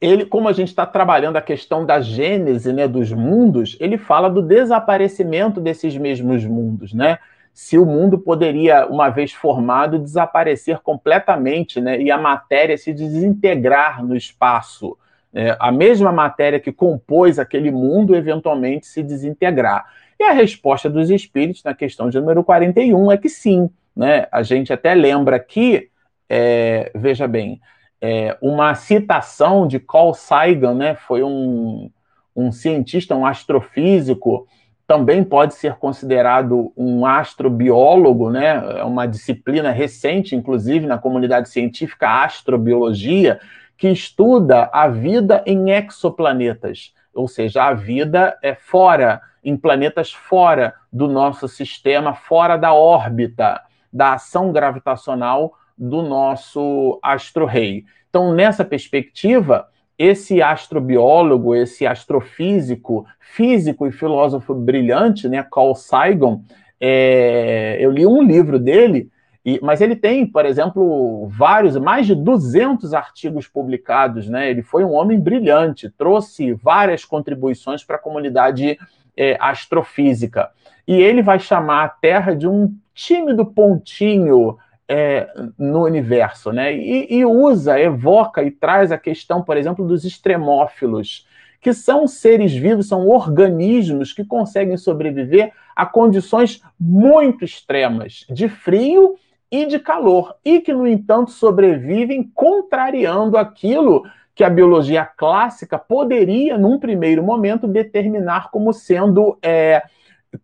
ele, 0.00 0.26
como 0.26 0.48
a 0.48 0.52
gente 0.52 0.68
está 0.68 0.84
trabalhando 0.84 1.36
a 1.36 1.42
questão 1.42 1.86
da 1.86 2.00
gênese 2.00 2.72
né, 2.72 2.88
dos 2.88 3.12
mundos, 3.12 3.76
ele 3.78 3.96
fala 3.96 4.28
do 4.28 4.42
desaparecimento 4.42 5.60
desses 5.60 5.96
mesmos 5.96 6.44
mundos, 6.44 6.92
né? 6.92 7.18
Se 7.52 7.76
o 7.76 7.84
mundo 7.84 8.18
poderia, 8.18 8.86
uma 8.86 9.10
vez 9.10 9.32
formado, 9.32 9.98
desaparecer 9.98 10.78
completamente, 10.80 11.80
né, 11.80 12.00
e 12.00 12.10
a 12.10 12.16
matéria 12.16 12.78
se 12.78 12.92
desintegrar 12.92 14.04
no 14.04 14.16
espaço. 14.16 14.96
É, 15.34 15.56
a 15.58 15.70
mesma 15.70 16.12
matéria 16.12 16.60
que 16.60 16.72
compôs 16.72 17.38
aquele 17.38 17.70
mundo 17.70 18.14
eventualmente 18.14 18.86
se 18.86 19.02
desintegrar. 19.02 19.86
E 20.18 20.24
a 20.24 20.32
resposta 20.32 20.88
dos 20.88 21.10
espíritos 21.10 21.62
na 21.64 21.74
questão 21.74 22.08
de 22.08 22.18
número 22.18 22.44
41 22.44 23.12
é 23.12 23.16
que 23.16 23.28
sim. 23.28 23.68
Né? 23.94 24.26
A 24.30 24.42
gente 24.42 24.72
até 24.72 24.94
lembra 24.94 25.38
que, 25.38 25.88
é, 26.28 26.90
veja 26.94 27.26
bem, 27.26 27.60
é, 28.00 28.36
uma 28.40 28.74
citação 28.74 29.66
de 29.66 29.78
Carl 29.78 30.14
Sagan, 30.14 30.74
né, 30.74 30.94
foi 30.94 31.22
um, 31.22 31.90
um 32.34 32.50
cientista, 32.50 33.14
um 33.14 33.24
astrofísico, 33.24 34.46
também 34.86 35.24
pode 35.24 35.54
ser 35.54 35.76
considerado 35.76 36.72
um 36.76 37.06
astrobiólogo, 37.06 38.30
né? 38.30 38.78
É 38.78 38.84
uma 38.84 39.06
disciplina 39.06 39.70
recente, 39.70 40.36
inclusive, 40.36 40.86
na 40.86 40.98
comunidade 40.98 41.48
científica, 41.48 42.24
astrobiologia, 42.24 43.40
que 43.76 43.88
estuda 43.88 44.70
a 44.72 44.88
vida 44.88 45.42
em 45.46 45.70
exoplanetas, 45.70 46.92
ou 47.14 47.26
seja, 47.26 47.64
a 47.64 47.74
vida 47.74 48.38
é 48.42 48.54
fora, 48.54 49.20
em 49.42 49.56
planetas 49.56 50.12
fora 50.12 50.74
do 50.92 51.08
nosso 51.08 51.48
sistema, 51.48 52.14
fora 52.14 52.56
da 52.56 52.72
órbita, 52.72 53.60
da 53.92 54.14
ação 54.14 54.52
gravitacional 54.52 55.54
do 55.76 56.02
nosso 56.02 56.98
astro-rei. 57.02 57.84
Então, 58.08 58.32
nessa 58.32 58.64
perspectiva, 58.64 59.68
esse 60.02 60.42
astrobiólogo, 60.42 61.54
esse 61.54 61.86
astrofísico, 61.86 63.06
físico 63.20 63.86
e 63.86 63.92
filósofo 63.92 64.52
brilhante, 64.52 65.28
né, 65.28 65.46
Carl 65.48 65.76
Sagan, 65.76 66.40
é, 66.80 67.76
eu 67.78 67.92
li 67.92 68.04
um 68.04 68.20
livro 68.20 68.58
dele, 68.58 69.08
e, 69.44 69.60
mas 69.62 69.80
ele 69.80 69.94
tem, 69.94 70.26
por 70.26 70.44
exemplo, 70.44 71.28
vários, 71.28 71.76
mais 71.76 72.04
de 72.04 72.16
200 72.16 72.92
artigos 72.92 73.46
publicados, 73.46 74.28
né? 74.28 74.50
Ele 74.50 74.62
foi 74.62 74.84
um 74.84 74.92
homem 74.92 75.18
brilhante, 75.18 75.90
trouxe 75.90 76.52
várias 76.52 77.04
contribuições 77.04 77.84
para 77.84 77.96
a 77.96 78.00
comunidade 78.00 78.78
é, 79.16 79.36
astrofísica. 79.40 80.50
E 80.86 80.94
ele 80.94 81.22
vai 81.22 81.38
chamar 81.38 81.84
a 81.84 81.88
Terra 81.88 82.34
de 82.34 82.48
um 82.48 82.72
tímido 82.94 83.46
pontinho 83.46 84.56
é, 84.94 85.26
no 85.58 85.84
universo, 85.84 86.52
né? 86.52 86.76
E, 86.76 87.06
e, 87.08 87.24
usa, 87.24 87.80
evoca 87.80 88.42
e 88.42 88.50
traz 88.50 88.92
a 88.92 88.98
questão, 88.98 89.42
por 89.42 89.56
exemplo, 89.56 89.86
dos 89.86 90.04
extremófilos, 90.04 91.26
que 91.62 91.72
são 91.72 92.06
seres 92.06 92.52
vivos, 92.52 92.88
são 92.88 93.08
organismos 93.08 94.12
que 94.12 94.22
conseguem 94.22 94.76
sobreviver 94.76 95.50
a 95.74 95.86
condições 95.86 96.60
muito 96.78 97.42
extremas 97.42 98.26
de 98.28 98.50
frio 98.50 99.14
e 99.50 99.64
de 99.64 99.78
calor, 99.78 100.34
e 100.44 100.60
que, 100.60 100.74
no 100.74 100.86
entanto, 100.86 101.30
sobrevivem 101.30 102.30
contrariando 102.34 103.38
aquilo 103.38 104.02
que 104.34 104.44
a 104.44 104.50
biologia 104.50 105.06
clássica 105.06 105.78
poderia, 105.78 106.58
num 106.58 106.78
primeiro 106.78 107.22
momento, 107.22 107.66
determinar 107.66 108.50
como 108.50 108.74
sendo. 108.74 109.38
É, 109.42 109.82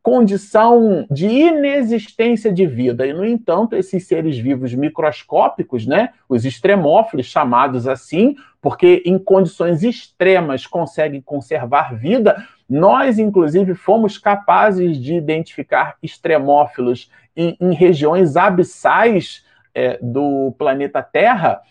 condição 0.03 1.07
de 1.11 1.27
inexistência 1.27 2.53
de 2.53 2.67
vida. 2.67 3.07
E, 3.07 3.13
no 3.13 3.25
entanto, 3.25 3.75
esses 3.75 4.07
seres 4.07 4.39
vivos 4.39 4.75
microscópicos, 4.75 5.87
né, 5.87 6.11
os 6.29 6.45
extremófilos, 6.45 7.27
chamados 7.27 7.89
assim, 7.89 8.37
porque 8.61 9.03
em 9.07 9.19
condições 9.19 9.83
extremas 9.83 10.67
conseguem 10.67 11.21
conservar 11.21 11.95
vida, 11.95 12.47
nós, 12.69 13.19
inclusive, 13.19 13.75
fomos 13.75 14.19
capazes 14.19 14.99
de 14.99 15.15
identificar 15.15 15.97
extremófilos 16.03 17.11
em, 17.35 17.57
em 17.61 17.73
regiões 17.73 18.37
abissais 18.37 19.45
é, 19.75 19.99
do 20.03 20.55
planeta 20.59 21.03
Terra, 21.03 21.63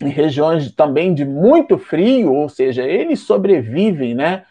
em 0.00 0.08
regiões 0.08 0.72
também 0.72 1.14
de 1.14 1.24
muito 1.24 1.78
frio, 1.78 2.32
ou 2.32 2.48
seja, 2.48 2.82
eles 2.84 3.20
sobrevivem, 3.20 4.14
né? 4.14 4.44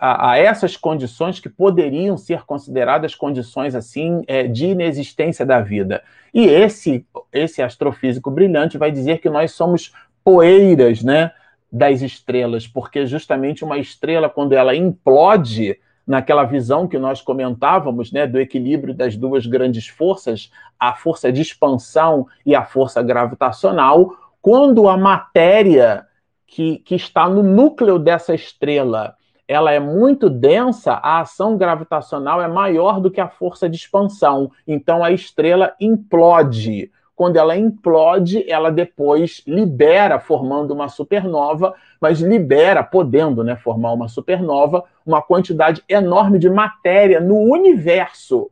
A, 0.00 0.30
a, 0.30 0.38
essas 0.38 0.76
condições 0.76 1.40
que 1.40 1.48
poderiam 1.48 2.16
ser 2.16 2.42
consideradas 2.44 3.14
condições 3.14 3.74
assim 3.74 4.22
é, 4.26 4.46
de 4.46 4.66
inexistência 4.66 5.44
da 5.44 5.60
vida. 5.60 6.02
E 6.32 6.46
esse, 6.46 7.04
esse 7.32 7.60
astrofísico 7.60 8.30
brilhante 8.30 8.78
vai 8.78 8.90
dizer 8.90 9.18
que 9.18 9.28
nós 9.28 9.52
somos 9.52 9.92
poeiras 10.24 11.02
né, 11.02 11.32
das 11.70 12.00
estrelas, 12.00 12.66
porque 12.66 13.06
justamente 13.06 13.64
uma 13.64 13.78
estrela, 13.78 14.28
quando 14.28 14.52
ela 14.52 14.74
implode, 14.74 15.78
naquela 16.06 16.44
visão 16.44 16.86
que 16.86 16.98
nós 16.98 17.20
comentávamos, 17.20 18.12
né, 18.12 18.26
do 18.26 18.40
equilíbrio 18.40 18.94
das 18.94 19.16
duas 19.16 19.46
grandes 19.46 19.88
forças, 19.88 20.50
a 20.78 20.94
força 20.94 21.32
de 21.32 21.40
expansão 21.42 22.26
e 22.44 22.54
a 22.54 22.64
força 22.64 23.02
gravitacional, 23.02 24.14
quando 24.40 24.88
a 24.88 24.96
matéria 24.96 26.06
que, 26.46 26.78
que 26.78 26.94
está 26.94 27.28
no 27.28 27.42
núcleo 27.42 27.98
dessa 27.98 28.34
estrela 28.34 29.16
ela 29.52 29.70
é 29.70 29.78
muito 29.78 30.30
densa, 30.30 30.94
a 30.94 31.20
ação 31.20 31.58
gravitacional 31.58 32.40
é 32.40 32.48
maior 32.48 33.00
do 33.00 33.10
que 33.10 33.20
a 33.20 33.28
força 33.28 33.68
de 33.68 33.76
expansão. 33.76 34.50
Então 34.66 35.04
a 35.04 35.10
estrela 35.10 35.74
implode. 35.78 36.90
Quando 37.14 37.36
ela 37.36 37.54
implode, 37.54 38.50
ela 38.50 38.72
depois 38.72 39.42
libera, 39.46 40.18
formando 40.18 40.72
uma 40.72 40.88
supernova, 40.88 41.74
mas 42.00 42.20
libera, 42.20 42.82
podendo 42.82 43.44
né, 43.44 43.54
formar 43.54 43.92
uma 43.92 44.08
supernova, 44.08 44.84
uma 45.04 45.20
quantidade 45.20 45.84
enorme 45.86 46.38
de 46.38 46.48
matéria 46.48 47.20
no 47.20 47.36
universo. 47.36 48.50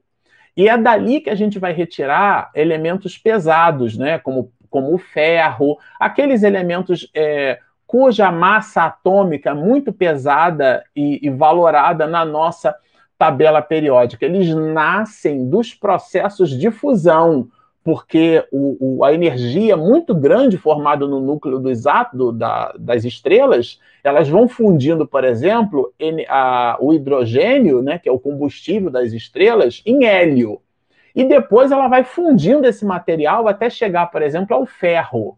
E 0.55 0.68
é 0.68 0.76
dali 0.76 1.22
que 1.22 1.30
a 1.30 1.34
gente 1.34 1.59
vai 1.59 1.72
retirar 1.72 2.51
elementos 2.55 3.16
pesados, 3.16 3.96
né, 3.96 4.18
como, 4.18 4.53
como 4.68 4.94
o 4.94 4.98
ferro, 4.98 5.78
aqueles 5.98 6.42
elementos 6.42 7.11
é, 7.14 7.59
cuja 7.91 8.30
massa 8.30 8.84
atômica 8.84 9.51
é 9.51 9.53
muito 9.53 9.93
pesada 9.93 10.84
e, 10.95 11.26
e 11.26 11.28
valorada 11.28 12.07
na 12.07 12.24
nossa 12.24 12.72
tabela 13.18 13.61
periódica. 13.61 14.24
Eles 14.24 14.55
nascem 14.55 15.49
dos 15.51 15.74
processos 15.74 16.51
de 16.51 16.70
fusão, 16.70 17.49
porque 17.82 18.47
o, 18.53 18.99
o, 18.99 19.05
a 19.05 19.12
energia 19.12 19.76
muito 19.76 20.14
grande 20.14 20.57
formada 20.57 21.05
no 21.05 21.18
núcleo 21.18 21.59
dos 21.59 21.84
átomos, 21.84 22.38
da, 22.38 22.72
das 22.78 23.05
estrelas, 23.05 23.80
elas 24.05 24.28
vão 24.28 24.47
fundindo, 24.47 25.05
por 25.05 25.24
exemplo, 25.24 25.93
a, 26.28 26.76
o 26.80 26.95
hidrogênio, 26.95 27.82
né, 27.82 27.99
que 27.99 28.09
é 28.09 28.12
o 28.12 28.20
combustível 28.20 28.88
das 28.88 29.12
estrelas, 29.12 29.82
em 29.84 30.05
hélio. 30.05 30.61
E 31.12 31.24
depois 31.24 31.72
ela 31.72 31.88
vai 31.88 32.05
fundindo 32.05 32.68
esse 32.68 32.84
material 32.84 33.49
até 33.49 33.68
chegar, 33.68 34.07
por 34.12 34.22
exemplo, 34.22 34.55
ao 34.55 34.64
ferro. 34.64 35.36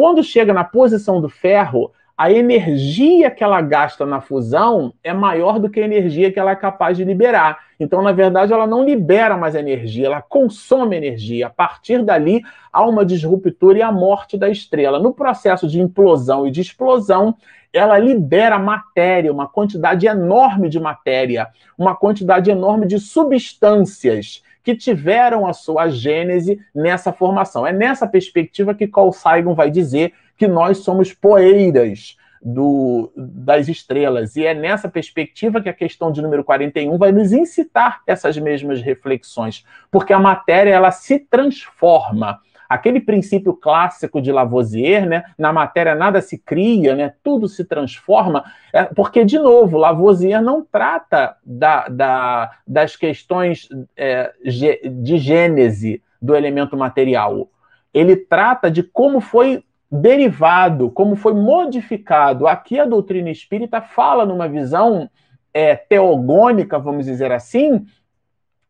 Quando 0.00 0.24
chega 0.24 0.54
na 0.54 0.64
posição 0.64 1.20
do 1.20 1.28
ferro, 1.28 1.92
a 2.16 2.32
energia 2.32 3.30
que 3.30 3.44
ela 3.44 3.60
gasta 3.60 4.06
na 4.06 4.18
fusão 4.18 4.94
é 5.04 5.12
maior 5.12 5.58
do 5.58 5.68
que 5.68 5.78
a 5.78 5.84
energia 5.84 6.32
que 6.32 6.40
ela 6.40 6.52
é 6.52 6.56
capaz 6.56 6.96
de 6.96 7.04
liberar. 7.04 7.58
Então, 7.78 8.00
na 8.00 8.10
verdade, 8.10 8.50
ela 8.50 8.66
não 8.66 8.82
libera 8.82 9.36
mais 9.36 9.54
energia, 9.54 10.06
ela 10.06 10.22
consome 10.22 10.96
energia. 10.96 11.48
A 11.48 11.50
partir 11.50 12.02
dali, 12.02 12.40
há 12.72 12.82
uma 12.88 13.04
disruptura 13.04 13.78
e 13.80 13.82
a 13.82 13.92
morte 13.92 14.38
da 14.38 14.48
estrela. 14.48 14.98
No 14.98 15.12
processo 15.12 15.68
de 15.68 15.78
implosão 15.78 16.46
e 16.46 16.50
de 16.50 16.62
explosão, 16.62 17.36
ela 17.70 17.98
libera 17.98 18.58
matéria, 18.58 19.30
uma 19.30 19.46
quantidade 19.46 20.06
enorme 20.06 20.70
de 20.70 20.80
matéria, 20.80 21.48
uma 21.76 21.94
quantidade 21.94 22.50
enorme 22.50 22.86
de 22.86 22.98
substâncias 22.98 24.42
que 24.62 24.74
tiveram 24.74 25.46
a 25.46 25.52
sua 25.52 25.88
gênese 25.88 26.60
nessa 26.74 27.12
formação. 27.12 27.66
É 27.66 27.72
nessa 27.72 28.06
perspectiva 28.06 28.74
que 28.74 28.86
Carl 28.86 29.12
Sagan 29.12 29.54
vai 29.54 29.70
dizer 29.70 30.12
que 30.36 30.46
nós 30.46 30.78
somos 30.78 31.12
poeiras 31.12 32.16
do, 32.42 33.12
das 33.16 33.68
estrelas. 33.68 34.36
E 34.36 34.46
é 34.46 34.54
nessa 34.54 34.88
perspectiva 34.88 35.60
que 35.60 35.68
a 35.68 35.74
questão 35.74 36.10
de 36.10 36.22
número 36.22 36.42
41 36.42 36.96
vai 36.96 37.12
nos 37.12 37.32
incitar 37.32 38.00
essas 38.06 38.38
mesmas 38.38 38.80
reflexões, 38.80 39.64
porque 39.90 40.12
a 40.12 40.18
matéria 40.18 40.70
ela 40.70 40.90
se 40.90 41.18
transforma. 41.18 42.40
Aquele 42.70 43.00
princípio 43.00 43.52
clássico 43.52 44.22
de 44.22 44.30
Lavoisier, 44.30 45.04
né, 45.04 45.24
na 45.36 45.52
matéria 45.52 45.92
nada 45.96 46.20
se 46.20 46.38
cria, 46.38 46.94
né, 46.94 47.12
tudo 47.20 47.48
se 47.48 47.64
transforma, 47.64 48.44
é, 48.72 48.84
porque, 48.84 49.24
de 49.24 49.40
novo, 49.40 49.76
Lavoisier 49.76 50.40
não 50.40 50.64
trata 50.64 51.36
da, 51.44 51.88
da, 51.88 52.52
das 52.64 52.94
questões 52.94 53.68
é, 53.96 54.32
de 54.44 55.18
gênese 55.18 56.00
do 56.22 56.36
elemento 56.36 56.76
material. 56.76 57.48
Ele 57.92 58.14
trata 58.14 58.70
de 58.70 58.84
como 58.84 59.20
foi 59.20 59.64
derivado, 59.90 60.92
como 60.92 61.16
foi 61.16 61.34
modificado. 61.34 62.46
Aqui 62.46 62.78
a 62.78 62.84
doutrina 62.84 63.30
espírita 63.30 63.80
fala 63.80 64.24
numa 64.24 64.48
visão 64.48 65.10
é, 65.52 65.74
teogônica, 65.74 66.78
vamos 66.78 67.06
dizer 67.06 67.32
assim, 67.32 67.84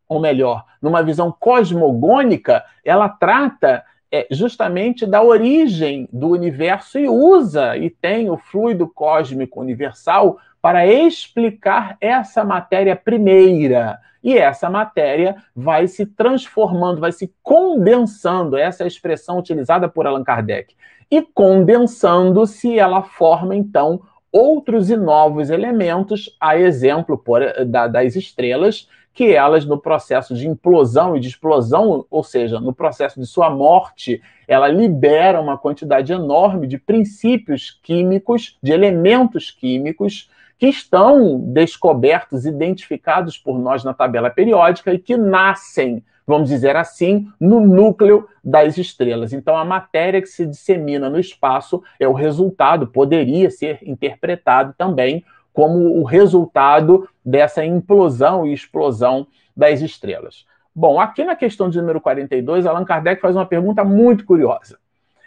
ou 0.09 0.18
melhor, 0.18 0.64
numa 0.82 1.03
visão 1.03 1.30
cosmogônica, 1.30 2.64
ela 2.84 3.09
trata 3.09 3.84
é, 4.13 4.27
justamente 4.31 5.07
da 5.07 5.23
origem 5.23 6.09
do 6.13 6.29
universo 6.29 6.99
e 6.99 7.09
usa 7.09 7.77
e 7.77 7.89
tem 7.89 8.29
o 8.29 8.37
fluido 8.37 8.89
cósmico 8.89 9.61
universal 9.61 10.39
para 10.61 10.87
explicar 10.87 11.97
essa 12.01 12.45
matéria 12.45 12.97
primeira. 12.97 13.99
E 14.23 14.37
essa 14.37 14.69
matéria 14.69 15.37
vai 15.57 15.89
se 15.89 16.05
transformando, 16.05 17.01
vai 17.01 17.13
se 17.13 17.33
condensando, 17.43 18.57
essa 18.57 18.83
é 18.83 18.85
a 18.85 18.89
expressão 18.89 19.39
utilizada 19.39 19.89
por 19.89 20.07
Allan 20.07 20.25
Kardec. 20.25 20.75
E 21.11 21.23
condensando-se, 21.23 22.79
ela 22.79 23.03
forma 23.03 23.57
então 23.57 24.03
outros 24.31 24.91
e 24.91 24.97
novos 24.97 25.51
elementos, 25.51 26.37
a 26.39 26.59
exemplo 26.59 27.17
por, 27.17 27.43
da, 27.67 27.89
das 27.89 28.15
estrelas, 28.15 28.89
que 29.13 29.33
elas, 29.33 29.67
no 29.67 29.79
processo 29.79 30.35
de 30.35 30.49
implosão 30.49 31.17
e 31.17 31.21
de 31.21 31.29
explosão, 31.29 32.07
ou 32.11 32.23
seja, 32.23 32.61
no 32.61 32.73
processo 32.73 33.19
de 33.19 33.27
sua 33.27 33.51
morte, 33.51 34.23
ela 34.47 34.69
libera 34.69 35.41
uma 35.41 35.59
quantidade 35.59 36.13
enorme 36.13 36.67
de 36.67 36.79
princípios 36.79 37.79
químicos, 37.83 38.57
de 38.63 38.73
elementos 38.73 39.51
químicos, 39.51 40.31
que 40.59 40.69
estão 40.69 41.39
descobertos, 41.39 42.45
identificados 42.45 43.37
por 43.39 43.59
nós 43.59 43.83
na 43.83 43.95
tabela 43.95 44.31
periódica 44.31 44.93
e 44.93 44.99
que 44.99 45.17
nascem 45.17 46.03
vamos 46.31 46.49
dizer 46.49 46.77
assim, 46.77 47.29
no 47.41 47.61
núcleo 47.61 48.29
das 48.43 48.79
estrelas. 48.79 49.33
Então, 49.33 49.57
a 49.57 49.65
matéria 49.65 50.23
que 50.23 50.29
se 50.29 50.47
dissemina 50.47 51.11
no 51.11 51.19
espaço 51.19 51.83
é 51.99 52.07
o 52.07 52.13
resultado, 52.13 52.87
poderia 52.87 53.51
ser 53.51 53.81
interpretado 53.83 54.73
também 54.79 55.25
como 55.53 55.98
o 55.98 56.05
resultado 56.05 57.09
dessa 57.24 57.64
implosão 57.64 58.46
e 58.46 58.53
explosão 58.53 59.26
das 59.57 59.80
estrelas. 59.80 60.46
Bom, 60.74 61.01
aqui 61.01 61.24
na 61.24 61.34
questão 61.34 61.68
de 61.68 61.80
número 61.80 62.01
42, 62.01 62.66
Allan 62.66 62.84
Kardec 62.84 63.20
faz 63.20 63.34
uma 63.34 63.46
pergunta 63.46 63.84
muito 63.84 64.24
curiosa. 64.24 64.78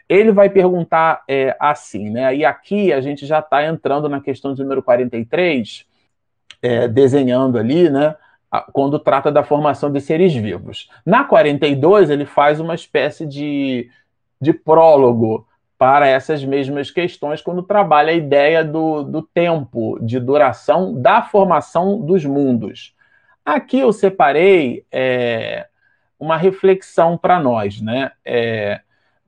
Ele 0.07 0.32
vai 0.32 0.49
perguntar 0.49 1.24
é, 1.28 1.55
assim, 1.59 2.09
né? 2.09 2.36
E 2.36 2.45
aqui 2.45 2.91
a 2.91 3.01
gente 3.01 3.26
já 3.26 3.39
está 3.39 3.65
entrando 3.65 4.07
na 4.09 4.21
questão 4.21 4.53
de 4.53 4.61
número 4.61 4.82
43, 4.82 5.86
é, 6.61 6.88
desenhando 6.88 7.57
ali, 7.57 7.89
né? 7.89 8.15
quando 8.71 8.99
trata 8.99 9.32
da 9.32 9.43
formação 9.43 9.91
de 9.91 9.99
seres 9.99 10.34
vivos. 10.34 10.89
Na 11.05 11.24
42, 11.24 12.09
ele 12.09 12.26
faz 12.26 12.59
uma 12.59 12.76
espécie 12.76 13.26
de, 13.26 13.89
de 14.39 14.53
prólogo 14.53 15.47
para 15.84 16.08
essas 16.08 16.46
mesmas 16.46 16.90
questões, 16.90 17.42
quando 17.42 17.62
trabalha 17.62 18.12
a 18.12 18.16
ideia 18.16 18.64
do, 18.64 19.04
do 19.04 19.22
tempo 19.22 20.00
de 20.02 20.18
duração 20.18 20.94
da 20.94 21.22
formação 21.22 22.00
dos 22.00 22.24
mundos. 22.24 22.96
Aqui 23.44 23.80
eu 23.80 23.92
separei 23.92 24.86
é, 24.90 25.68
uma 26.18 26.38
reflexão 26.38 27.18
para 27.18 27.38
nós, 27.38 27.82
né? 27.82 28.14
É, 28.24 28.80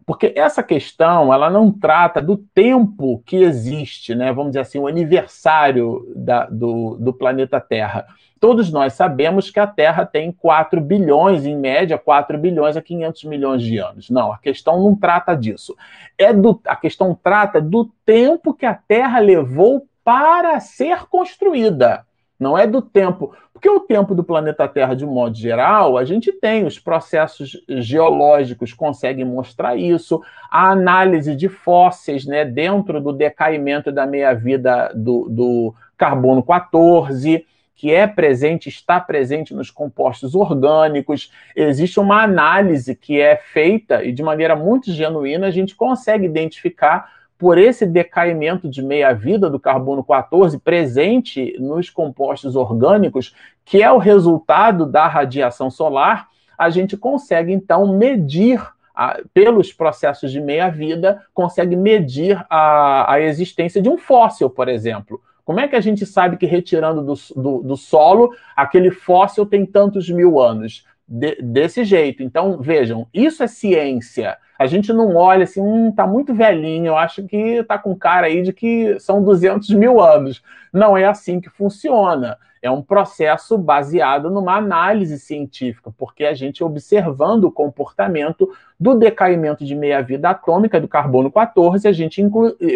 porque 0.05 0.33
essa 0.35 0.61
questão 0.61 1.33
ela 1.33 1.49
não 1.49 1.71
trata 1.71 2.21
do 2.21 2.37
tempo 2.37 3.23
que 3.25 3.37
existe, 3.37 4.13
né? 4.13 4.31
Vamos 4.31 4.51
dizer 4.51 4.61
assim, 4.61 4.79
o 4.79 4.87
aniversário 4.87 6.11
da, 6.15 6.45
do, 6.45 6.95
do 6.97 7.11
planeta 7.13 7.59
Terra 7.59 8.05
Todos 8.39 8.71
nós 8.71 8.93
sabemos 8.93 9.49
que 9.49 9.59
a 9.59 9.65
Terra 9.65 10.05
tem 10.05 10.31
4 10.31 10.79
bilhões, 10.79 11.47
em 11.47 11.57
média, 11.57 11.97
4 11.97 12.37
bilhões 12.37 12.77
a 12.77 12.81
500 12.81 13.23
milhões 13.23 13.63
de 13.63 13.77
anos. 13.79 14.09
Não, 14.09 14.31
a 14.31 14.37
questão 14.37 14.83
não 14.83 14.95
trata 14.95 15.35
disso. 15.35 15.75
É 16.17 16.33
do, 16.33 16.61
a 16.67 16.75
questão 16.75 17.15
trata 17.15 17.61
do 17.61 17.85
tempo 18.05 18.53
que 18.53 18.65
a 18.65 18.75
Terra 18.75 19.19
levou 19.19 19.87
para 20.03 20.59
ser 20.59 21.07
construída. 21.07 22.05
Não 22.39 22.57
é 22.57 22.67
do 22.67 22.81
tempo. 22.81 23.33
Porque 23.53 23.69
o 23.69 23.79
tempo 23.79 24.13
do 24.13 24.23
planeta 24.23 24.67
Terra, 24.67 24.93
de 24.93 25.05
um 25.05 25.11
modo 25.11 25.35
geral, 25.37 25.97
a 25.97 26.03
gente 26.03 26.31
tem, 26.31 26.65
os 26.65 26.77
processos 26.77 27.57
geológicos 27.67 28.73
conseguem 28.73 29.23
mostrar 29.23 29.77
isso, 29.77 30.21
a 30.51 30.71
análise 30.71 31.35
de 31.35 31.47
fósseis 31.47 32.25
né, 32.25 32.43
dentro 32.43 32.99
do 32.99 33.13
decaimento 33.13 33.91
da 33.91 34.05
meia-vida 34.05 34.91
do, 34.93 35.29
do 35.29 35.73
carbono 35.97 36.43
14 36.43 37.45
que 37.75 37.91
é 37.91 38.07
presente, 38.07 38.69
está 38.69 39.01
presente 39.01 39.53
nos 39.53 39.69
compostos 39.69 40.33
orgânicos. 40.33 41.31
Existe 41.53 41.99
uma 41.99 42.23
análise 42.23 42.95
que 42.95 43.19
é 43.19 43.35
feita 43.35 44.03
e 44.03 44.13
de 44.13 44.23
maneira 44.23 44.55
muito 44.55 44.91
genuína 44.91 45.47
a 45.47 45.51
gente 45.51 45.75
consegue 45.75 46.25
identificar 46.25 47.13
por 47.45 47.59
esse 47.59 47.85
decaimento 47.85 48.67
de 48.67 48.81
meia-vida 48.81 49.51
do 49.51 49.59
carbono 49.59 50.03
14 50.03 50.57
presente 50.57 51.55
nos 51.59 51.91
compostos 51.91 52.55
orgânicos, 52.55 53.35
que 53.63 53.83
é 53.83 53.91
o 53.91 53.99
resultado 53.99 54.83
da 54.83 55.05
radiação 55.05 55.69
solar, 55.69 56.27
a 56.57 56.71
gente 56.71 56.97
consegue 56.97 57.53
então 57.53 57.95
medir 57.95 58.59
a, 58.95 59.19
pelos 59.31 59.71
processos 59.71 60.31
de 60.31 60.41
meia-vida, 60.41 61.21
consegue 61.35 61.75
medir 61.75 62.43
a, 62.49 63.13
a 63.13 63.21
existência 63.21 63.79
de 63.79 63.89
um 63.89 63.97
fóssil, 63.99 64.49
por 64.49 64.67
exemplo. 64.67 65.21
Como 65.43 65.59
é 65.59 65.67
que 65.67 65.75
a 65.75 65.81
gente 65.81 66.03
sabe 66.03 66.37
que 66.37 66.47
retirando 66.47 67.03
do, 67.03 67.13
do, 67.39 67.61
do 67.61 67.77
solo, 67.77 68.33
aquele 68.55 68.89
fóssil 68.89 69.45
tem 69.45 69.67
tantos 69.67 70.09
mil 70.09 70.41
anos? 70.41 70.83
De, 71.07 71.35
desse 71.39 71.83
jeito. 71.83 72.23
Então, 72.23 72.57
vejam, 72.59 73.05
isso 73.13 73.43
é 73.43 73.47
ciência. 73.47 74.35
A 74.57 74.65
gente 74.65 74.93
não 74.93 75.15
olha 75.15 75.43
assim, 75.43 75.61
hum, 75.61 75.91
tá 75.91 76.07
muito 76.07 76.33
velhinho, 76.33 76.87
eu 76.87 76.97
acho 76.97 77.23
que 77.23 77.63
tá 77.63 77.77
com 77.77 77.95
cara 77.95 78.27
aí 78.27 78.41
de 78.41 78.53
que 78.53 78.97
são 78.99 79.23
200 79.23 79.69
mil 79.71 80.01
anos. 80.01 80.41
Não 80.71 80.97
é 80.97 81.05
assim 81.05 81.39
que 81.39 81.49
funciona. 81.49 82.37
É 82.61 82.71
um 82.71 82.81
processo 82.81 83.57
baseado 83.57 84.29
numa 84.31 84.55
análise 84.55 85.19
científica, 85.19 85.93
porque 85.95 86.25
a 86.25 86.33
gente 86.33 86.63
observando 86.63 87.43
o 87.43 87.51
comportamento 87.51 88.49
do 88.79 88.95
decaimento 88.95 89.63
de 89.63 89.75
meia-vida 89.75 90.29
atômica 90.29 90.81
do 90.81 90.87
carbono 90.87 91.31
14, 91.31 91.87
a 91.87 91.91
gente 91.91 92.23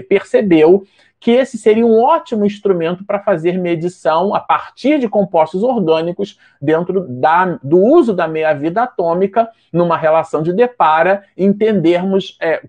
percebeu 0.08 0.86
que 1.20 1.32
esse 1.32 1.58
seria 1.58 1.86
um 1.86 2.00
ótimo 2.02 2.46
instrumento 2.46 3.04
para 3.04 3.20
fazer 3.20 3.58
medição 3.58 4.34
a 4.34 4.40
partir 4.40 5.00
de 5.00 5.10
compostos 5.10 5.64
orgânicos 5.64 6.40
dentro 6.62 7.06
da, 7.08 7.60
do 7.62 7.78
uso 7.78 8.14
da 8.14 8.28
meia-vida 8.28 8.84
atômica 8.84 9.50
numa 9.72 9.98
relação 9.98 10.42
de 10.42 10.54
depara, 10.54 11.24
entendermos 11.70 12.38
é, 12.42 12.62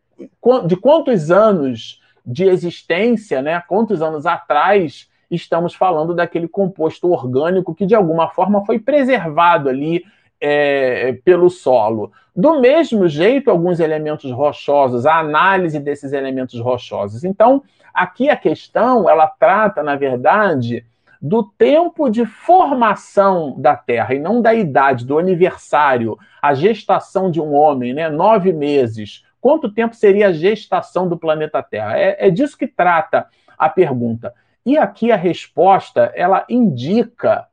de 0.66 0.76
quantos 0.76 1.30
anos 1.30 2.00
de 2.24 2.44
existência, 2.44 3.40
né, 3.40 3.62
quantos 3.66 4.02
anos 4.02 4.26
atrás 4.26 5.08
estamos 5.30 5.74
falando 5.74 6.14
daquele 6.14 6.48
composto 6.48 7.10
orgânico 7.10 7.74
que 7.74 7.86
de 7.86 7.94
alguma 7.94 8.28
forma 8.28 8.64
foi 8.64 8.78
preservado 8.78 9.68
ali 9.68 10.04
é, 10.40 11.18
pelo 11.24 11.48
solo. 11.48 12.12
Do 12.34 12.60
mesmo 12.60 13.08
jeito, 13.08 13.50
alguns 13.50 13.80
elementos 13.80 14.30
rochosos, 14.30 15.06
a 15.06 15.18
análise 15.18 15.78
desses 15.78 16.12
elementos 16.12 16.58
rochosos. 16.60 17.24
Então, 17.24 17.62
aqui 17.92 18.28
a 18.28 18.36
questão, 18.36 19.08
ela 19.08 19.26
trata, 19.26 19.82
na 19.82 19.96
verdade, 19.96 20.84
do 21.20 21.42
tempo 21.42 22.08
de 22.08 22.24
formação 22.24 23.54
da 23.58 23.76
Terra, 23.76 24.14
e 24.14 24.18
não 24.18 24.40
da 24.40 24.54
idade, 24.54 25.04
do 25.04 25.18
aniversário, 25.18 26.18
a 26.40 26.54
gestação 26.54 27.30
de 27.30 27.40
um 27.40 27.52
homem, 27.52 27.92
né? 27.92 28.08
Nove 28.08 28.52
meses. 28.52 29.24
Quanto 29.40 29.72
tempo 29.72 29.94
seria 29.94 30.28
a 30.28 30.32
gestação 30.32 31.08
do 31.08 31.18
planeta 31.18 31.62
Terra? 31.62 31.98
É, 31.98 32.26
é 32.26 32.30
disso 32.30 32.56
que 32.56 32.66
trata 32.66 33.26
a 33.58 33.68
pergunta. 33.68 34.34
E 34.64 34.78
aqui 34.78 35.12
a 35.12 35.16
resposta, 35.16 36.12
ela 36.14 36.44
indica 36.48 37.46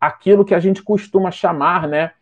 aquilo 0.00 0.44
que 0.44 0.54
a 0.54 0.60
gente 0.60 0.82
costuma 0.82 1.30
chamar, 1.30 1.86
né, 1.86 2.12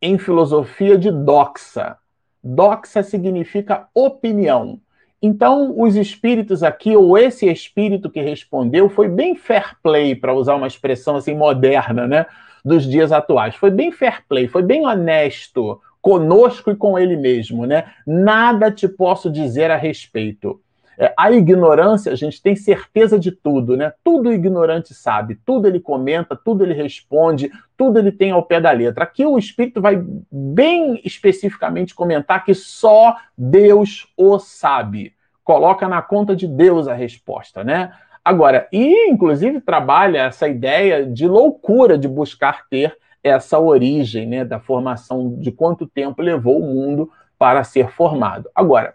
em 0.00 0.16
filosofia 0.16 0.96
de 0.96 1.10
doxa. 1.10 1.98
Doxa 2.42 3.02
significa 3.02 3.86
opinião. 3.94 4.80
Então, 5.22 5.74
os 5.78 5.96
espíritos 5.96 6.62
aqui, 6.62 6.96
ou 6.96 7.16
esse 7.18 7.46
espírito 7.46 8.08
que 8.08 8.22
respondeu, 8.22 8.88
foi 8.88 9.06
bem 9.08 9.36
fair 9.36 9.76
play, 9.82 10.14
para 10.14 10.34
usar 10.34 10.54
uma 10.54 10.66
expressão 10.66 11.16
assim 11.16 11.34
moderna, 11.34 12.06
né, 12.06 12.26
dos 12.64 12.88
dias 12.88 13.12
atuais. 13.12 13.54
Foi 13.54 13.70
bem 13.70 13.92
fair 13.92 14.24
play, 14.26 14.48
foi 14.48 14.62
bem 14.62 14.86
honesto 14.86 15.80
conosco 16.00 16.70
e 16.70 16.76
com 16.76 16.98
ele 16.98 17.16
mesmo, 17.16 17.66
né? 17.66 17.92
Nada 18.06 18.70
te 18.70 18.88
posso 18.88 19.30
dizer 19.30 19.70
a 19.70 19.76
respeito. 19.76 20.60
É, 21.02 21.14
a 21.16 21.32
ignorância, 21.32 22.12
a 22.12 22.14
gente 22.14 22.42
tem 22.42 22.54
certeza 22.54 23.18
de 23.18 23.32
tudo, 23.32 23.74
né? 23.74 23.90
Tudo 24.04 24.28
o 24.28 24.32
ignorante 24.34 24.92
sabe, 24.92 25.40
tudo 25.46 25.66
ele 25.66 25.80
comenta, 25.80 26.36
tudo 26.36 26.62
ele 26.62 26.74
responde, 26.74 27.50
tudo 27.74 27.98
ele 27.98 28.12
tem 28.12 28.32
ao 28.32 28.42
pé 28.42 28.60
da 28.60 28.70
letra. 28.70 29.04
Aqui 29.04 29.24
o 29.24 29.38
Espírito 29.38 29.80
vai 29.80 30.04
bem 30.30 31.00
especificamente 31.02 31.94
comentar 31.94 32.44
que 32.44 32.52
só 32.52 33.16
Deus 33.36 34.12
o 34.14 34.38
sabe. 34.38 35.14
Coloca 35.42 35.88
na 35.88 36.02
conta 36.02 36.36
de 36.36 36.46
Deus 36.46 36.86
a 36.86 36.92
resposta, 36.92 37.64
né? 37.64 37.94
Agora, 38.22 38.68
e 38.70 39.08
inclusive 39.08 39.58
trabalha 39.62 40.24
essa 40.24 40.46
ideia 40.46 41.06
de 41.06 41.26
loucura 41.26 41.96
de 41.96 42.06
buscar 42.06 42.68
ter 42.68 42.94
essa 43.24 43.58
origem, 43.58 44.26
né, 44.26 44.44
da 44.44 44.60
formação, 44.60 45.34
de 45.38 45.50
quanto 45.50 45.86
tempo 45.86 46.20
levou 46.20 46.60
o 46.60 46.74
mundo 46.74 47.10
para 47.38 47.64
ser 47.64 47.88
formado. 47.88 48.50
Agora, 48.54 48.94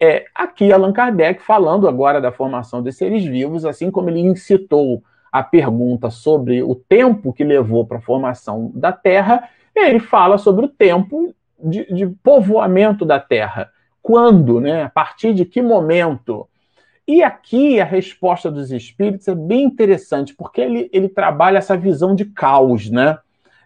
é, 0.00 0.24
aqui 0.34 0.72
Allan 0.72 0.92
Kardec 0.92 1.42
falando 1.42 1.88
agora 1.88 2.20
da 2.20 2.30
formação 2.30 2.82
dos 2.82 2.96
seres 2.96 3.24
vivos, 3.24 3.64
assim 3.64 3.90
como 3.90 4.10
ele 4.10 4.20
incitou 4.20 5.02
a 5.30 5.42
pergunta 5.42 6.10
sobre 6.10 6.62
o 6.62 6.74
tempo 6.74 7.32
que 7.32 7.44
levou 7.44 7.86
para 7.86 7.98
a 7.98 8.02
formação 8.02 8.70
da 8.74 8.92
Terra, 8.92 9.48
ele 9.74 10.00
fala 10.00 10.38
sobre 10.38 10.64
o 10.64 10.68
tempo 10.68 11.34
de, 11.62 11.92
de, 11.92 12.06
povoamento 12.22 13.04
da 13.04 13.20
Terra. 13.20 13.70
Quando, 14.00 14.60
né? 14.60 14.84
A 14.84 14.88
partir 14.88 15.34
de 15.34 15.44
que 15.44 15.60
momento? 15.60 16.48
E 17.06 17.22
aqui 17.22 17.80
a 17.80 17.84
resposta 17.84 18.50
dos 18.50 18.70
espíritos 18.70 19.28
é 19.28 19.34
bem 19.34 19.64
interessante, 19.64 20.34
porque 20.34 20.60
ele, 20.60 20.90
ele 20.92 21.08
trabalha 21.08 21.58
essa 21.58 21.76
visão 21.76 22.14
de 22.14 22.24
caos, 22.24 22.90
né? 22.90 23.18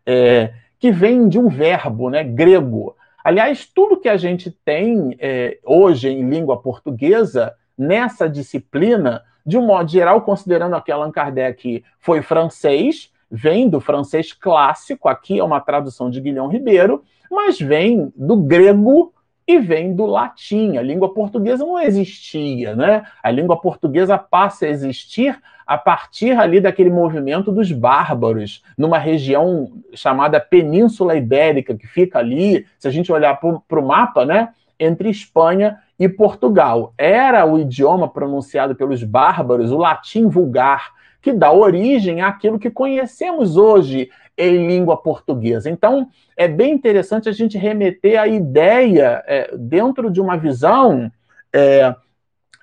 É, 0.04 0.52
que 0.78 0.90
vem 0.90 1.28
de 1.28 1.38
um 1.38 1.48
verbo 1.48 2.10
né, 2.10 2.24
grego, 2.24 2.96
Aliás, 3.24 3.66
tudo 3.66 3.98
que 3.98 4.08
a 4.08 4.16
gente 4.16 4.50
tem 4.64 5.16
é, 5.18 5.58
hoje 5.64 6.08
em 6.08 6.28
língua 6.28 6.60
portuguesa, 6.60 7.54
nessa 7.76 8.28
disciplina, 8.28 9.22
de 9.44 9.56
um 9.56 9.66
modo 9.66 9.90
geral, 9.90 10.22
considerando 10.22 10.80
que 10.82 10.92
Allan 10.92 11.10
Kardec 11.10 11.84
foi 11.98 12.22
francês, 12.22 13.10
vem 13.30 13.68
do 13.68 13.80
francês 13.80 14.32
clássico, 14.32 15.08
aqui 15.08 15.38
é 15.38 15.44
uma 15.44 15.60
tradução 15.60 16.10
de 16.10 16.20
Guilhom 16.20 16.48
Ribeiro, 16.48 17.02
mas 17.30 17.58
vem 17.58 18.12
do 18.14 18.36
grego 18.36 19.12
e 19.52 19.58
vem 19.58 19.94
do 19.94 20.06
latim. 20.06 20.76
A 20.76 20.82
língua 20.82 21.12
portuguesa 21.12 21.64
não 21.64 21.78
existia, 21.78 22.74
né? 22.74 23.04
A 23.22 23.30
língua 23.30 23.60
portuguesa 23.60 24.16
passa 24.16 24.66
a 24.66 24.68
existir 24.68 25.38
a 25.66 25.78
partir 25.78 26.32
ali 26.38 26.60
daquele 26.60 26.90
movimento 26.90 27.52
dos 27.52 27.70
bárbaros, 27.70 28.62
numa 28.76 28.98
região 28.98 29.70
chamada 29.94 30.40
Península 30.40 31.16
Ibérica, 31.16 31.74
que 31.74 31.86
fica 31.86 32.18
ali, 32.18 32.66
se 32.78 32.88
a 32.88 32.90
gente 32.90 33.12
olhar 33.12 33.38
para 33.38 33.80
o 33.80 33.86
mapa, 33.86 34.24
né? 34.24 34.48
Entre 34.78 35.08
Espanha 35.08 35.78
e 35.98 36.08
Portugal. 36.08 36.92
Era 36.98 37.46
o 37.46 37.58
idioma 37.58 38.08
pronunciado 38.08 38.74
pelos 38.74 39.04
bárbaros, 39.04 39.70
o 39.70 39.78
latim 39.78 40.26
vulgar, 40.26 40.90
que 41.22 41.32
dá 41.32 41.52
origem 41.52 42.20
àquilo 42.20 42.58
que 42.58 42.68
conhecemos 42.68 43.56
hoje 43.56 44.10
em 44.36 44.66
língua 44.66 44.96
portuguesa. 44.96 45.70
Então, 45.70 46.08
é 46.36 46.48
bem 46.48 46.72
interessante 46.72 47.28
a 47.28 47.32
gente 47.32 47.58
remeter 47.58 48.20
a 48.20 48.26
ideia 48.26 49.22
é, 49.26 49.54
dentro 49.56 50.10
de 50.10 50.20
uma 50.20 50.36
visão, 50.36 51.10
é, 51.52 51.94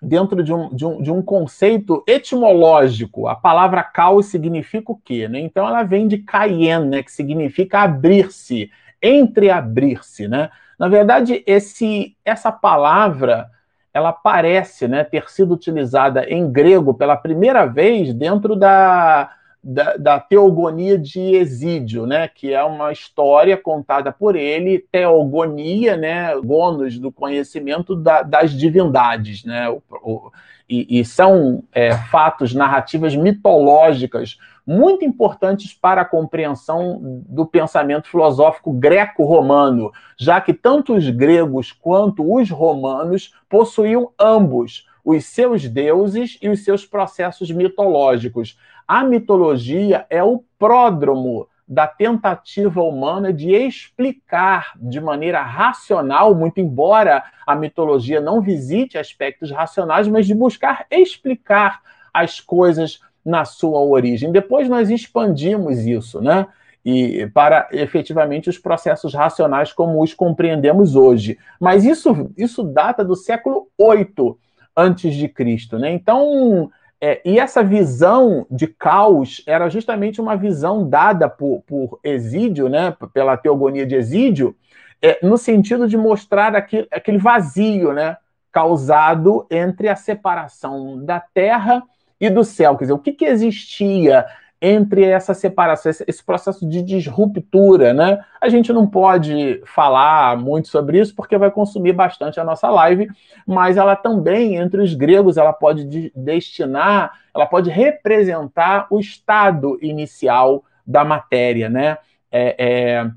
dentro 0.02 0.44
de 0.44 0.54
um, 0.54 0.70
de, 0.74 0.86
um, 0.86 1.02
de 1.02 1.12
um 1.12 1.22
conceito 1.22 2.04
etimológico. 2.08 3.28
A 3.28 3.36
palavra 3.36 3.84
caos 3.84 4.28
significa 4.28 4.92
o 4.92 4.98
quê? 4.98 5.28
Né? 5.28 5.40
Então, 5.40 5.68
ela 5.68 5.84
vem 5.84 6.08
de 6.08 6.18
caien, 6.20 6.86
né, 6.86 7.04
que 7.04 7.12
significa 7.12 7.82
abrir-se, 7.82 8.72
entreabrir-se. 9.02 10.28
Né? 10.28 10.50
Na 10.78 10.88
verdade, 10.88 11.44
esse, 11.46 12.16
essa 12.26 12.52
palavra 12.52 13.50
ela 13.94 14.14
parece 14.14 14.88
né, 14.88 15.04
ter 15.04 15.30
sido 15.30 15.54
utilizada 15.54 16.24
em 16.30 16.50
grego 16.52 16.94
pela 16.94 17.18
primeira 17.18 17.66
vez 17.66 18.14
dentro 18.14 18.56
da, 18.56 19.32
da, 19.64 19.98
da, 19.98 20.20
teogonia 20.20 20.98
de 20.98 21.20
Exídio, 21.20 22.06
né, 22.06 22.28
que 22.28 22.54
é 22.54 22.64
uma 22.64 22.92
história 22.92 23.58
contada 23.58 24.12
por 24.12 24.36
ele, 24.36 24.80
teogonia, 24.92 25.98
né, 25.98 26.34
gonos 26.42 26.98
do 26.98 27.12
conhecimento 27.12 27.96
da, 27.96 28.22
das 28.22 28.52
divindades, 28.52 29.44
né, 29.44 29.70
o, 29.70 29.82
o, 30.02 30.32
e, 30.70 31.00
e, 31.00 31.06
são 31.06 31.64
é, 31.74 31.94
fatos, 31.94 32.54
narrativas 32.54 33.16
mitológicas 33.16 34.38
muito 34.66 35.04
importantes 35.04 35.74
para 35.74 36.02
a 36.02 36.06
compreensão 36.06 37.24
do 37.28 37.44
pensamento 37.44 38.08
filosófico 38.08 38.72
greco-romano, 38.72 39.92
já 40.16 40.40
que 40.40 40.54
tanto 40.54 40.94
os 40.94 41.10
gregos 41.10 41.72
quanto 41.72 42.36
os 42.36 42.52
romanos 42.52 43.34
possuíam 43.50 44.12
ambos 44.20 44.88
os 45.10 45.26
seus 45.26 45.68
deuses 45.68 46.38
e 46.40 46.50
os 46.50 46.64
seus 46.64 46.86
processos 46.86 47.50
mitológicos. 47.50 48.60
A 48.88 49.04
mitologia 49.04 50.06
é 50.08 50.24
o 50.24 50.44
pródromo 50.60 51.48
da 51.68 51.88
tentativa 51.88 52.84
humana 52.84 53.34
de 53.34 53.52
explicar 53.52 54.74
de 54.76 55.02
maneira 55.02 55.42
racional, 55.42 56.36
muito 56.36 56.60
embora 56.60 57.24
a 57.46 57.56
mitologia 57.56 58.22
não 58.22 58.40
visite 58.40 59.00
aspectos 59.00 59.50
racionais, 59.50 60.08
mas 60.08 60.28
de 60.28 60.36
buscar 60.36 60.86
explicar 60.92 61.82
as 62.14 62.40
coisas 62.40 63.00
na 63.26 63.46
sua 63.46 63.80
origem. 63.80 64.32
Depois 64.32 64.70
nós 64.70 64.92
expandimos 64.92 65.80
isso, 65.80 66.22
né? 66.22 66.46
E 66.86 67.28
para 67.34 67.68
efetivamente 67.72 68.48
os 68.48 68.60
processos 68.60 69.14
racionais 69.14 69.74
como 69.74 70.04
os 70.04 70.14
compreendemos 70.14 70.96
hoje. 70.96 71.38
Mas 71.60 71.84
isso, 71.84 72.32
isso 72.38 72.64
data 72.64 73.04
do 73.04 73.16
século 73.16 73.68
VIII 73.80 74.38
antes 74.80 75.14
de 75.16 75.28
Cristo, 75.28 75.78
né? 75.78 75.92
Então, 75.92 76.72
é, 77.02 77.22
e 77.24 77.40
essa 77.40 77.64
visão 77.64 78.46
de 78.52 78.68
caos 78.68 79.42
era 79.46 79.70
justamente 79.70 80.20
uma 80.20 80.36
visão 80.36 80.88
dada 80.88 81.30
por, 81.30 81.62
por 81.66 82.00
Exídio, 82.04 82.68
né, 82.68 82.96
pela 83.14 83.38
teogonia 83.38 83.86
de 83.86 83.96
Exídio, 83.96 84.56
é, 85.02 85.18
no 85.24 85.38
sentido 85.38 85.88
de 85.88 85.96
mostrar 85.96 86.56
aquele, 86.56 86.88
aquele 86.92 87.18
vazio 87.18 87.94
né, 87.94 88.18
causado 88.52 89.48
entre 89.50 89.88
a 89.88 89.96
separação 89.96 91.04
da 91.06 91.20
terra 91.20 91.82
e 92.20 92.30
do 92.30 92.44
céu. 92.44 92.76
Quer 92.76 92.86
dizer, 92.86 92.94
o 92.94 93.00
que, 93.00 93.14
que 93.14 93.26
existia 93.26 94.26
entre 94.62 95.06
essa 95.06 95.34
separação, 95.34 95.92
esse 96.06 96.24
processo 96.24 96.68
de 96.68 96.82
disruptura, 96.82 97.94
né? 97.94 98.20
A 98.42 98.50
gente 98.50 98.74
não 98.74 98.86
pode 98.86 99.62
falar 99.66 100.38
muito 100.38 100.68
sobre 100.68 101.00
isso 101.00 101.16
porque 101.16 101.38
vai 101.38 101.50
consumir 101.50 101.94
bastante 101.94 102.40
a 102.40 102.44
nossa 102.44 102.70
live, 102.70 103.08
mas 103.48 103.78
ela 103.78 103.96
também, 103.96 104.58
entre 104.58 104.82
os 104.82 104.94
gregos, 104.94 105.38
ela 105.38 105.54
pode 105.54 105.86
de 105.86 106.12
destinar, 106.14 107.14
ela 107.34 107.46
pode 107.46 107.70
representar 107.70 108.88
o 108.90 109.00
estado 109.00 109.80
inicial 109.82 110.64
da 110.86 111.06
matéria, 111.06 111.70
né? 111.70 111.98
É, 112.32 112.56
é, 112.60 113.12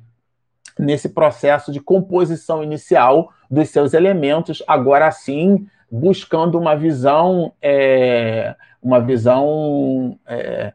nesse 0.79 1.09
processo 1.09 1.73
de 1.73 1.81
composição 1.81 2.63
inicial 2.63 3.33
dos 3.51 3.69
seus 3.69 3.95
elementos, 3.95 4.63
agora 4.67 5.11
sim 5.11 5.67
buscando 5.91 6.59
uma 6.59 6.75
visão, 6.75 7.53
é, 7.61 8.55
uma 8.81 9.01
visão 9.01 10.19
é, 10.27 10.73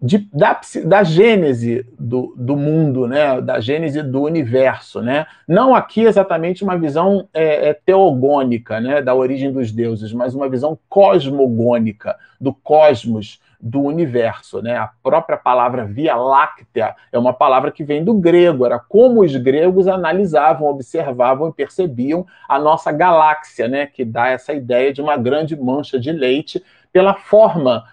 de, 0.00 0.28
da, 0.32 0.60
da 0.84 1.02
gênese 1.02 1.86
do, 1.98 2.34
do 2.36 2.56
mundo, 2.56 3.08
né? 3.08 3.40
da 3.40 3.60
gênese 3.60 4.02
do 4.02 4.22
universo. 4.22 5.00
Né? 5.00 5.26
Não 5.48 5.74
aqui 5.74 6.02
exatamente 6.02 6.62
uma 6.62 6.76
visão 6.76 7.28
é, 7.32 7.70
é, 7.70 7.74
teogônica 7.74 8.78
né? 8.80 9.00
da 9.00 9.14
origem 9.14 9.50
dos 9.50 9.72
deuses, 9.72 10.12
mas 10.12 10.34
uma 10.34 10.48
visão 10.48 10.78
cosmogônica 10.88 12.16
do 12.40 12.52
cosmos, 12.52 13.40
do 13.58 13.80
universo. 13.80 14.60
Né? 14.60 14.76
A 14.76 14.90
própria 15.02 15.38
palavra 15.38 15.86
Via 15.86 16.14
Láctea 16.14 16.94
é 17.10 17.18
uma 17.18 17.32
palavra 17.32 17.72
que 17.72 17.82
vem 17.82 18.04
do 18.04 18.12
grego, 18.12 18.66
era 18.66 18.78
como 18.78 19.24
os 19.24 19.34
gregos 19.34 19.88
analisavam, 19.88 20.68
observavam 20.68 21.48
e 21.48 21.52
percebiam 21.52 22.26
a 22.46 22.58
nossa 22.58 22.92
galáxia, 22.92 23.66
né? 23.66 23.86
que 23.86 24.04
dá 24.04 24.28
essa 24.28 24.52
ideia 24.52 24.92
de 24.92 25.00
uma 25.00 25.16
grande 25.16 25.56
mancha 25.56 25.98
de 25.98 26.12
leite 26.12 26.62
pela 26.92 27.14
forma 27.14 27.84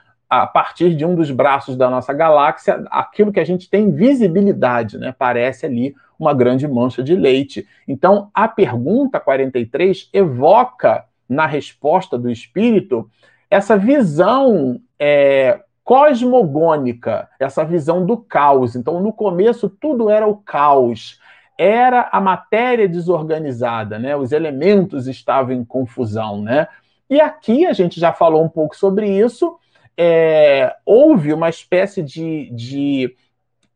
a 0.42 0.48
partir 0.48 0.96
de 0.96 1.06
um 1.06 1.14
dos 1.16 1.30
braços 1.30 1.76
da 1.76 1.90
nossa 1.90 2.12
galáxia, 2.14 2.84
aquilo 2.90 3.32
que 3.32 3.40
a 3.40 3.46
gente 3.46 3.70
tem 3.70 3.92
visibilidade, 3.92 4.98
né? 4.98 5.14
Parece 5.18 5.66
ali 5.66 5.96
uma 6.18 6.34
grande 6.34 6.68
mancha 6.68 7.04
de 7.04 7.16
leite. 7.16 7.68
Então, 7.88 8.30
a 8.34 8.48
pergunta 8.48 9.20
43 9.20 10.10
evoca 10.12 11.06
na 11.30 11.46
resposta 11.46 12.18
do 12.18 12.30
espírito 12.30 13.10
essa 13.50 13.78
visão 13.78 14.80
é, 14.98 15.60
cosmogônica, 15.84 17.30
essa 17.40 17.64
visão 17.64 18.06
do 18.06 18.18
caos. 18.18 18.76
Então, 18.76 19.00
no 19.00 19.14
começo, 19.14 19.70
tudo 19.70 20.10
era 20.10 20.28
o 20.28 20.38
caos. 20.38 21.20
Era 21.58 22.10
a 22.12 22.20
matéria 22.20 22.90
desorganizada, 22.90 24.00
né? 24.00 24.16
Os 24.16 24.32
elementos 24.32 25.08
estavam 25.08 25.54
em 25.54 25.64
confusão, 25.64 26.42
né? 26.42 26.68
E 27.10 27.22
aqui 27.22 27.66
a 27.66 27.74
gente 27.74 28.00
já 28.00 28.12
falou 28.12 28.44
um 28.44 28.50
pouco 28.50 28.76
sobre 28.76 29.08
isso 29.08 29.60
é, 29.98 30.76
houve 30.86 31.34
uma 31.34 31.50
espécie 31.50 32.02
de, 32.02 32.50
de 32.52 33.16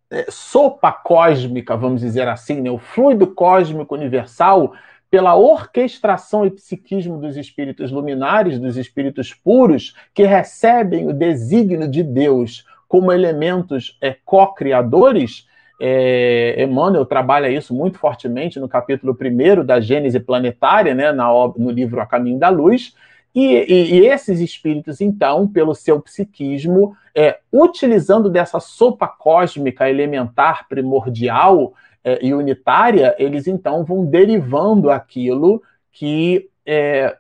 é, 0.10 0.26
sopa 0.30 0.92
cósmica, 0.92 1.76
vamos 1.76 2.02
dizer 2.02 2.28
assim, 2.28 2.62
né? 2.62 2.72
o 2.72 2.78
fluido 2.78 3.28
cósmico 3.28 3.96
universal, 3.96 4.74
pela 5.10 5.36
orquestração 5.36 6.46
e 6.46 6.52
psiquismo 6.52 7.18
dos 7.18 7.38
espíritos 7.38 7.92
luminares, 7.92 8.60
dos 8.60 8.76
espíritos 8.76 9.34
puros, 9.34 9.96
que 10.14 10.24
recebem 10.24 11.08
o 11.08 11.14
desígnio 11.14 11.88
de 11.88 12.04
Deus 12.04 12.66
como 12.88 13.12
elementos 13.12 13.98
é, 14.02 14.16
co-criadores, 14.26 15.48
é, 15.80 16.64
Emmanuel 16.64 17.06
trabalha 17.06 17.50
isso 17.50 17.74
muito 17.74 18.00
fortemente 18.00 18.60
no 18.60 18.68
capítulo 18.68 19.16
1 19.20 19.64
da 19.64 19.80
Gênese 19.80 20.20
Planetária, 20.20 20.96
né, 20.96 21.12
na, 21.12 21.28
no 21.56 21.70
livro 21.70 22.02
A 22.02 22.06
Caminho 22.06 22.40
da 22.40 22.50
Luz, 22.50 22.96
e, 23.40 23.72
e, 23.72 24.00
e, 24.00 24.08
esses 24.08 24.40
espíritos, 24.40 25.00
então, 25.00 25.48
pelo 25.48 25.76
seu 25.76 26.02
psiquismo, 26.02 26.98
é, 27.14 27.38
utilizando 27.54 28.32
dessa 28.32 28.60
sopa 28.60 29.08
cósmica 29.08 29.88
elementar, 29.88 30.68
primordial 30.68 31.76
é, 32.04 32.18
e 32.26 32.34
unitária, 32.34 33.16
eles 33.20 33.46
então 33.46 33.86
vão 33.86 34.04
derivando 34.04 34.90
aquilo 34.90 35.62
que 35.92 36.50
é, 36.66 37.16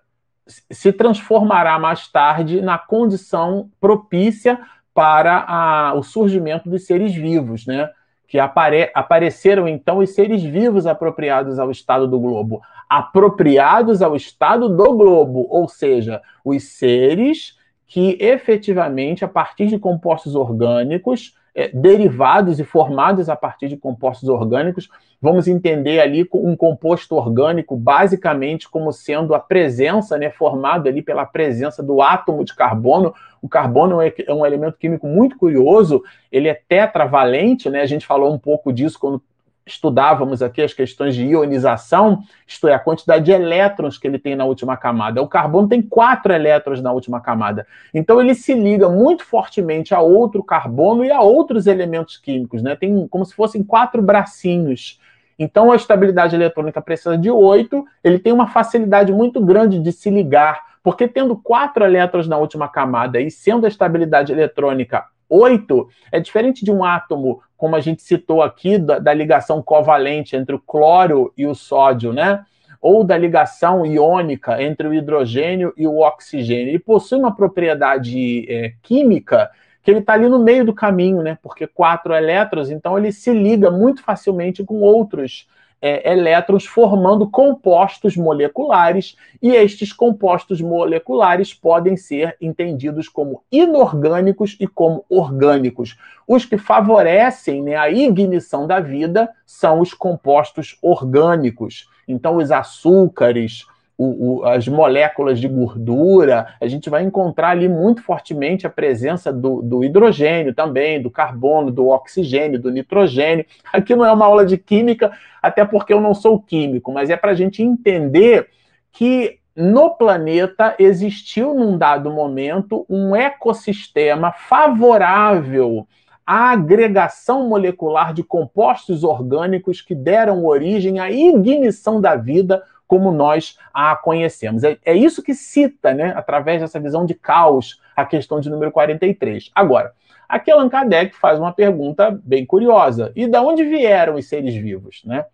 se 0.48 0.92
transformará 0.92 1.78
mais 1.78 2.08
tarde 2.08 2.62
na 2.62 2.80
condição 2.80 3.70
propícia 3.80 4.60
para 4.96 5.46
a, 5.48 5.94
o 5.94 6.02
surgimento 6.02 6.68
dos 6.68 6.88
seres 6.88 7.14
vivos, 7.14 7.68
né? 7.68 7.92
Que 8.28 8.38
apare 8.38 8.92
apareceram 8.94 9.68
então 9.68 10.00
os 10.00 10.14
seres 10.14 10.44
vivos 10.44 10.86
apropriados 10.86 11.58
ao 11.60 11.72
estado 11.72 12.08
do 12.08 12.20
globo, 12.20 12.62
apropriados 12.90 14.02
ao 14.02 14.16
estado 14.16 14.70
do 14.70 14.98
globo, 14.98 15.48
ou 15.50 15.68
seja, 15.68 16.22
os 16.44 16.64
seres 16.64 17.56
que 17.88 18.18
efetivamente, 18.20 19.24
a 19.24 19.28
partir 19.30 19.68
de 19.68 19.80
compostos 19.80 20.36
orgânicos, 20.36 21.34
é, 21.58 21.70
derivados 21.74 22.60
e 22.60 22.64
formados 22.64 23.30
a 23.30 23.36
partir 23.36 23.68
de 23.68 23.76
compostos 23.76 24.30
orgânicos, 24.30 24.88
vamos 25.20 25.48
entender 25.48 26.00
ali 26.00 26.30
um 26.32 26.56
composto 26.56 27.16
orgânico 27.16 27.76
basicamente 27.76 28.70
como 28.70 28.94
sendo 28.94 29.34
a 29.34 29.40
presença, 29.40 30.20
né, 30.20 30.30
formado 30.30 30.88
ali 30.88 31.02
pela 31.02 31.26
presença 31.26 31.82
do 31.82 32.00
átomo 32.00 32.46
de 32.46 32.56
carbono. 32.56 33.12
O 33.42 33.50
carbono 33.50 34.00
é, 34.00 34.14
é 34.28 34.32
um 34.32 34.46
elemento 34.46 34.78
químico 34.78 35.08
muito 35.08 35.36
curioso, 35.36 36.04
ele 36.32 36.48
é 36.48 36.54
tetravalente, 36.54 37.72
né? 37.72 37.82
A 37.82 37.88
gente 37.88 38.06
falou 38.06 38.32
um 38.32 38.38
pouco 38.38 38.72
disso 38.72 39.00
quando 39.00 39.22
estudávamos 39.68 40.42
aqui 40.42 40.62
as 40.62 40.74
questões 40.74 41.14
de 41.14 41.26
ionização, 41.26 42.24
isto 42.48 42.68
é, 42.68 42.74
a 42.74 42.80
quantidade 42.80 43.26
de 43.26 43.32
elétrons 43.32 43.98
que 43.98 44.08
ele 44.08 44.18
tem 44.18 44.36
na 44.36 44.46
última 44.46 44.78
camada. 44.78 45.22
O 45.22 45.28
carbono 45.28 45.68
tem 45.68 45.82
quatro 45.82 46.34
elétrons 46.34 46.82
na 46.82 46.92
última 46.92 47.20
camada. 47.20 47.68
Então 47.94 48.20
ele 48.20 48.34
se 48.34 48.54
liga 48.54 48.90
muito 48.90 49.24
fortemente 49.26 49.94
a 49.94 50.00
outro 50.00 50.44
carbono 50.44 51.04
e 51.04 51.12
a 51.12 51.22
outros 51.22 51.68
elementos 51.68 52.18
químicos, 52.18 52.64
né? 52.64 52.76
Tem 52.76 53.08
como 53.08 53.26
se 53.26 53.36
fossem 53.36 53.62
quatro 53.62 54.02
bracinhos. 54.02 55.00
Então 55.38 55.72
a 55.72 55.76
estabilidade 55.76 56.36
eletrônica 56.36 56.82
precisa 56.82 57.18
de 57.18 57.30
oito, 57.30 57.86
ele 58.04 58.18
tem 58.18 58.34
uma 58.34 58.48
facilidade 58.48 59.12
muito 59.12 59.40
grande 59.40 59.80
de 59.80 59.92
se 59.92 60.10
ligar, 60.10 60.62
porque 60.82 61.08
tendo 61.08 61.36
quatro 61.36 61.84
elétrons 61.84 62.28
na 62.28 62.38
última 62.38 62.68
camada 62.68 63.20
e 63.20 63.30
sendo 63.30 63.66
a 63.66 63.70
estabilidade 63.70 64.32
eletrônica 64.32 65.06
8 65.30 65.88
é 66.12 66.20
diferente 66.20 66.64
de 66.64 66.72
um 66.72 66.84
átomo, 66.84 67.42
como 67.56 67.76
a 67.76 67.80
gente 67.80 68.02
citou 68.02 68.42
aqui, 68.42 68.78
da, 68.78 69.00
da, 69.00 69.14
ligação 69.14 69.62
covalente 69.62 70.36
entre 70.36 70.56
o 70.56 70.60
cloro 70.60 71.34
e 71.38 71.46
o 71.46 71.56
sódio, 71.56 72.14
né? 72.14 72.46
Ou 72.82 73.04
da 73.04 73.18
ligação 73.18 73.86
iônica 73.86 74.62
entre 74.62 74.88
o 74.88 74.94
hidrogênio 74.94 75.74
e 75.76 75.88
o 75.88 76.00
oxigênio. 76.00 76.70
Ele 76.70 76.80
possui 76.80 77.18
uma 77.18 77.36
propriedade 77.36 78.46
é, 78.50 78.74
química 78.84 79.50
que 79.82 79.92
ele 79.92 80.00
está 80.00 80.14
ali 80.14 80.28
no 80.28 80.40
meio 80.40 80.66
do 80.66 80.74
caminho, 80.74 81.22
né? 81.24 81.38
Porque 81.42 81.66
quatro 81.66 82.14
elétrons, 82.14 82.70
então 82.70 82.98
ele 82.98 83.12
se 83.12 83.32
liga 83.32 83.72
muito 83.72 84.04
facilmente 84.04 84.64
com 84.64 84.82
outros 84.82 85.48
é, 85.82 86.12
elétrons 86.12 86.66
formando 86.66 87.30
compostos 87.30 88.16
moleculares, 88.16 89.16
e 89.42 89.50
estes 89.50 89.94
compostos 89.94 90.62
moleculares 90.62 91.54
podem 91.54 91.96
ser 91.96 92.36
entendidos 92.42 93.08
como 93.08 93.44
inorgânicos 93.52 94.58
e 94.60 94.68
como 94.68 95.06
orgânicos. 95.10 95.98
Os 96.28 96.46
que 96.46 96.58
favorecem 96.58 97.62
né, 97.64 97.76
a 97.76 97.90
ignição 97.90 98.66
da 98.66 98.80
vida 98.80 99.30
são 99.46 99.80
os 99.80 99.94
compostos 99.94 100.78
orgânicos. 100.82 101.88
Então, 102.08 102.38
os 102.38 102.52
açúcares, 102.52 103.66
o, 103.98 104.42
o, 104.42 104.46
as 104.46 104.68
moléculas 104.68 105.40
de 105.40 105.48
gordura, 105.48 106.54
a 106.62 106.68
gente 106.68 106.90
vai 106.90 107.04
encontrar 107.04 107.50
ali 107.50 107.68
muito 107.68 108.04
fortemente 108.04 108.68
a 108.68 108.70
presença 108.70 109.34
do, 109.34 109.62
do, 109.62 109.84
hidrogênio 109.84 110.54
também, 110.54 111.02
do 111.02 111.10
carbono, 111.10 111.72
do 111.72 111.88
oxigênio, 111.88 112.62
do 112.62 112.70
nitrogênio. 112.70 113.46
Aqui 113.74 113.96
não 113.96 114.06
é 114.06 114.12
uma 114.12 114.26
aula 114.26 114.46
de 114.46 114.58
química, 114.58 115.12
até 115.42 115.66
porque 115.66 115.92
eu 115.92 116.00
não 116.00 116.14
sou 116.14 116.40
químico, 116.40 116.92
mas 116.92 117.10
é 117.10 117.18
para 117.18 117.32
a 117.32 117.36
gente 117.36 117.64
entender 117.64 118.48
que 118.92 119.40
no 119.56 119.90
planeta 119.90 120.76
existiu 120.78 121.56
num 121.56 121.76
dado 121.76 122.12
momento 122.12 122.86
um 122.88 123.16
ecossistema 123.16 124.32
favorável 124.32 125.88
à 126.24 126.52
agregação 126.52 127.48
molecular 127.50 128.14
de 128.14 128.22
compostos 128.22 129.04
orgânicos 129.04 129.82
que 129.82 129.96
deram 129.96 130.46
origem 130.46 131.00
à 131.00 131.10
ignição 131.10 132.00
da 132.00 132.16
vida 132.16 132.62
como 132.88 133.12
nós 133.12 133.58
a 133.74 133.96
conhecemos. 133.96 134.64
É, 134.64 134.78
é 134.86 134.94
isso 134.96 135.22
que 135.22 135.34
cita, 135.34 135.94
né, 135.94 136.14
através 136.16 136.62
dessa 136.62 136.80
visão 136.80 137.06
de 137.06 137.14
caos, 137.14 137.82
a 137.96 138.06
questão 138.06 138.40
de 138.40 138.50
número 138.50 138.72
43. 138.72 139.52
Agora, 139.54 139.92
aqui 140.28 140.50
Allan 140.50 140.70
Kardec 140.70 141.16
faz 141.16 141.38
uma 141.38 141.52
pergunta 141.52 142.20
bem 142.24 142.46
curiosa. 142.46 143.12
E 143.16 143.28
de 143.28 143.38
onde 143.38 143.64
vieram 143.64 144.16
os 144.16 144.28
seres 144.28 144.56
vivos? 144.56 145.02
Né? 145.04 145.26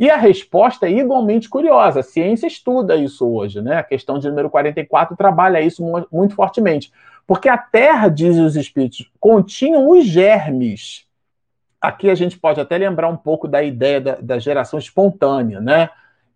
E 0.00 0.08
a 0.08 0.16
resposta 0.16 0.86
é 0.86 0.92
igualmente 0.92 1.46
curiosa. 1.48 2.00
A 2.00 2.02
ciência 2.02 2.46
estuda 2.46 2.96
isso 2.96 3.28
hoje, 3.28 3.60
né? 3.60 3.76
A 3.76 3.82
questão 3.82 4.18
de 4.18 4.26
número 4.30 4.48
44 4.48 5.14
trabalha 5.14 5.60
isso 5.60 5.84
muito 6.10 6.34
fortemente. 6.34 6.90
Porque 7.26 7.50
a 7.50 7.58
Terra, 7.58 8.08
dizem 8.08 8.42
os 8.42 8.56
espíritos, 8.56 9.10
continham 9.20 9.90
os 9.90 10.06
germes. 10.06 11.04
Aqui 11.78 12.08
a 12.08 12.14
gente 12.14 12.38
pode 12.38 12.58
até 12.58 12.78
lembrar 12.78 13.08
um 13.08 13.16
pouco 13.16 13.46
da 13.46 13.62
ideia 13.62 14.00
da, 14.00 14.14
da 14.14 14.38
geração 14.38 14.78
espontânea, 14.78 15.60
né? 15.60 15.90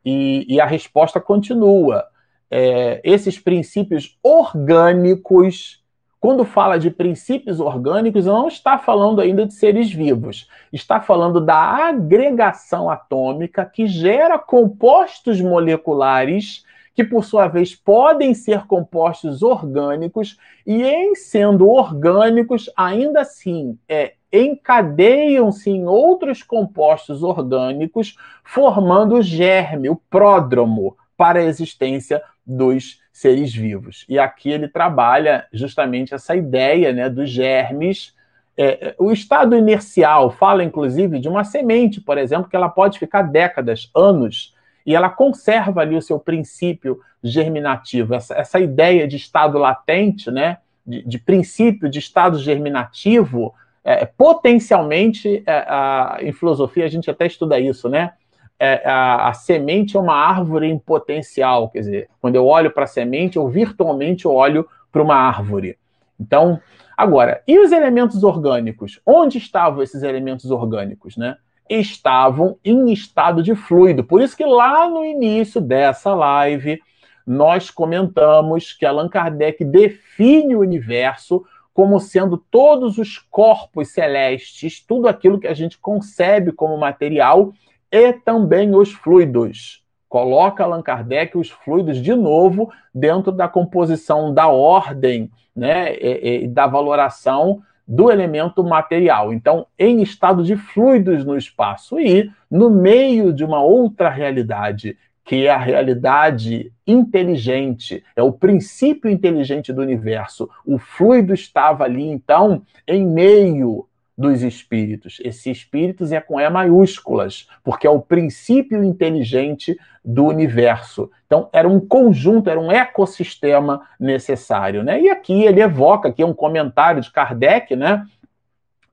E, 0.05 0.44
e 0.48 0.61
a 0.61 0.66
resposta 0.66 1.20
continua. 1.20 2.05
É, 2.50 3.00
esses 3.05 3.38
princípios 3.38 4.18
orgânicos 4.22 5.82
quando 6.24 6.42
fala 6.42 6.78
de 6.78 6.90
princípios 6.90 7.61
orgânicos, 7.61 8.24
não 8.24 8.48
está 8.48 8.78
falando 8.78 9.20
ainda 9.20 9.44
de 9.44 9.52
seres 9.52 9.92
vivos. 9.92 10.48
Está 10.72 10.98
falando 10.98 11.38
da 11.38 11.55
agregação 11.55 12.88
atômica 12.88 13.62
que 13.66 13.86
gera 13.86 14.38
compostos 14.38 15.38
moleculares 15.42 16.64
que, 16.95 17.03
por 17.03 17.24
sua 17.24 17.49
vez, 17.49 17.74
podem 17.74 18.34
ser 18.34 18.66
compostos 18.66 19.42
orgânicos 19.42 20.38
e, 20.66 20.82
em 20.82 21.14
sendo 21.14 21.68
orgânicos, 21.68 22.70
ainda 22.76 23.22
assim 23.22 23.76
é, 23.88 24.14
encadeiam-se 24.32 25.70
em 25.70 25.86
outros 25.86 26.42
compostos 26.42 27.22
orgânicos, 27.22 28.16
formando 28.45 29.16
o 29.16 29.22
germe, 29.22 29.88
o 29.88 29.97
pródromo, 29.97 30.97
para 31.16 31.40
a 31.40 31.45
existência 31.45 32.22
dos 32.47 33.01
seres 33.12 33.55
vivos. 33.55 34.05
E 34.09 34.18
aqui 34.18 34.51
ele 34.51 34.68
trabalha 34.68 35.47
justamente 35.53 36.14
essa 36.14 36.34
ideia 36.34 36.92
né, 36.92 37.09
dos 37.09 37.30
germes. 37.30 38.14
É, 38.57 38.88
é, 38.88 38.95
o 38.99 39.12
estado 39.12 39.57
inercial 39.57 40.30
fala, 40.30 40.64
inclusive, 40.64 41.18
de 41.18 41.28
uma 41.28 41.45
semente, 41.45 42.01
por 42.01 42.18
exemplo, 42.18 42.49
que 42.49 42.57
ela 42.57 42.68
pode 42.68 42.99
ficar 42.99 43.22
décadas, 43.22 43.90
anos, 43.95 44.53
e 44.85 44.95
ela 44.95 45.09
conserva 45.09 45.80
ali 45.80 45.97
o 45.97 46.03
seu 46.03 46.18
princípio 46.18 47.01
germinativo. 47.22 48.14
Essa, 48.14 48.35
essa 48.35 48.61
ideia 48.61 49.09
de 49.09 49.16
estado 49.16 49.59
latente, 49.59 50.30
né, 50.30 50.59
de, 50.87 51.03
de 51.03 51.18
princípio 51.18 51.89
de 51.89 51.99
estado 51.99 52.39
germinativo, 52.39 53.55
é, 53.82 54.05
potencialmente, 54.05 55.43
é, 55.47 55.53
a, 55.53 56.18
em 56.20 56.32
filosofia 56.32 56.85
a 56.85 56.89
gente 56.89 57.11
até 57.11 57.26
estuda 57.26 57.59
isso, 57.59 57.89
né? 57.89 58.12
é, 58.59 58.89
a, 58.89 59.28
a, 59.28 59.32
semente 59.35 59.97
é 59.97 60.01
uma 60.01 60.14
árvore 60.14 60.66
em 60.68 60.78
potencial, 60.78 61.68
quer 61.68 61.80
dizer, 61.80 62.11
quando 62.20 62.37
eu 62.37 62.47
olho 62.47 62.70
para 62.70 62.85
a 62.85 62.89
semente, 62.89 63.37
eu 63.37 63.49
virtualmente 63.49 64.26
olho 64.28 64.66
para 64.93 65.03
uma 65.03 65.16
árvore. 65.16 65.76
Então, 66.18 66.61
agora, 66.97 67.43
e 67.47 67.59
os 67.59 67.72
elementos 67.72 68.22
orgânicos? 68.22 69.01
Onde 69.05 69.39
estavam 69.39 69.82
esses 69.82 70.03
elementos 70.03 70.51
orgânicos, 70.51 71.16
né? 71.16 71.37
Estavam 71.68 72.58
em 72.64 72.92
estado 72.92 73.42
de 73.42 73.54
fluido. 73.54 74.04
Por 74.04 74.20
isso 74.20 74.36
que 74.36 74.44
lá 74.44 74.88
no 74.88 75.04
início 75.04 75.60
dessa 75.60 76.14
live 76.14 76.80
nós 77.26 77.70
comentamos 77.70 78.72
que 78.72 78.84
Allan 78.84 79.08
Kardec 79.08 79.64
define 79.64 80.54
o 80.54 80.60
universo 80.60 81.44
como 81.72 81.98
sendo 81.98 82.36
todos 82.36 82.98
os 82.98 83.18
corpos 83.18 83.88
celestes, 83.88 84.80
tudo 84.80 85.08
aquilo 85.08 85.40
que 85.40 85.48
a 85.48 85.54
gente 85.54 85.76
concebe 85.78 86.52
como 86.52 86.78
material 86.78 87.52
e 87.90 88.12
também 88.12 88.74
os 88.74 88.92
fluidos. 88.92 89.82
Coloca 90.08 90.62
Allan 90.62 90.82
Kardec 90.82 91.36
os 91.36 91.50
fluidos 91.50 92.00
de 92.00 92.14
novo 92.14 92.72
dentro 92.94 93.32
da 93.32 93.48
composição 93.48 94.32
da 94.32 94.46
ordem 94.46 95.30
né, 95.56 95.96
e, 95.96 96.44
e 96.44 96.48
da 96.48 96.68
valoração 96.68 97.60
do 97.87 98.11
elemento 98.11 98.64
material. 98.64 99.32
Então, 99.32 99.66
em 99.78 100.03
estado 100.03 100.43
de 100.43 100.57
fluidos 100.57 101.24
no 101.24 101.37
espaço 101.37 102.01
e 102.01 102.30
no 102.51 102.70
meio 102.70 103.32
de 103.32 103.45
uma 103.45 103.62
outra 103.62 104.09
realidade, 104.09 104.97
que 105.24 105.47
é 105.47 105.51
a 105.51 105.59
realidade 105.59 106.72
inteligente, 106.87 108.05
é 108.14 108.22
o 108.22 108.32
princípio 108.32 109.11
inteligente 109.11 109.72
do 109.72 109.80
universo. 109.80 110.49
O 110.66 110.78
fluido 110.78 111.32
estava 111.32 111.85
ali, 111.85 112.05
então, 112.05 112.62
em 112.87 113.07
meio 113.07 113.87
dos 114.16 114.42
espíritos. 114.42 115.20
Esse 115.24 115.50
espíritos 115.50 116.12
é 116.12 116.20
com 116.20 116.38
E 116.38 116.48
maiúsculas, 116.48 117.48
porque 117.62 117.86
é 117.86 117.90
o 117.90 118.00
princípio 118.00 118.82
inteligente 118.82 119.76
do 120.04 120.26
universo. 120.26 121.10
Então, 121.26 121.48
era 121.52 121.68
um 121.68 121.80
conjunto, 121.80 122.48
era 122.48 122.60
um 122.60 122.70
ecossistema 122.70 123.82
necessário. 123.98 124.84
Né? 124.84 125.02
E 125.02 125.10
aqui 125.10 125.44
ele 125.44 125.60
evoca, 125.60 126.08
aqui 126.08 126.22
é 126.22 126.26
um 126.26 126.34
comentário 126.34 127.00
de 127.00 127.10
Kardec, 127.10 127.74
né? 127.74 128.06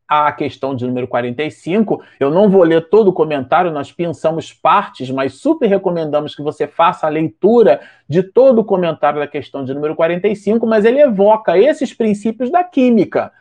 a 0.08 0.30
questão 0.34 0.76
de 0.76 0.86
número 0.86 1.08
45. 1.08 2.04
Eu 2.20 2.30
não 2.30 2.50
vou 2.50 2.64
ler 2.64 2.90
todo 2.90 3.10
o 3.10 3.14
comentário, 3.14 3.72
nós 3.72 3.94
pensamos 3.94 4.52
partes, 4.52 5.10
mas 5.10 5.36
super 5.36 5.68
recomendamos 5.68 6.36
que 6.36 6.42
você 6.42 6.68
faça 6.68 7.08
a 7.08 7.10
leitura 7.10 7.80
de 8.10 8.22
todo 8.22 8.60
o 8.60 8.66
comentário 8.66 9.22
da 9.22 9.28
questão 9.28 9.64
de 9.64 9.74
número 9.74 9.96
45, 9.96 10.68
mas 10.68 10.84
ele 10.84 11.00
evoca 11.00 11.58
esses 11.58 11.94
princípios 11.94 12.52
da 12.52 12.62
química 12.62 13.32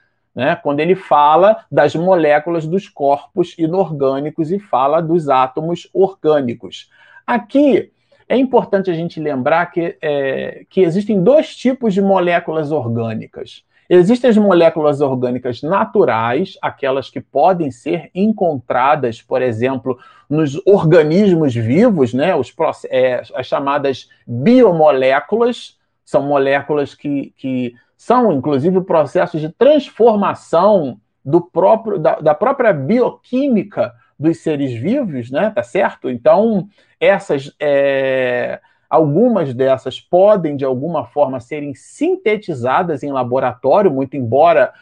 né, 0.40 0.56
quando 0.56 0.80
ele 0.80 0.94
fala 0.94 1.66
das 1.70 1.94
moléculas 1.94 2.66
dos 2.66 2.88
corpos 2.88 3.54
inorgânicos 3.58 4.50
e 4.50 4.58
fala 4.58 5.02
dos 5.02 5.28
átomos 5.28 5.86
orgânicos. 5.92 6.88
Aqui 7.26 7.92
é 8.26 8.38
importante 8.38 8.90
a 8.90 8.94
gente 8.94 9.20
lembrar 9.20 9.66
que, 9.66 9.98
é, 10.00 10.64
que 10.70 10.80
existem 10.80 11.22
dois 11.22 11.54
tipos 11.54 11.92
de 11.92 12.00
moléculas 12.00 12.72
orgânicas. 12.72 13.66
Existem 13.86 14.30
as 14.30 14.38
moléculas 14.38 15.02
orgânicas 15.02 15.60
naturais, 15.60 16.56
aquelas 16.62 17.10
que 17.10 17.20
podem 17.20 17.70
ser 17.70 18.10
encontradas, 18.14 19.20
por 19.20 19.42
exemplo, 19.42 19.98
nos 20.26 20.58
organismos 20.66 21.54
vivos, 21.54 22.14
né, 22.14 22.34
os, 22.34 22.50
é, 22.88 23.20
as 23.34 23.46
chamadas 23.46 24.08
biomoléculas, 24.26 25.76
são 26.02 26.22
moléculas 26.22 26.94
que, 26.94 27.34
que 27.36 27.74
são, 28.00 28.32
inclusive, 28.32 28.80
processos 28.80 29.42
de 29.42 29.50
transformação 29.50 30.98
do 31.22 31.38
próprio, 31.38 31.98
da, 31.98 32.18
da 32.18 32.34
própria 32.34 32.72
bioquímica 32.72 33.92
dos 34.18 34.38
seres 34.38 34.72
vivos, 34.72 35.30
né? 35.30 35.50
Tá 35.50 35.62
certo? 35.62 36.08
Então, 36.08 36.66
essas. 36.98 37.54
É, 37.60 38.58
algumas 38.88 39.52
dessas 39.52 40.00
podem, 40.00 40.56
de 40.56 40.64
alguma 40.64 41.04
forma, 41.04 41.40
serem 41.40 41.74
sintetizadas 41.74 43.02
em 43.02 43.12
laboratório, 43.12 43.90
muito 43.90 44.16
embora 44.16 44.72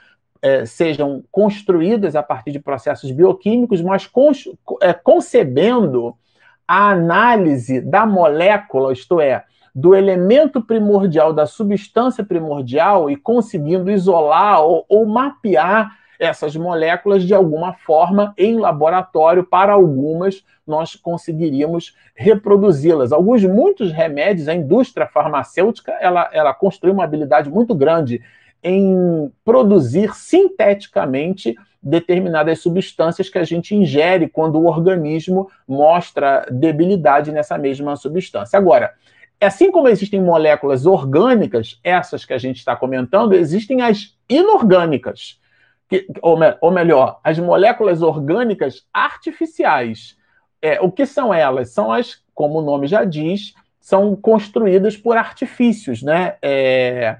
é, 0.41 0.64
sejam 0.64 1.25
construídas 1.33 2.14
a 2.14 2.23
partir 2.23 2.53
de 2.53 2.61
processos 2.61 3.11
bioquímicos, 3.11 3.83
mas 3.83 4.09
é, 4.81 4.93
concebendo 4.93 6.14
a 6.69 6.91
análise 6.91 7.81
da 7.81 8.07
molécula, 8.07 8.93
isto 8.93 9.21
é, 9.21 9.45
do 9.79 9.95
elemento 9.95 10.61
primordial, 10.61 11.33
da 11.33 11.47
substância 11.47 12.24
primordial 12.24 13.09
e 13.09 13.14
conseguindo 13.16 13.93
isolar 13.93 14.61
ou, 14.61 14.85
ou 14.89 15.07
mapear 15.07 15.97
essas 16.18 16.57
moléculas 16.57 17.22
de 17.22 17.33
alguma 17.33 17.72
forma 17.74 18.35
em 18.37 18.59
laboratório. 18.59 19.45
Para 19.45 19.74
algumas, 19.74 20.45
nós 20.66 20.97
conseguiríamos 20.97 21.95
reproduzi-las. 22.16 23.12
Alguns, 23.12 23.45
muitos 23.45 23.93
remédios, 23.93 24.49
a 24.49 24.55
indústria 24.55 25.07
farmacêutica, 25.07 25.93
ela, 26.01 26.29
ela 26.33 26.53
construiu 26.53 26.93
uma 26.93 27.05
habilidade 27.05 27.49
muito 27.49 27.72
grande 27.72 28.20
em 28.61 29.31
produzir 29.45 30.12
sinteticamente 30.12 31.55
determinadas 31.81 32.59
substâncias 32.59 33.31
que 33.31 33.39
a 33.39 33.45
gente 33.45 33.76
ingere 33.76 34.29
quando 34.29 34.59
o 34.59 34.66
organismo 34.66 35.49
mostra 35.68 36.45
debilidade 36.51 37.31
nessa 37.31 37.57
mesma 37.57 37.95
substância. 37.95 38.59
Agora, 38.59 38.93
Assim 39.41 39.70
como 39.70 39.89
existem 39.89 40.20
moléculas 40.20 40.84
orgânicas, 40.84 41.78
essas 41.84 42.24
que 42.24 42.32
a 42.32 42.39
gente 42.39 42.57
está 42.57 42.74
comentando, 42.74 43.34
existem 43.34 43.82
as 43.82 44.16
inorgânicas, 44.28 45.41
que, 45.89 46.07
ou, 46.20 46.36
me, 46.36 46.57
ou, 46.61 46.70
melhor, 46.72 47.20
as 47.22 47.39
moléculas 47.39 48.03
orgânicas 48.03 48.86
artificiais. 48.93 50.16
É, 50.61 50.80
o 50.80 50.91
que 50.91 51.07
são 51.07 51.32
elas? 51.32 51.70
São 51.70 51.93
as, 51.93 52.20
como 52.34 52.59
o 52.59 52.62
nome 52.62 52.89
já 52.89 53.05
diz, 53.05 53.55
são 53.80 54.16
construídas 54.16 54.97
por 54.97 55.16
artifícios, 55.16 56.03
né? 56.03 56.36
É, 56.43 57.16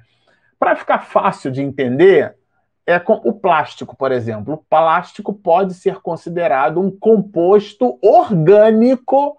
Para 0.59 0.75
ficar 0.75 0.99
fácil 0.99 1.53
de 1.53 1.62
entender, 1.62 2.37
é 2.85 2.99
com 2.99 3.14
o 3.25 3.33
plástico, 3.33 3.97
por 3.97 4.11
exemplo. 4.11 4.55
O 4.55 4.64
plástico 4.69 5.33
pode 5.33 5.75
ser 5.75 6.01
considerado 6.01 6.81
um 6.81 6.91
composto 6.91 7.99
orgânico 8.03 9.37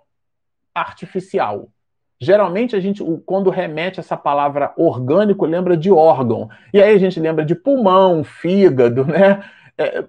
artificial. 0.74 1.68
Geralmente 2.22 2.76
a 2.76 2.82
gente, 2.82 3.02
quando 3.26 3.50
remete 3.50 4.00
essa 4.00 4.18
palavra 4.18 4.74
orgânico, 4.76 5.46
lembra 5.46 5.78
de 5.78 5.90
órgão. 5.90 6.50
E 6.74 6.82
aí 6.82 6.94
a 6.94 6.98
gente 6.98 7.18
lembra 7.20 7.46
de 7.46 7.56
pulmão, 7.56 8.24
fígado, 8.24 9.06
né? 9.06 9.42
É, 9.78 10.04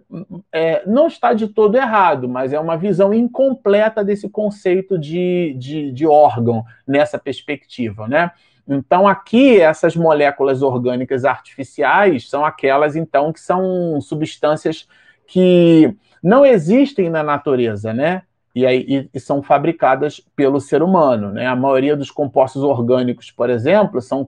é, 0.50 0.82
não 0.84 1.06
está 1.06 1.32
de 1.32 1.46
todo 1.46 1.76
errado, 1.76 2.28
mas 2.28 2.52
é 2.52 2.58
uma 2.58 2.76
visão 2.76 3.14
incompleta 3.14 4.02
desse 4.02 4.28
conceito 4.28 4.98
de, 4.98 5.54
de, 5.56 5.92
de 5.92 6.04
órgão 6.04 6.64
nessa 6.84 7.16
perspectiva, 7.16 8.08
né? 8.08 8.32
Então, 8.66 9.06
aqui, 9.06 9.60
essas 9.60 9.94
moléculas 9.94 10.62
orgânicas 10.62 11.24
artificiais 11.24 12.28
são 12.28 12.44
aquelas, 12.44 12.96
então, 12.96 13.32
que 13.32 13.38
são 13.40 14.00
substâncias 14.00 14.88
que 15.24 15.96
não 16.20 16.44
existem 16.44 17.08
na 17.08 17.22
natureza, 17.22 17.94
né? 17.94 18.22
E, 18.54 18.66
aí, 18.66 19.08
e, 19.12 19.20
são 19.20 19.42
fabricadas 19.42 20.20
pelo 20.34 20.60
ser 20.60 20.82
humano. 20.82 21.32
Né? 21.32 21.46
A 21.46 21.54
maioria 21.54 21.96
dos 21.96 22.10
compostos 22.10 22.62
orgânicos, 22.62 23.30
por 23.30 23.48
exemplo, 23.48 24.00
são, 24.00 24.26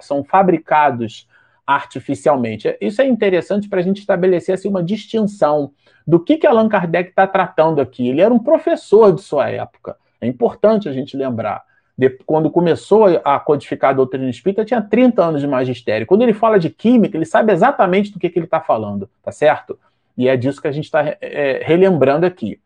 são 0.00 0.22
fabricados 0.22 1.26
artificialmente. 1.66 2.76
Isso 2.80 3.00
é 3.00 3.06
interessante 3.06 3.68
para 3.68 3.80
a 3.80 3.82
gente 3.82 4.00
estabelecer 4.00 4.54
assim, 4.54 4.68
uma 4.68 4.82
distinção 4.82 5.72
do 6.06 6.20
que, 6.20 6.36
que 6.36 6.46
Allan 6.46 6.68
Kardec 6.68 7.10
está 7.10 7.26
tratando 7.26 7.80
aqui. 7.80 8.08
Ele 8.08 8.20
era 8.20 8.32
um 8.32 8.38
professor 8.38 9.12
de 9.14 9.22
sua 9.22 9.48
época. 9.48 9.96
É 10.20 10.26
importante 10.26 10.88
a 10.88 10.92
gente 10.92 11.16
lembrar. 11.16 11.62
De, 11.96 12.10
quando 12.26 12.50
começou 12.50 13.20
a 13.22 13.38
codificar 13.38 13.90
a 13.90 13.94
doutrina 13.94 14.28
espírita, 14.28 14.64
tinha 14.64 14.80
30 14.80 15.22
anos 15.22 15.40
de 15.40 15.46
magistério. 15.46 16.06
Quando 16.06 16.22
ele 16.22 16.32
fala 16.32 16.58
de 16.58 16.70
química, 16.70 17.16
ele 17.16 17.26
sabe 17.26 17.52
exatamente 17.52 18.12
do 18.12 18.18
que, 18.18 18.28
que 18.28 18.38
ele 18.38 18.46
está 18.46 18.60
falando, 18.60 19.08
tá 19.22 19.30
certo? 19.30 19.78
E 20.16 20.28
é 20.28 20.36
disso 20.36 20.60
que 20.60 20.68
a 20.68 20.72
gente 20.72 20.84
está 20.84 21.16
é, 21.20 21.62
relembrando 21.64 22.26
aqui. 22.26 22.58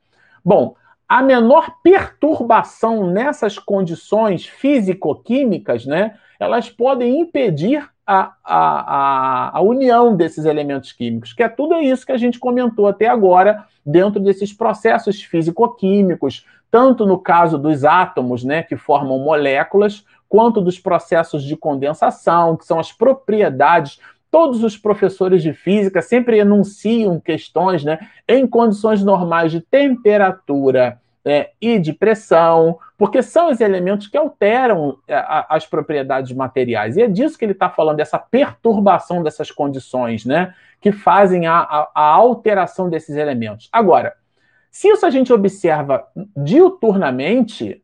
Bom, 0.44 0.74
a 1.08 1.22
menor 1.22 1.76
perturbação 1.82 3.10
nessas 3.10 3.58
condições 3.58 4.46
físico-químicas, 4.46 5.86
né, 5.86 6.16
elas 6.38 6.68
podem 6.68 7.20
impedir 7.20 7.88
a, 8.06 8.32
a, 8.44 9.58
a, 9.58 9.60
união 9.60 10.16
desses 10.16 10.44
elementos 10.44 10.92
químicos, 10.92 11.32
que 11.32 11.42
é 11.42 11.48
tudo 11.48 11.76
isso 11.80 12.06
que 12.06 12.12
a 12.12 12.16
gente 12.16 12.38
comentou 12.38 12.86
até 12.86 13.08
agora 13.08 13.64
dentro 13.84 14.20
desses 14.20 14.52
processos 14.52 15.22
físico-químicos, 15.22 16.46
tanto 16.70 17.06
no 17.06 17.18
caso 17.18 17.58
dos 17.58 17.84
átomos, 17.84 18.44
né, 18.44 18.62
que 18.62 18.76
formam 18.76 19.18
moléculas, 19.18 20.04
quanto 20.28 20.60
dos 20.60 20.78
processos 20.78 21.42
de 21.44 21.56
condensação, 21.56 22.56
que 22.56 22.64
são 22.64 22.78
as 22.78 22.92
propriedades 22.92 24.00
todos 24.36 24.62
os 24.62 24.76
professores 24.76 25.42
de 25.42 25.54
física 25.54 26.02
sempre 26.02 26.38
enunciam 26.38 27.18
questões 27.18 27.82
né, 27.82 27.98
em 28.28 28.46
condições 28.46 29.02
normais 29.02 29.50
de 29.50 29.62
temperatura 29.62 31.00
é, 31.24 31.52
e 31.58 31.78
de 31.78 31.94
pressão, 31.94 32.78
porque 32.98 33.22
são 33.22 33.50
os 33.50 33.62
elementos 33.62 34.08
que 34.08 34.16
alteram 34.18 34.98
é, 35.08 35.14
a, 35.14 35.46
as 35.48 35.64
propriedades 35.64 36.32
materiais. 36.32 36.98
E 36.98 37.02
é 37.02 37.08
disso 37.08 37.38
que 37.38 37.46
ele 37.46 37.52
está 37.52 37.70
falando, 37.70 37.96
dessa 37.96 38.18
perturbação 38.18 39.22
dessas 39.22 39.50
condições, 39.50 40.26
né, 40.26 40.54
que 40.82 40.92
fazem 40.92 41.46
a, 41.46 41.56
a, 41.60 41.90
a 41.94 42.02
alteração 42.02 42.90
desses 42.90 43.16
elementos. 43.16 43.70
Agora, 43.72 44.12
se 44.70 44.86
isso 44.86 45.06
a 45.06 45.10
gente 45.10 45.32
observa 45.32 46.06
diuturnamente, 46.36 47.82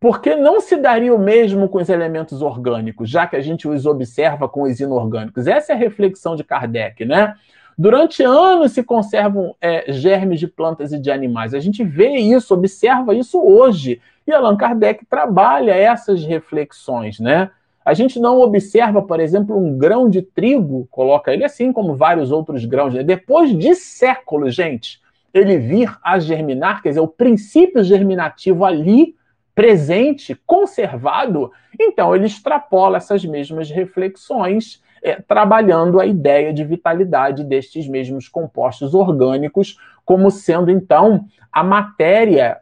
porque 0.00 0.34
não 0.34 0.62
se 0.62 0.76
daria 0.76 1.14
o 1.14 1.18
mesmo 1.18 1.68
com 1.68 1.76
os 1.76 1.90
elementos 1.90 2.40
orgânicos, 2.40 3.10
já 3.10 3.26
que 3.26 3.36
a 3.36 3.40
gente 3.42 3.68
os 3.68 3.84
observa 3.84 4.48
com 4.48 4.62
os 4.62 4.80
inorgânicos? 4.80 5.46
Essa 5.46 5.72
é 5.72 5.74
a 5.74 5.78
reflexão 5.78 6.34
de 6.34 6.42
Kardec, 6.42 7.04
né? 7.04 7.34
Durante 7.76 8.22
anos 8.22 8.72
se 8.72 8.82
conservam 8.82 9.54
é, 9.60 9.92
germes 9.92 10.40
de 10.40 10.46
plantas 10.46 10.92
e 10.92 10.98
de 10.98 11.10
animais. 11.10 11.52
A 11.52 11.60
gente 11.60 11.84
vê 11.84 12.16
isso, 12.16 12.54
observa 12.54 13.14
isso 13.14 13.38
hoje. 13.38 14.00
E 14.26 14.32
Allan 14.32 14.56
Kardec 14.56 15.04
trabalha 15.04 15.74
essas 15.74 16.24
reflexões, 16.24 17.20
né? 17.20 17.50
A 17.84 17.92
gente 17.92 18.18
não 18.18 18.40
observa, 18.40 19.02
por 19.02 19.20
exemplo, 19.20 19.56
um 19.56 19.76
grão 19.76 20.08
de 20.08 20.22
trigo, 20.22 20.86
coloca 20.90 21.32
ele 21.32 21.44
assim 21.44 21.72
como 21.72 21.94
vários 21.94 22.30
outros 22.30 22.64
grãos, 22.64 22.94
né? 22.94 23.02
depois 23.02 23.56
de 23.56 23.74
séculos, 23.74 24.54
gente, 24.54 25.00
ele 25.32 25.58
vir 25.58 25.96
a 26.02 26.18
germinar, 26.18 26.82
quer 26.82 26.90
dizer, 26.90 27.00
o 27.00 27.08
princípio 27.08 27.82
germinativo 27.82 28.64
ali 28.64 29.14
presente, 29.60 30.34
conservado, 30.46 31.52
então 31.78 32.16
ele 32.16 32.24
extrapola 32.24 32.96
essas 32.96 33.22
mesmas 33.26 33.68
reflexões, 33.68 34.82
é, 35.02 35.16
trabalhando 35.16 36.00
a 36.00 36.06
ideia 36.06 36.50
de 36.50 36.64
vitalidade 36.64 37.44
destes 37.44 37.86
mesmos 37.86 38.26
compostos 38.26 38.94
orgânicos, 38.94 39.76
como 40.02 40.30
sendo 40.30 40.70
então 40.70 41.26
a 41.52 41.62
matéria, 41.62 42.56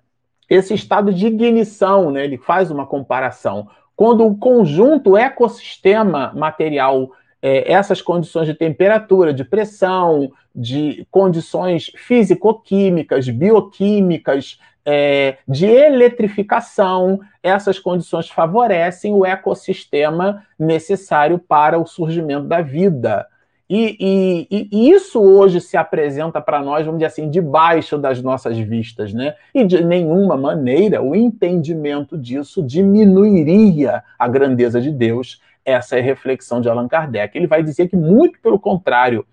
esse 0.51 0.74
estado 0.74 1.14
de 1.14 1.28
ignição, 1.28 2.11
né? 2.11 2.24
ele 2.24 2.36
faz 2.36 2.68
uma 2.68 2.84
comparação. 2.84 3.68
Quando 3.94 4.26
o 4.26 4.36
conjunto 4.36 5.16
ecossistema 5.16 6.32
material 6.34 7.12
é, 7.40 7.72
essas 7.72 8.03
condições 8.03 8.49
de 8.49 8.55
temperatura, 8.55 9.32
de 9.32 9.44
pressão, 9.44 10.32
de 10.53 11.07
condições 11.12 11.92
físico-químicas, 11.94 13.28
bioquímicas, 13.28 14.59
é, 14.91 15.36
de 15.47 15.66
eletrificação, 15.66 17.20
essas 17.43 17.78
condições 17.78 18.30
favorecem 18.30 19.12
o 19.12 19.26
ecossistema 19.26 20.43
necessário 20.59 21.39
para 21.39 21.78
o 21.78 21.84
surgimento 21.84 22.47
da 22.47 22.62
vida. 22.62 23.26
E, 23.68 24.47
e, 24.51 24.68
e 24.72 24.91
isso 24.91 25.20
hoje 25.20 25.61
se 25.61 25.76
apresenta 25.76 26.41
para 26.41 26.62
nós, 26.62 26.86
vamos 26.86 27.01
dizer 27.01 27.09
assim, 27.09 27.28
debaixo 27.28 27.99
das 27.99 28.22
nossas 28.22 28.57
vistas, 28.57 29.12
né? 29.12 29.34
E 29.55 29.62
de 29.62 29.84
nenhuma 29.84 30.39
maneira 30.39 31.03
o 31.03 31.14
entendimento 31.14 32.16
disso 32.16 32.62
diminuiria 32.62 34.03
a 34.18 34.26
grandeza 34.26 34.80
de 34.80 34.91
Deus. 34.91 35.39
Essa 35.66 35.97
é 35.97 36.01
a 36.01 36.03
reflexão 36.03 36.62
de 36.62 36.68
Allan 36.70 36.89
Kardec. 36.89 37.36
Ele 37.36 37.47
vai 37.47 37.62
dizer 37.62 37.89
que, 37.89 37.97
muito 37.97 38.41
pelo 38.41 38.59
contrário, 38.59 39.26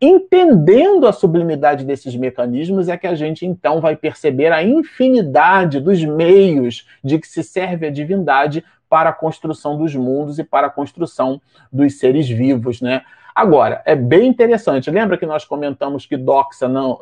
Entendendo 0.00 1.06
a 1.06 1.12
sublimidade 1.12 1.84
desses 1.84 2.16
mecanismos, 2.16 2.88
é 2.88 2.96
que 2.96 3.06
a 3.06 3.14
gente 3.14 3.44
então 3.44 3.80
vai 3.80 3.94
perceber 3.94 4.50
a 4.50 4.62
infinidade 4.62 5.78
dos 5.78 6.02
meios 6.02 6.86
de 7.04 7.18
que 7.18 7.28
se 7.28 7.42
serve 7.42 7.86
a 7.86 7.90
divindade 7.90 8.64
para 8.88 9.10
a 9.10 9.12
construção 9.12 9.76
dos 9.76 9.94
mundos 9.94 10.38
e 10.38 10.44
para 10.44 10.68
a 10.68 10.70
construção 10.70 11.40
dos 11.70 11.98
seres 11.98 12.28
vivos, 12.28 12.80
né? 12.80 13.02
Agora, 13.34 13.82
é 13.84 13.94
bem 13.94 14.26
interessante. 14.26 14.90
Lembra 14.90 15.16
que 15.16 15.26
nós 15.26 15.44
comentamos 15.44 16.06
que 16.06 16.16
doxa 16.16 16.66
não, 16.66 16.98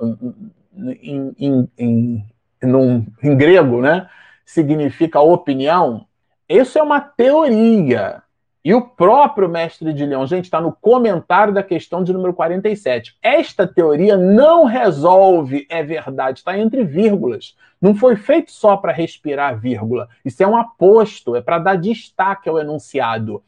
em, 0.77 1.35
em, 1.39 1.69
em, 1.79 2.25
num, 2.63 3.07
em 3.23 3.37
grego, 3.37 3.81
né, 3.81 4.09
significa 4.45 5.21
opinião? 5.21 6.07
Isso 6.49 6.79
é 6.79 6.83
uma 6.83 7.01
teoria. 7.01 8.23
E 8.65 8.75
o 8.75 8.83
próprio 8.83 9.49
mestre 9.49 9.93
de 9.93 10.05
Leão, 10.05 10.27
gente, 10.27 10.45
está 10.45 10.61
no 10.61 10.73
comentário 10.73 11.55
da 11.55 11.63
questão 11.63 12.03
de 12.03 12.13
número 12.13 12.35
47. 12.35 13.17
Esta 13.23 13.67
teoria 13.67 14.17
não 14.17 14.65
resolve, 14.65 15.67
é 15.71 15.83
verdade, 15.83 16.41
está 16.41 16.59
entre 16.59 16.85
vírgulas. 16.85 17.57
Não 17.81 17.95
foi 17.95 18.17
feito 18.17 18.51
só 18.51 18.77
para 18.77 18.93
respirar 18.93 19.59
vírgula. 19.59 20.09
Isso 20.25 20.43
é 20.43 20.47
um 20.47 20.57
aposto, 20.57 21.37
é 21.37 21.41
para 21.41 21.59
dar 21.59 21.77
destaque 21.77 22.49
ao 22.49 22.59
enunciado. 22.59 23.43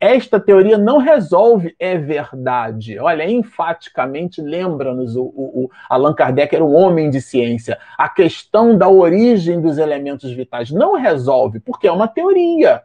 Esta 0.00 0.40
teoria 0.40 0.76
não 0.76 0.98
resolve, 0.98 1.74
é 1.78 1.96
verdade. 1.96 2.98
Olha, 2.98 3.30
enfaticamente 3.30 4.42
lembra-nos, 4.42 5.14
o, 5.16 5.22
o, 5.22 5.64
o, 5.64 5.70
Allan 5.88 6.14
Kardec 6.14 6.54
era 6.54 6.64
um 6.64 6.74
homem 6.74 7.08
de 7.08 7.20
ciência. 7.20 7.78
A 7.96 8.08
questão 8.08 8.76
da 8.76 8.88
origem 8.88 9.60
dos 9.60 9.78
elementos 9.78 10.30
vitais 10.32 10.70
não 10.70 10.94
resolve, 10.94 11.60
porque 11.60 11.86
é 11.86 11.92
uma 11.92 12.08
teoria. 12.08 12.82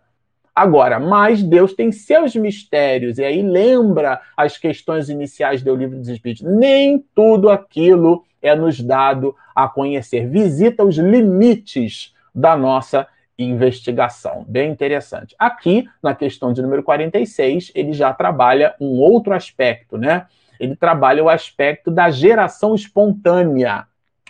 Agora, 0.55 0.99
mas 0.99 1.41
Deus 1.41 1.73
tem 1.73 1.91
seus 1.91 2.35
mistérios, 2.35 3.17
e 3.17 3.23
aí 3.23 3.41
lembra 3.41 4.21
as 4.35 4.57
questões 4.57 5.09
iniciais 5.09 5.61
do 5.61 5.75
livro 5.75 5.97
dos 5.97 6.09
Espíritos. 6.09 6.43
Nem 6.43 7.03
tudo 7.15 7.49
aquilo 7.49 8.23
é 8.41 8.55
nos 8.55 8.79
dado 8.81 9.35
a 9.55 9.67
conhecer. 9.67 10.27
Visita 10.27 10.83
os 10.83 10.97
limites 10.97 12.13
da 12.33 12.55
nossa 12.57 13.07
investigação. 13.37 14.45
Bem 14.47 14.69
interessante. 14.71 15.35
Aqui, 15.39 15.87
na 16.03 16.13
questão 16.13 16.51
de 16.51 16.61
número 16.61 16.83
46, 16.83 17.71
ele 17.73 17.93
já 17.93 18.13
trabalha 18.13 18.75
um 18.79 18.99
outro 18.99 19.33
aspecto, 19.33 19.97
né? 19.97 20.25
Ele 20.59 20.75
trabalha 20.75 21.23
o 21.23 21.29
aspecto 21.29 21.89
da 21.89 22.09
geração 22.09 22.75
espontânea. 22.75 23.85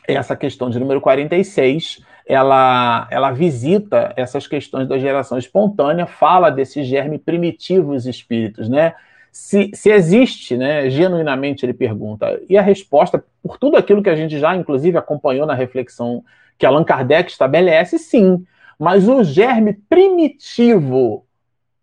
Essa 0.08 0.36
questão 0.36 0.70
de 0.70 0.80
número 0.80 1.02
46 1.02 2.04
ela, 2.30 3.08
ela 3.10 3.32
visita 3.32 4.14
essas 4.16 4.46
questões 4.46 4.88
da 4.88 5.00
geração 5.00 5.36
espontânea, 5.36 6.06
fala 6.06 6.52
desses 6.52 6.86
germe 6.86 7.18
primitivos 7.18 8.06
espíritos, 8.06 8.70
né? 8.70 8.94
Se, 9.32 9.72
se 9.74 9.90
existe, 9.90 10.56
né, 10.56 10.92
genuinamente 10.92 11.66
ele 11.66 11.74
pergunta. 11.74 12.40
E 12.48 12.56
a 12.56 12.62
resposta, 12.62 13.24
por 13.42 13.58
tudo 13.58 13.78
aquilo 13.78 14.04
que 14.04 14.10
a 14.12 14.16
gente 14.16 14.38
já, 14.38 14.56
inclusive, 14.56 14.96
acompanhou 14.96 15.48
na 15.48 15.56
reflexão 15.56 16.24
que 16.56 16.68
Allan 16.68 16.84
Kardec 16.84 17.32
estabelece, 17.32 17.98
sim. 17.98 18.46
Mas 18.78 19.10
o 19.10 19.24
germe 19.24 19.74
primitivo, 19.90 21.26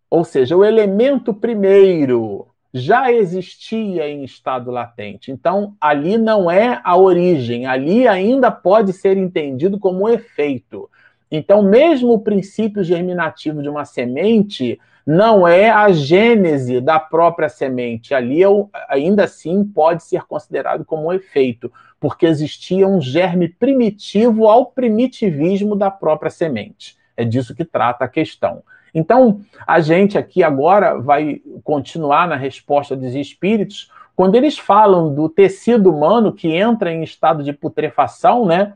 ou 0.09 0.23
seja, 0.23 0.57
o 0.57 0.65
elemento 0.65 1.35
primeiro, 1.35 2.47
já 2.77 3.11
existia 3.11 4.07
em 4.07 4.23
estado 4.23 4.71
latente. 4.71 5.33
Então, 5.33 5.75
ali 5.81 6.19
não 6.19 6.51
é 6.51 6.81
a 6.85 6.97
origem, 6.97 7.65
ali 7.65 8.07
ainda 8.07 8.51
pode 8.51 8.93
ser 8.93 9.17
entendido 9.17 9.79
como 9.79 10.05
um 10.05 10.09
efeito. 10.09 10.91
Então, 11.31 11.63
mesmo 11.63 12.13
o 12.13 12.21
princípio 12.21 12.85
germinativo 12.85 13.63
de 13.63 13.69
uma 13.69 13.85
semente 13.85 14.79
não 15.07 15.49
é 15.49 15.71
a 15.71 15.91
gênese 15.91 16.81
da 16.81 17.01
própria 17.01 17.49
semente. 17.49 18.13
Ali 18.13 18.41
ainda 18.89 19.25
assim 19.25 19.65
pode 19.65 20.03
ser 20.05 20.25
considerado 20.25 20.85
como 20.85 21.07
um 21.07 21.13
efeito, 21.13 21.73
porque 21.99 22.27
existia 22.27 22.87
um 22.87 23.01
germe 23.01 23.49
primitivo 23.49 24.49
ao 24.49 24.67
primitivismo 24.67 25.75
da 25.75 25.91
própria 25.91 26.31
semente. 26.31 26.97
É 27.17 27.25
disso 27.25 27.55
que 27.55 27.65
trata 27.65 28.05
a 28.05 28.09
questão. 28.09 28.63
Então, 28.97 29.43
a 29.67 29.79
gente 29.81 30.17
aqui 30.17 30.43
agora 30.43 30.99
vai 30.99 31.41
continuar 31.63 32.27
na 32.27 32.37
resposta 32.37 32.97
dos 32.97 33.15
espíritos, 33.15 33.93
quando 34.17 34.35
eles 34.35 34.59
falam 34.59 35.15
do 35.15 35.29
tecido 35.29 35.93
humano 35.93 36.33
que 36.33 36.49
entra 36.49 36.91
em 36.91 37.03
estado 37.03 37.45
de 37.45 37.53
putrefação, 37.53 38.47
né? 38.47 38.73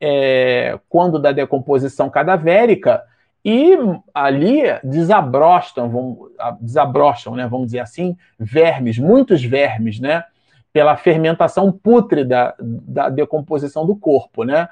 é, 0.00 0.78
quando 0.88 1.18
da 1.18 1.32
decomposição 1.32 2.10
cadavérica, 2.10 3.02
e 3.44 3.76
ali 4.14 4.62
desabrostam, 4.82 5.88
vão, 5.90 6.28
desabrocham, 6.60 7.34
né, 7.34 7.46
vamos 7.46 7.66
dizer 7.66 7.80
assim, 7.80 8.16
vermes, 8.38 8.98
muitos 8.98 9.44
vermes, 9.44 10.00
né, 10.00 10.24
pela 10.72 10.96
fermentação 10.96 11.70
pútrida 11.70 12.54
da 12.58 13.08
decomposição 13.08 13.86
do 13.86 13.94
corpo, 13.94 14.44
né? 14.44 14.68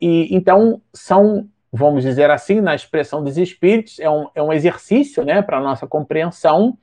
E 0.00 0.34
então 0.34 0.80
são, 0.94 1.46
vamos 1.72 2.02
dizer 2.02 2.30
assim, 2.30 2.60
na 2.60 2.74
expressão 2.74 3.24
dos 3.24 3.38
espíritos, 3.38 3.98
é 3.98 4.10
um, 4.10 4.28
é 4.34 4.42
um 4.42 4.52
exercício, 4.52 5.24
né, 5.24 5.40
para 5.40 5.60
nossa 5.60 5.86
compreensão, 5.86 6.76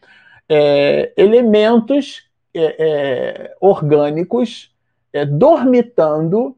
é, 0.48 1.14
elementos 1.16 2.28
é, 2.54 2.76
é 2.80 3.56
orgânicos 3.60 4.74
é, 5.14 5.26
dormitando 5.26 6.56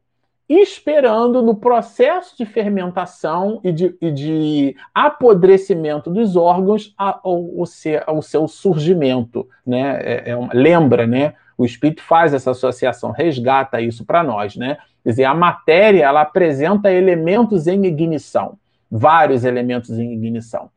esperando 0.60 1.42
no 1.42 1.56
processo 1.56 2.36
de 2.38 2.46
fermentação 2.46 3.62
e 3.64 3.72
de, 3.72 3.96
e 4.02 4.12
de 4.12 4.76
apodrecimento 4.94 6.10
dos 6.10 6.36
órgãos 6.36 6.94
o 7.24 8.22
seu 8.22 8.48
surgimento. 8.48 9.48
Né? 9.66 10.00
É, 10.04 10.32
é 10.32 10.36
uma, 10.36 10.50
lembra, 10.54 11.08
né? 11.08 11.36
O 11.58 11.64
Espírito 11.64 12.02
faz 12.02 12.34
essa 12.34 12.52
associação, 12.52 13.12
resgata 13.12 13.80
isso 13.80 14.04
para 14.04 14.24
nós. 14.24 14.56
Né? 14.58 14.78
Quer 15.04 15.10
dizer, 15.10 15.24
a 15.24 15.34
matéria 15.34 16.06
ela 16.06 16.22
apresenta 16.22 16.92
elementos 16.92 17.68
em 17.68 17.86
ignição, 17.86 18.58
vários 18.90 19.44
elementos 19.44 19.98
em 19.98 20.14
ignição. 20.14 20.70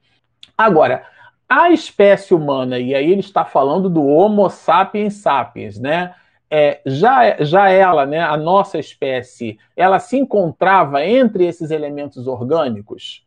Agora, 0.57 1.05
a 1.49 1.71
espécie 1.71 2.35
humana, 2.35 2.79
e 2.79 2.95
aí 2.95 3.11
ele 3.11 3.21
está 3.21 3.45
falando 3.45 3.89
do 3.91 4.07
Homo 4.07 4.49
sapiens 4.49 5.15
sapiens, 5.15 5.79
né? 5.79 6.15
é, 6.57 6.81
já, 6.87 7.43
já 7.43 7.69
ela, 7.69 8.07
né, 8.07 8.21
a 8.21 8.37
nossa 8.37 8.79
espécie, 8.79 9.59
ela 9.77 9.99
se 9.99 10.17
encontrava 10.17 11.05
entre 11.05 11.45
esses 11.45 11.73
elementos 11.73 12.29
orgânicos? 12.29 13.27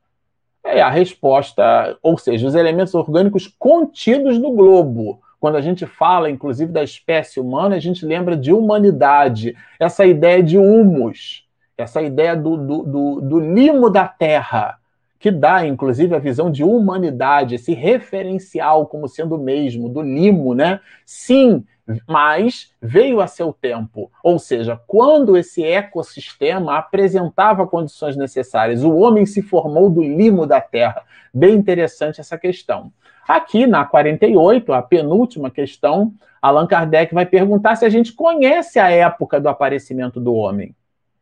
É 0.64 0.82
a 0.82 0.90
resposta, 0.90 1.98
ou 2.02 2.18
seja, 2.18 2.48
os 2.48 2.56
elementos 2.56 2.96
orgânicos 2.96 3.54
contidos 3.60 4.38
no 4.38 4.52
globo. 4.52 5.20
Quando 5.40 5.56
a 5.56 5.62
gente 5.62 5.86
fala, 5.86 6.30
inclusive, 6.30 6.72
da 6.72 6.84
espécie 6.84 7.40
humana, 7.40 7.76
a 7.76 7.80
gente 7.80 8.06
lembra 8.06 8.36
de 8.36 8.52
humanidade, 8.52 9.56
essa 9.80 10.06
ideia 10.06 10.42
de 10.42 10.58
humus, 10.58 11.46
essa 11.78 12.02
ideia 12.02 12.36
do, 12.36 12.58
do, 12.58 12.84
do, 12.84 13.22
do 13.22 13.40
limo 13.40 13.90
da 13.90 14.08
terra, 14.08 14.80
que 15.20 15.32
dá, 15.32 15.66
inclusive, 15.66 16.16
a 16.16 16.20
visão 16.20 16.52
de 16.52 16.64
humanidade, 16.64 17.56
esse 17.56 17.74
referencial 17.74 18.88
como 18.88 19.08
sendo 19.08 19.36
o 19.36 19.40
mesmo, 19.40 19.90
do 19.90 20.02
limo, 20.02 20.54
né? 20.54 20.80
Sim, 21.06 21.64
mas 22.08 22.72
veio 22.82 23.22
a 23.22 23.28
seu 23.28 23.54
tempo. 23.54 24.12
Ou 24.24 24.38
seja, 24.38 24.80
quando 24.88 25.38
esse 25.38 25.64
ecossistema 25.64 26.78
apresentava 26.78 27.66
condições 27.66 28.16
necessárias, 28.16 28.84
o 28.84 28.96
homem 28.96 29.26
se 29.26 29.42
formou 29.42 29.90
do 29.90 30.02
limo 30.02 30.46
da 30.46 30.60
terra. 30.60 31.04
Bem 31.34 31.56
interessante 31.56 32.20
essa 32.20 32.38
questão. 32.38 32.92
Aqui 33.28 33.68
na 33.68 33.84
48, 33.84 34.72
a 34.74 34.82
penúltima 34.82 35.52
questão, 35.52 36.14
Allan 36.42 36.66
Kardec 36.66 37.14
vai 37.14 37.26
perguntar 37.26 37.76
se 37.76 37.84
a 37.86 37.90
gente 37.90 38.14
conhece 38.14 38.80
a 38.80 38.90
época 38.90 39.40
do 39.40 39.50
aparecimento 39.50 40.20
do 40.20 40.34
homem. 40.34 40.74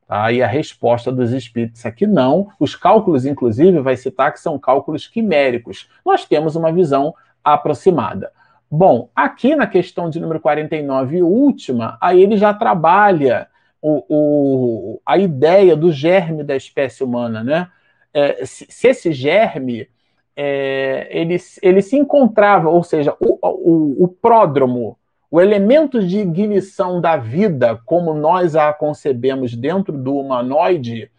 Aí 0.08 0.44
a 0.44 0.48
resposta 0.48 1.12
dos 1.12 1.32
espíritos 1.32 1.84
aqui 1.86 2.06
não. 2.06 2.50
Os 2.60 2.76
cálculos, 2.76 3.26
inclusive, 3.26 3.80
vai 3.80 3.98
citar 3.98 4.32
que 4.32 4.40
são 4.40 4.60
cálculos 4.60 5.08
quiméricos. 5.08 5.90
Nós 6.06 6.26
temos 6.26 6.56
uma 6.56 6.72
visão 6.72 7.14
aproximada. 7.44 8.32
Bom, 8.70 9.10
aqui 9.16 9.56
na 9.56 9.66
questão 9.66 10.10
de 10.10 10.20
número 10.20 10.40
49 10.40 11.18
e 11.18 11.24
última, 11.24 11.98
aí 12.00 12.22
ele 12.22 12.38
já 12.38 12.54
trabalha 12.54 13.48
o, 13.82 14.04
o, 14.10 15.02
a 15.06 15.18
ideia 15.18 15.76
do 15.76 15.92
germe 15.92 16.44
da 16.44 16.56
espécie 16.56 17.04
humana, 17.04 17.44
né? 17.44 17.68
É, 18.14 18.46
se, 18.46 18.66
se, 18.70 18.88
esse 18.88 19.12
germe 19.12 19.88
é, 20.36 21.08
ele, 21.10 21.38
ele 21.62 21.82
se 21.82 21.96
encontrava, 21.96 22.70
ou 22.70 22.84
seja, 22.84 23.16
o, 23.20 23.38
o, 23.42 24.04
o 24.04 24.08
pródromo, 24.08 24.98
o 25.32 25.42
elemento 25.42 26.06
de 26.06 26.20
ignição 26.20 27.00
da 27.00 27.18
vida, 27.18 27.80
como 27.86 28.14
nós 28.14 28.56
a 28.56 28.72
concebemos 28.74 29.56
dentro 29.56 29.98
do 29.98 30.16
humanoide, 30.18 31.10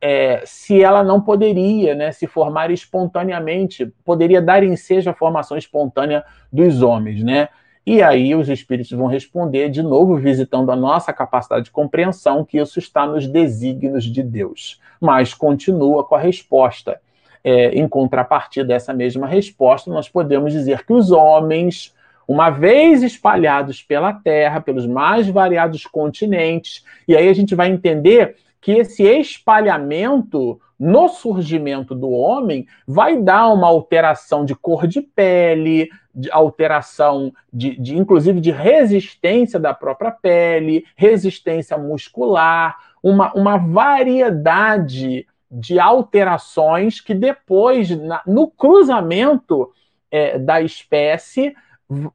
é, 0.00 0.42
se 0.46 0.82
ela 0.82 1.04
não 1.04 1.20
poderia 1.20 1.94
né, 1.94 2.10
se 2.10 2.26
formar 2.26 2.70
espontaneamente, 2.70 3.86
poderia 4.04 4.40
dar 4.40 4.64
ensejo 4.64 5.10
à 5.10 5.14
formação 5.14 5.56
espontânea 5.56 6.24
dos 6.50 6.80
homens. 6.80 7.22
Né? 7.22 7.48
E 7.84 8.02
aí 8.02 8.34
os 8.34 8.48
espíritos 8.48 8.92
vão 8.92 9.06
responder, 9.06 9.68
de 9.68 9.82
novo, 9.82 10.16
visitando 10.16 10.72
a 10.72 10.76
nossa 10.76 11.12
capacidade 11.12 11.66
de 11.66 11.70
compreensão, 11.70 12.44
que 12.44 12.58
isso 12.58 12.78
está 12.78 13.06
nos 13.06 13.26
desígnios 13.26 14.04
de 14.04 14.22
Deus. 14.22 14.80
Mas 15.00 15.34
continua 15.34 16.02
com 16.04 16.14
a 16.14 16.18
resposta. 16.18 17.00
É, 17.42 17.70
em 17.70 17.88
contrapartida 17.88 18.66
dessa 18.66 18.92
mesma 18.92 19.26
resposta, 19.26 19.90
nós 19.90 20.08
podemos 20.08 20.52
dizer 20.52 20.84
que 20.84 20.92
os 20.92 21.10
homens, 21.10 21.94
uma 22.28 22.50
vez 22.50 23.02
espalhados 23.02 23.82
pela 23.82 24.12
Terra, 24.12 24.60
pelos 24.60 24.86
mais 24.86 25.26
variados 25.28 25.86
continentes, 25.86 26.84
e 27.08 27.16
aí 27.16 27.28
a 27.28 27.32
gente 27.32 27.54
vai 27.54 27.70
entender 27.70 28.36
que 28.60 28.72
esse 28.72 29.02
espalhamento 29.04 30.60
no 30.78 31.08
surgimento 31.08 31.94
do 31.94 32.10
homem 32.10 32.66
vai 32.86 33.16
dar 33.20 33.48
uma 33.48 33.66
alteração 33.66 34.46
de 34.46 34.54
cor 34.54 34.86
de 34.86 35.02
pele, 35.02 35.90
de 36.14 36.30
alteração 36.32 37.32
de, 37.52 37.76
de, 37.78 37.98
inclusive 37.98 38.40
de 38.40 38.50
resistência 38.50 39.60
da 39.60 39.74
própria 39.74 40.10
pele, 40.10 40.84
resistência 40.96 41.76
muscular, 41.76 42.76
uma, 43.02 43.32
uma 43.34 43.58
variedade 43.58 45.26
de 45.50 45.80
alterações 45.80 47.00
que 47.00 47.12
depois, 47.12 47.90
na, 47.90 48.22
no 48.26 48.48
cruzamento 48.48 49.72
é, 50.10 50.38
da 50.38 50.60
espécie, 50.62 51.54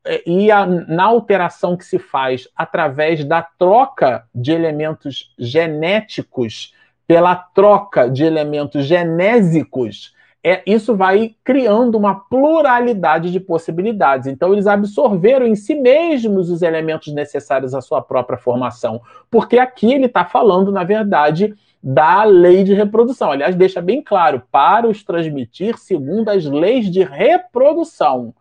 é, 0.06 0.24
e 0.26 0.50
a, 0.50 0.66
na 0.66 1.04
alteração 1.04 1.76
que 1.76 1.84
se 1.84 2.00
faz 2.00 2.48
através 2.56 3.26
da 3.26 3.42
troca 3.42 4.26
de 4.34 4.54
elementos 4.54 5.34
genéticos 5.38 6.74
pela 7.06 7.36
troca 7.36 8.10
de 8.10 8.24
elementos 8.24 8.86
genésicos, 8.86 10.15
é, 10.48 10.62
isso 10.64 10.96
vai 10.96 11.34
criando 11.44 11.98
uma 11.98 12.14
pluralidade 12.14 13.32
de 13.32 13.40
possibilidades. 13.40 14.28
Então, 14.28 14.54
eles 14.54 14.68
absorveram 14.68 15.48
em 15.48 15.56
si 15.56 15.74
mesmos 15.74 16.52
os 16.52 16.62
elementos 16.62 17.12
necessários 17.12 17.74
à 17.74 17.82
sua 17.82 18.00
própria 18.00 18.38
formação, 18.38 19.02
porque 19.32 19.58
aqui 19.58 19.92
ele 19.92 20.06
está 20.06 20.24
falando, 20.24 20.72
na 20.72 20.84
verdade, 20.84 21.56
da 21.82 22.24
lei 22.24 22.64
de 22.64 22.76
reprodução. 22.76 23.32
Aliás, 23.32 23.56
deixa 23.56 23.82
bem 23.82 24.04
claro, 24.04 24.44
para 24.52 24.88
os 24.88 25.04
transmitir 25.04 25.80
segundo 25.80 26.30
as 26.30 26.46
leis 26.46 26.92
de 26.92 27.02
reprodução. 27.02 28.32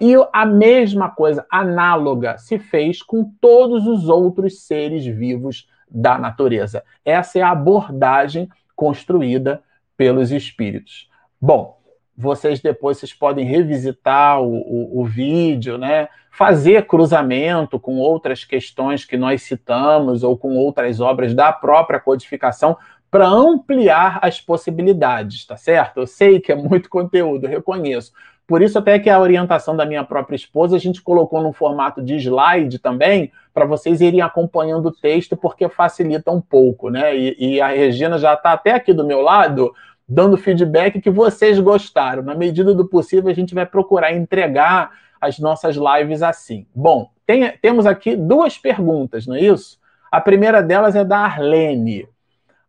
E 0.00 0.14
a 0.32 0.46
mesma 0.46 1.10
coisa, 1.10 1.44
análoga, 1.50 2.38
se 2.38 2.56
fez 2.56 3.02
com 3.02 3.32
todos 3.40 3.84
os 3.88 4.08
outros 4.08 4.60
seres 4.60 5.04
vivos 5.04 5.68
da 5.90 6.16
natureza. 6.18 6.84
Essa 7.04 7.40
é 7.40 7.42
a 7.42 7.50
abordagem 7.50 8.48
construída 8.76 9.60
pelos 9.96 10.30
espíritos. 10.30 11.08
Bom, 11.40 11.78
vocês 12.16 12.60
depois 12.60 12.98
vocês 12.98 13.12
podem 13.12 13.44
revisitar 13.44 14.40
o, 14.40 14.54
o, 14.54 15.00
o, 15.00 15.04
vídeo, 15.04 15.76
né? 15.76 16.08
fazer 16.30 16.86
cruzamento 16.86 17.78
com 17.78 17.98
outras 17.98 18.44
questões 18.44 19.04
que 19.04 19.16
nós 19.16 19.42
citamos 19.42 20.22
ou 20.22 20.36
com 20.36 20.56
outras 20.56 21.00
obras 21.00 21.34
da 21.34 21.52
própria 21.52 22.00
codificação 22.00 22.76
para 23.10 23.26
ampliar 23.26 24.18
as 24.22 24.40
possibilidades, 24.40 25.46
tá 25.46 25.56
certo? 25.56 26.00
Eu 26.00 26.06
sei 26.06 26.40
que 26.40 26.52
é 26.52 26.56
muito 26.56 26.88
conteúdo, 26.88 27.46
reconheço, 27.46 28.12
por 28.46 28.62
isso, 28.62 28.78
até 28.78 28.98
que 28.98 29.10
a 29.10 29.18
orientação 29.18 29.76
da 29.76 29.84
minha 29.84 30.04
própria 30.04 30.36
esposa, 30.36 30.76
a 30.76 30.78
gente 30.78 31.02
colocou 31.02 31.42
no 31.42 31.52
formato 31.52 32.00
de 32.00 32.14
slide 32.14 32.78
também, 32.78 33.32
para 33.52 33.64
vocês 33.64 34.00
irem 34.00 34.20
acompanhando 34.20 34.86
o 34.86 34.92
texto, 34.92 35.36
porque 35.36 35.68
facilita 35.68 36.30
um 36.30 36.40
pouco, 36.40 36.88
né? 36.88 37.16
E, 37.16 37.36
e 37.38 37.60
a 37.60 37.68
Regina 37.68 38.18
já 38.18 38.34
está 38.34 38.52
até 38.52 38.72
aqui 38.72 38.92
do 38.92 39.04
meu 39.04 39.20
lado, 39.20 39.74
dando 40.08 40.36
feedback 40.36 41.00
que 41.00 41.10
vocês 41.10 41.58
gostaram. 41.58 42.22
Na 42.22 42.34
medida 42.34 42.72
do 42.74 42.86
possível, 42.86 43.30
a 43.30 43.34
gente 43.34 43.54
vai 43.54 43.66
procurar 43.66 44.12
entregar 44.12 44.90
as 45.20 45.38
nossas 45.38 45.76
lives 45.76 46.22
assim. 46.22 46.66
Bom, 46.74 47.10
tem, 47.26 47.56
temos 47.58 47.86
aqui 47.86 48.14
duas 48.14 48.56
perguntas, 48.56 49.26
não 49.26 49.34
é 49.34 49.40
isso? 49.40 49.78
A 50.10 50.20
primeira 50.20 50.62
delas 50.62 50.94
é 50.94 51.04
da 51.04 51.18
Arlene. 51.18 52.08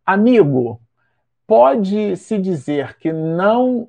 Amigo, 0.05 0.81
pode-se 1.45 2.37
dizer 2.37 2.97
que 2.97 3.13
não 3.13 3.87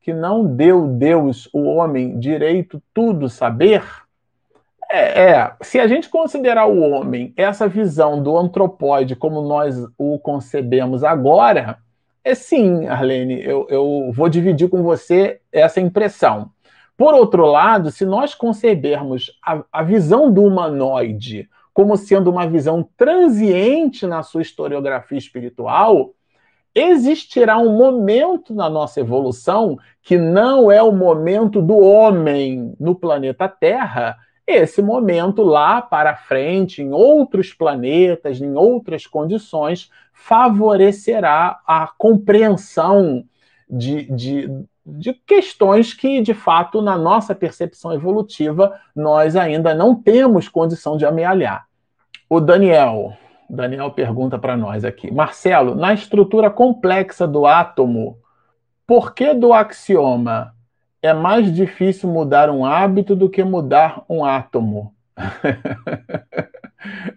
que 0.00 0.14
não 0.14 0.46
deu 0.46 0.86
Deus, 0.86 1.48
o 1.52 1.64
homem, 1.64 2.16
direito 2.16 2.80
tudo 2.94 3.28
saber? 3.28 3.82
É, 4.88 5.30
é, 5.30 5.52
se 5.60 5.80
a 5.80 5.88
gente 5.88 6.08
considerar 6.08 6.66
o 6.66 6.78
homem 6.78 7.34
essa 7.36 7.66
visão 7.66 8.22
do 8.22 8.38
antropóide 8.38 9.16
como 9.16 9.42
nós 9.42 9.76
o 9.98 10.16
concebemos 10.20 11.02
agora, 11.02 11.78
é 12.26 12.34
sim, 12.34 12.88
Arlene, 12.88 13.40
eu, 13.40 13.68
eu 13.70 14.10
vou 14.12 14.28
dividir 14.28 14.68
com 14.68 14.82
você 14.82 15.40
essa 15.52 15.80
impressão. 15.80 16.50
Por 16.96 17.14
outro 17.14 17.46
lado, 17.46 17.92
se 17.92 18.04
nós 18.04 18.34
concebermos 18.34 19.38
a, 19.40 19.62
a 19.70 19.82
visão 19.84 20.32
do 20.32 20.42
humanoide 20.42 21.48
como 21.72 21.96
sendo 21.96 22.28
uma 22.28 22.44
visão 22.44 22.88
transiente 22.96 24.08
na 24.08 24.24
sua 24.24 24.42
historiografia 24.42 25.18
espiritual, 25.18 26.14
existirá 26.74 27.58
um 27.58 27.76
momento 27.76 28.52
na 28.52 28.68
nossa 28.68 28.98
evolução 28.98 29.78
que 30.02 30.18
não 30.18 30.68
é 30.68 30.82
o 30.82 30.90
momento 30.90 31.62
do 31.62 31.78
homem 31.78 32.74
no 32.80 32.96
planeta 32.96 33.46
Terra, 33.48 34.16
esse 34.44 34.82
momento 34.82 35.42
lá 35.42 35.80
para 35.80 36.16
frente, 36.16 36.82
em 36.82 36.92
outros 36.92 37.52
planetas, 37.52 38.40
em 38.40 38.54
outras 38.54 39.06
condições, 39.06 39.90
favorecerá 40.16 41.60
a 41.66 41.86
compreensão 41.98 43.22
de, 43.68 44.10
de, 44.10 44.50
de 44.84 45.12
questões 45.12 45.92
que, 45.92 46.22
de 46.22 46.32
fato, 46.32 46.80
na 46.80 46.96
nossa 46.96 47.34
percepção 47.34 47.92
evolutiva, 47.92 48.72
nós 48.94 49.36
ainda 49.36 49.74
não 49.74 49.94
temos 49.94 50.48
condição 50.48 50.96
de 50.96 51.04
amealhar. 51.04 51.66
O 52.28 52.40
Daniel, 52.40 53.12
Daniel 53.48 53.90
pergunta 53.90 54.38
para 54.38 54.56
nós 54.56 54.84
aqui. 54.84 55.12
Marcelo, 55.12 55.74
na 55.74 55.92
estrutura 55.92 56.50
complexa 56.50 57.26
do 57.26 57.46
átomo, 57.46 58.18
por 58.86 59.14
que 59.14 59.34
do 59.34 59.52
axioma 59.52 60.54
é 61.02 61.12
mais 61.12 61.54
difícil 61.54 62.08
mudar 62.08 62.50
um 62.50 62.64
hábito 62.64 63.14
do 63.14 63.28
que 63.28 63.44
mudar 63.44 64.02
um 64.08 64.24
átomo? 64.24 64.94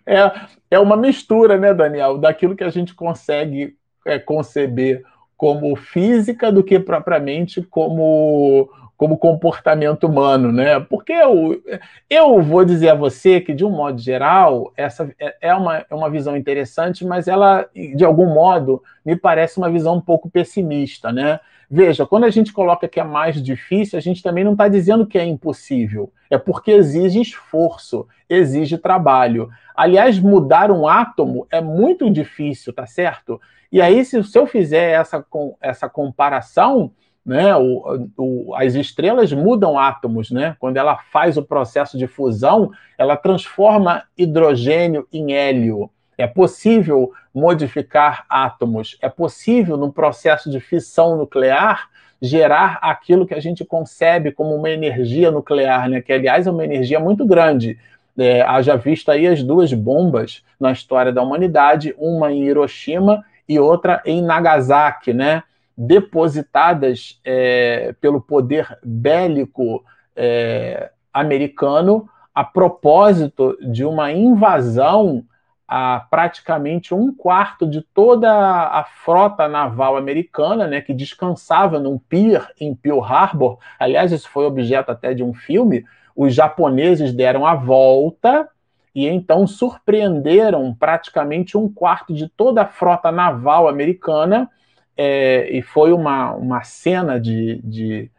é, 0.05 0.31
é 0.71 0.79
uma 0.79 0.97
mistura, 0.97 1.57
né, 1.57 1.73
Daniel, 1.73 2.17
daquilo 2.17 2.55
que 2.55 2.63
a 2.63 2.69
gente 2.69 2.93
consegue 2.93 3.75
é, 4.05 4.17
conceber 4.17 5.03
como 5.37 5.75
física 5.75 6.51
do 6.51 6.63
que 6.63 6.79
propriamente 6.79 7.61
como 7.61 8.69
como 8.99 9.17
comportamento 9.17 10.07
humano, 10.07 10.51
né? 10.51 10.77
Porque 10.77 11.13
eu, 11.13 11.63
eu 12.09 12.41
vou 12.41 12.65
dizer 12.65 12.89
a 12.89 12.95
você 12.95 13.39
que, 13.39 13.53
de 13.53 13.63
um 13.63 13.69
modo 13.69 13.97
geral, 13.97 14.73
essa 14.75 15.09
é, 15.17 15.37
é 15.39 15.55
uma, 15.55 15.85
é 15.89 15.95
uma 15.95 16.09
visão 16.09 16.35
interessante, 16.35 17.05
mas 17.05 17.25
ela, 17.29 17.65
de 17.73 18.03
algum 18.03 18.25
modo, 18.25 18.83
me 19.05 19.15
parece 19.15 19.57
uma 19.57 19.71
visão 19.71 19.95
um 19.95 20.01
pouco 20.01 20.29
pessimista, 20.29 21.13
né? 21.13 21.39
Veja, 21.71 22.05
quando 22.05 22.25
a 22.25 22.29
gente 22.29 22.51
coloca 22.51 22.89
que 22.89 22.99
é 22.99 23.03
mais 23.05 23.41
difícil, 23.41 23.97
a 23.97 24.01
gente 24.01 24.21
também 24.21 24.43
não 24.43 24.51
está 24.51 24.67
dizendo 24.67 25.07
que 25.07 25.17
é 25.17 25.23
impossível. 25.23 26.11
É 26.29 26.37
porque 26.37 26.71
exige 26.71 27.21
esforço, 27.21 28.07
exige 28.29 28.77
trabalho. 28.77 29.49
Aliás, 29.75 30.19
mudar 30.19 30.71
um 30.71 30.87
átomo 30.87 31.47
é 31.51 31.59
muito 31.59 32.09
difícil, 32.09 32.71
tá 32.71 32.85
certo? 32.85 33.41
E 33.71 33.81
aí, 33.81 34.03
se, 34.05 34.23
se 34.23 34.37
eu 34.37 34.45
fizer 34.45 34.91
essa, 34.91 35.25
essa 35.61 35.89
comparação, 35.89 36.91
né? 37.25 37.55
O, 37.55 38.09
o, 38.17 38.55
as 38.55 38.73
estrelas 38.73 39.31
mudam 39.31 39.77
átomos, 39.77 40.31
né? 40.31 40.55
Quando 40.59 40.77
ela 40.77 40.97
faz 40.97 41.37
o 41.37 41.43
processo 41.43 41.97
de 41.97 42.07
fusão, 42.07 42.71
ela 42.97 43.15
transforma 43.15 44.03
hidrogênio 44.17 45.07
em 45.13 45.33
hélio. 45.33 45.91
É 46.17 46.25
possível 46.25 47.11
modificar 47.33 48.25
átomos, 48.27 48.97
é 49.01 49.07
possível, 49.07 49.77
no 49.77 49.93
processo 49.93 50.49
de 50.49 50.59
fissão 50.59 51.15
nuclear, 51.15 51.87
gerar 52.21 52.79
aquilo 52.81 53.25
que 53.25 53.33
a 53.33 53.39
gente 53.39 53.63
concebe 53.63 54.31
como 54.31 54.55
uma 54.55 54.69
energia 54.69 55.31
nuclear, 55.31 55.89
né? 55.89 56.01
que, 56.01 56.11
aliás, 56.11 56.47
é 56.47 56.51
uma 56.51 56.65
energia 56.65 56.99
muito 56.99 57.25
grande. 57.25 57.77
É, 58.17 58.41
haja 58.41 58.75
visto 58.75 59.09
aí 59.09 59.25
as 59.27 59.41
duas 59.41 59.71
bombas 59.71 60.43
na 60.59 60.71
história 60.71 61.11
da 61.11 61.21
humanidade, 61.21 61.95
uma 61.97 62.31
em 62.31 62.43
Hiroshima 62.43 63.23
e 63.47 63.57
outra 63.57 64.01
em 64.05 64.21
Nagasaki, 64.21 65.13
né? 65.13 65.43
depositadas 65.77 67.17
é, 67.23 67.95
pelo 68.01 68.19
poder 68.19 68.77
bélico 68.83 69.81
é, 70.13 70.89
americano 71.13 72.09
a 72.35 72.43
propósito 72.43 73.57
de 73.61 73.85
uma 73.85 74.11
invasão 74.11 75.23
a 75.71 75.99
praticamente 76.09 76.95
um 76.95 77.13
quarto 77.13 77.69
de 77.69 77.83
toda 77.83 78.27
a 78.31 78.83
frota 78.83 79.47
naval 79.47 79.95
americana, 79.95 80.65
né, 80.65 80.81
que 80.81 80.95
descansava 80.95 81.79
num 81.79 81.99
pier 81.99 82.51
em 82.59 82.73
Pearl 82.73 83.03
Harbor. 83.03 83.59
Aliás, 83.77 84.11
isso 84.11 84.27
foi 84.27 84.45
objeto 84.45 84.91
até 84.91 85.13
de 85.13 85.23
um 85.23 85.31
filme. 85.31 85.85
Os 86.15 86.33
japoneses 86.33 87.13
deram 87.13 87.45
a 87.45 87.53
volta 87.53 88.49
e 88.95 89.07
então 89.07 89.45
surpreenderam 89.45 90.73
praticamente 90.73 91.55
um 91.55 91.71
quarto 91.71 92.15
de 92.15 92.27
toda 92.27 92.63
a 92.63 92.67
frota 92.67 93.11
naval 93.11 93.67
americana 93.67 94.49
é, 94.97 95.55
e 95.55 95.61
foi 95.61 95.93
uma, 95.93 96.33
uma 96.33 96.63
cena 96.63 97.19
de, 97.19 97.61
de, 97.63 98.11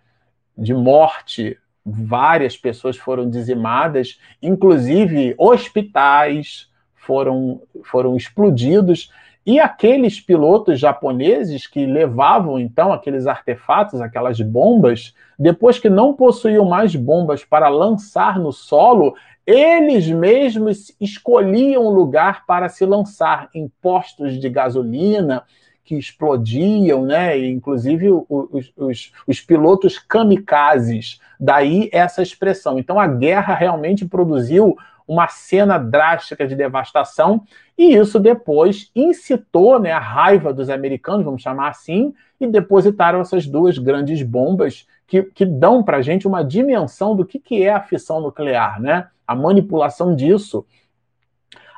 de 0.57 0.73
morte. 0.73 1.59
Várias 1.85 2.57
pessoas 2.57 2.97
foram 2.97 3.29
dizimadas, 3.29 4.21
inclusive 4.41 5.35
hospitais 5.37 6.70
foram, 7.01 7.63
foram 7.85 8.17
explodidos. 8.17 9.11
E 9.45 9.59
aqueles 9.59 10.21
pilotos 10.21 10.79
japoneses 10.79 11.67
que 11.67 11.87
levavam 11.87 12.59
então 12.59 12.93
aqueles 12.93 13.27
artefatos, 13.27 14.01
aquelas 14.01 14.41
bombas, 14.41 15.15
depois 15.39 15.79
que 15.79 15.89
não 15.89 16.13
possuíam 16.13 16.67
mais 16.67 16.95
bombas 16.95 17.45
para 17.45 17.69
lançar 17.69 18.39
no 18.39 18.53
solo, 18.53 19.15
eles 19.47 20.07
mesmos 20.09 20.95
escolhiam 21.01 21.85
o 21.85 21.91
lugar 21.91 22.45
para 22.47 22.69
se 22.69 22.85
lançar 22.85 23.49
em 23.55 23.67
postos 23.81 24.39
de 24.39 24.49
gasolina, 24.49 25.43
que 25.83 25.97
explodiam, 25.97 27.05
né? 27.05 27.37
inclusive 27.49 28.11
os, 28.29 28.73
os, 28.77 29.13
os 29.27 29.41
pilotos 29.41 29.99
kamikazes. 29.99 31.19
Daí 31.41 31.89
essa 31.93 32.23
expressão. 32.23 32.79
Então 32.79 33.01
a 33.01 33.09
guerra 33.09 33.55
realmente 33.55 34.07
produziu 34.07 34.77
uma 35.11 35.27
cena 35.27 35.77
drástica 35.77 36.47
de 36.47 36.55
devastação, 36.55 37.43
e 37.77 37.97
isso 37.97 38.21
depois 38.21 38.91
incitou 38.95 39.81
né, 39.81 39.91
a 39.91 39.99
raiva 39.99 40.55
dos 40.55 40.71
americanos, 40.71 41.25
vamos 41.25 41.43
chamar 41.43 41.69
assim, 41.69 42.15
e 42.41 42.47
depositaram 42.47 43.21
essas 43.21 43.45
duas 43.45 43.77
grandes 43.77 44.23
bombas 44.23 44.87
que, 45.09 45.25
que 45.25 45.45
dão 45.45 45.83
para 45.83 45.97
a 45.97 46.03
gente 46.03 46.29
uma 46.29 46.45
dimensão 46.45 47.17
do 47.17 47.27
que, 47.27 47.41
que 47.41 47.65
é 47.65 47.73
a 47.73 47.81
fissão 47.81 48.21
nuclear, 48.21 48.81
né? 48.81 49.09
A 49.27 49.35
manipulação 49.35 50.15
disso 50.15 50.65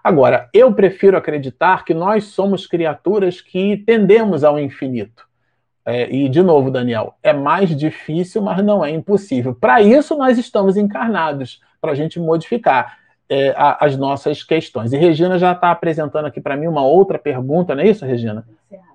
Agora, 0.04 0.48
eu 0.52 0.74
prefiro 0.74 1.16
acreditar 1.16 1.84
que 1.84 1.94
nós 1.94 2.24
somos 2.24 2.66
criaturas 2.66 3.40
que 3.40 3.76
tendemos 3.86 4.42
ao 4.42 4.58
infinito. 4.58 5.24
É, 5.86 6.12
e, 6.12 6.28
de 6.28 6.42
novo, 6.42 6.72
Daniel, 6.72 7.14
é 7.22 7.32
mais 7.32 7.76
difícil, 7.76 8.42
mas 8.42 8.64
não 8.64 8.84
é 8.84 8.90
impossível. 8.90 9.54
Para 9.54 9.80
isso, 9.80 10.16
nós 10.16 10.38
estamos 10.38 10.76
encarnados, 10.76 11.60
para 11.80 11.92
a 11.92 11.94
gente 11.94 12.18
modificar 12.18 12.98
é, 13.32 13.54
a, 13.56 13.86
as 13.86 13.96
nossas 13.96 14.42
questões. 14.42 14.92
E 14.92 14.98
Regina 14.98 15.38
já 15.38 15.52
está 15.52 15.70
apresentando 15.70 16.26
aqui 16.26 16.38
para 16.38 16.54
mim 16.54 16.66
uma 16.66 16.84
outra 16.84 17.18
pergunta, 17.18 17.74
não 17.74 17.82
é 17.82 17.88
isso, 17.88 18.04
Regina? 18.04 18.46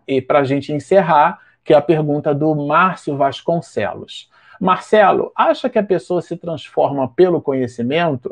E 0.07 0.21
para 0.21 0.39
a 0.39 0.43
gente 0.43 0.71
encerrar, 0.71 1.39
que 1.63 1.73
é 1.73 1.75
a 1.75 1.81
pergunta 1.81 2.35
do 2.35 2.53
Márcio 2.53 3.17
Vasconcelos. 3.17 4.29
Marcelo, 4.61 5.31
acha 5.35 5.67
que 5.69 5.79
a 5.79 5.83
pessoa 5.83 6.21
se 6.21 6.37
transforma 6.37 7.07
pelo 7.07 7.41
conhecimento? 7.41 8.29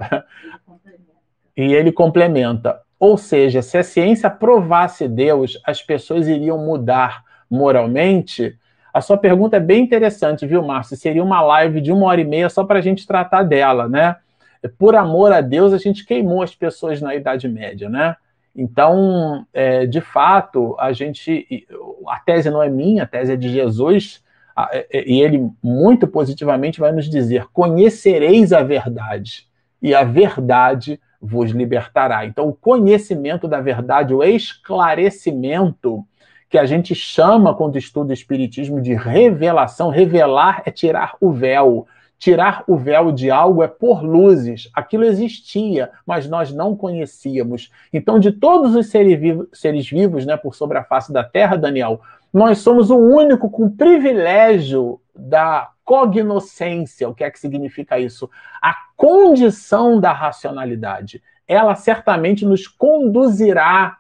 E 1.57 1.73
ele 1.73 1.89
complementa: 1.89 2.81
ou 2.99 3.17
seja, 3.17 3.61
se 3.61 3.77
a 3.77 3.83
ciência 3.83 4.29
provasse 4.29 5.07
Deus, 5.07 5.57
as 5.65 5.81
pessoas 5.81 6.27
iriam 6.27 6.57
mudar 6.57 7.23
moralmente? 7.49 8.59
A 8.93 8.99
sua 8.99 9.17
pergunta 9.17 9.55
é 9.55 9.59
bem 9.61 9.83
interessante, 9.83 10.45
viu, 10.45 10.61
Márcio? 10.61 10.97
Seria 10.97 11.23
uma 11.23 11.41
live 11.41 11.79
de 11.79 11.93
uma 11.93 12.07
hora 12.07 12.19
e 12.19 12.25
meia 12.25 12.49
só 12.49 12.65
para 12.65 12.79
a 12.79 12.81
gente 12.81 13.07
tratar 13.07 13.43
dela, 13.43 13.87
né? 13.87 14.17
Por 14.67 14.95
amor 14.95 15.31
a 15.31 15.41
Deus, 15.41 15.73
a 15.73 15.77
gente 15.77 16.05
queimou 16.05 16.41
as 16.41 16.55
pessoas 16.55 17.01
na 17.01 17.15
Idade 17.15 17.47
Média, 17.47 17.89
né? 17.89 18.15
Então, 18.55 19.45
é, 19.53 19.85
de 19.85 19.99
fato, 19.99 20.75
a 20.79 20.93
gente. 20.93 21.67
A 22.07 22.19
tese 22.19 22.49
não 22.49 22.63
é 22.63 22.69
minha, 22.69 23.03
a 23.03 23.07
tese 23.07 23.33
é 23.33 23.35
de 23.35 23.49
Jesus, 23.49 24.23
é, 24.71 24.87
é, 24.91 25.09
e 25.09 25.21
ele 25.21 25.49
muito 25.61 26.07
positivamente 26.07 26.79
vai 26.79 26.91
nos 26.91 27.09
dizer: 27.09 27.47
conhecereis 27.51 28.53
a 28.53 28.63
verdade, 28.63 29.47
e 29.81 29.93
a 29.93 30.03
verdade 30.03 30.99
vos 31.19 31.51
libertará. 31.51 32.25
Então, 32.25 32.47
o 32.47 32.53
conhecimento 32.53 33.47
da 33.47 33.59
verdade, 33.59 34.13
o 34.13 34.23
esclarecimento, 34.23 36.05
que 36.49 36.57
a 36.57 36.65
gente 36.65 36.95
chama, 36.95 37.53
quando 37.53 37.77
estuda 37.77 38.11
o 38.11 38.13
Espiritismo, 38.13 38.79
de 38.81 38.93
revelação. 38.93 39.89
Revelar 39.89 40.61
é 40.65 40.71
tirar 40.71 41.15
o 41.19 41.31
véu. 41.31 41.87
Tirar 42.25 42.63
o 42.65 42.75
véu 42.75 43.11
de 43.11 43.29
algo 43.29 43.61
é 43.61 43.67
por 43.67 44.01
luzes. 44.01 44.67
Aquilo 44.73 45.03
existia, 45.03 45.91
mas 46.03 46.27
nós 46.27 46.51
não 46.51 46.75
conhecíamos. 46.75 47.71
Então, 47.93 48.17
de 48.17 48.31
todos 48.31 48.73
os 48.73 48.87
seres 48.87 49.19
vivos, 49.19 49.47
seres 49.53 49.87
vivos 49.87 50.25
né, 50.25 50.35
por 50.35 50.55
sobre 50.55 50.75
a 50.79 50.83
face 50.83 51.13
da 51.13 51.23
Terra, 51.23 51.55
Daniel, 51.55 52.01
nós 52.33 52.57
somos 52.57 52.89
o 52.89 52.97
único 52.97 53.47
com 53.47 53.69
privilégio 53.69 54.99
da 55.15 55.69
cognoscência. 55.83 57.07
O 57.07 57.13
que 57.13 57.23
é 57.23 57.29
que 57.29 57.37
significa 57.39 57.99
isso? 57.99 58.27
A 58.59 58.75
condição 58.97 59.99
da 59.99 60.11
racionalidade. 60.11 61.21
Ela 61.47 61.75
certamente 61.75 62.43
nos 62.43 62.67
conduzirá 62.67 63.97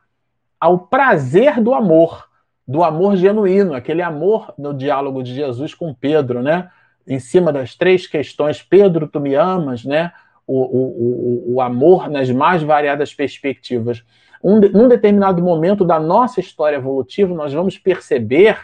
ao 0.59 0.79
prazer 0.79 1.61
do 1.61 1.75
amor, 1.75 2.27
do 2.67 2.83
amor 2.83 3.17
genuíno, 3.17 3.75
aquele 3.75 4.01
amor 4.01 4.51
no 4.57 4.73
diálogo 4.73 5.21
de 5.21 5.31
Jesus 5.35 5.75
com 5.75 5.93
Pedro, 5.93 6.41
né? 6.41 6.71
Em 7.07 7.19
cima 7.19 7.51
das 7.53 7.75
três 7.75 8.07
questões, 8.07 8.61
Pedro, 8.61 9.07
tu 9.07 9.19
me 9.19 9.35
amas, 9.35 9.85
né? 9.85 10.11
o, 10.47 11.53
o, 11.53 11.55
o, 11.55 11.61
amor 11.61 12.09
nas 12.09 12.29
mais 12.29 12.61
variadas 12.61 13.13
perspectivas. 13.13 14.03
Um, 14.43 14.59
num 14.59 14.87
determinado 14.87 15.41
momento 15.41 15.83
da 15.83 15.99
nossa 15.99 16.39
história 16.39 16.77
evolutiva, 16.77 17.33
nós 17.33 17.51
vamos 17.51 17.77
perceber, 17.77 18.57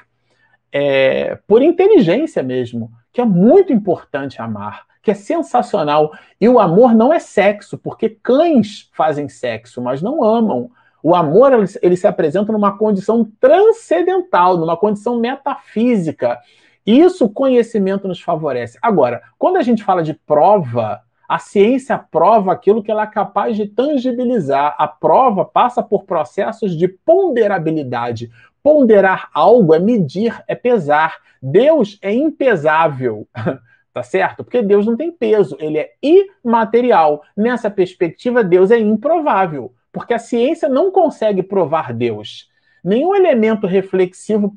é, 0.72 1.40
por 1.48 1.62
inteligência 1.62 2.44
mesmo, 2.44 2.92
que 3.12 3.20
é 3.20 3.26
muito 3.26 3.74
importante 3.74 4.42
amar, 4.42 4.86
que 5.02 5.10
é 5.10 5.16
sensacional. 5.16 6.12
E 6.40 6.48
o 6.48 6.60
amor 6.60 6.94
não 6.94 7.12
é 7.12 7.20
sexo, 7.20 7.78
porque 7.78 8.10
cães 8.10 8.90
fazem 8.94 9.28
sexo, 9.28 9.82
mas 9.82 10.02
não 10.02 10.24
amam. 10.24 10.70
O 11.04 11.16
amor 11.16 11.52
ele 11.82 11.98
se 11.98 12.06
apresenta 12.06 12.52
numa 12.52 12.78
condição 12.78 13.28
transcendental, 13.40 14.56
numa 14.56 14.78
condição 14.78 15.20
metafísica. 15.20 16.38
Isso 16.86 17.26
o 17.26 17.30
conhecimento 17.30 18.08
nos 18.08 18.22
favorece. 18.22 18.78
Agora, 18.82 19.22
quando 19.38 19.58
a 19.58 19.62
gente 19.62 19.84
fala 19.84 20.02
de 20.02 20.14
prova, 20.14 21.02
a 21.32 21.40
ciência 21.40 21.98
prova 21.98 22.52
aquilo 22.52 22.84
que 22.84 22.92
ela 22.92 23.04
é 23.04 23.08
capaz 23.08 23.56
de 23.56 23.66
tangibilizar. 23.66 24.76
A 24.78 24.88
prova 24.88 25.46
passa 25.46 25.82
por 25.82 26.04
processos 26.04 26.76
de 26.76 26.90
ponderabilidade. 26.90 28.30
Ponderar 28.62 29.30
algo 29.34 29.74
é 29.74 29.80
medir, 29.80 30.44
é 30.48 30.56
pesar. 30.56 31.20
Deus 31.42 31.98
é 32.02 32.14
impesável. 32.14 33.28
Tá 33.94 34.04
certo? 34.04 34.42
Porque 34.42 34.62
Deus 34.62 34.86
não 34.86 34.96
tem 34.96 35.12
peso, 35.12 35.58
ele 35.60 35.78
é 35.78 35.92
imaterial. 36.02 37.24
Nessa 37.36 37.70
perspectiva, 37.70 38.42
Deus 38.42 38.72
é 38.72 38.80
improvável, 38.80 39.74
porque 39.92 40.14
a 40.14 40.18
ciência 40.18 40.70
não 40.70 40.92
consegue 40.92 41.44
provar 41.44 41.92
Deus. 41.92 42.50
Nenhum 42.82 43.14
elemento 43.14 43.68
reflexivo 43.68 44.56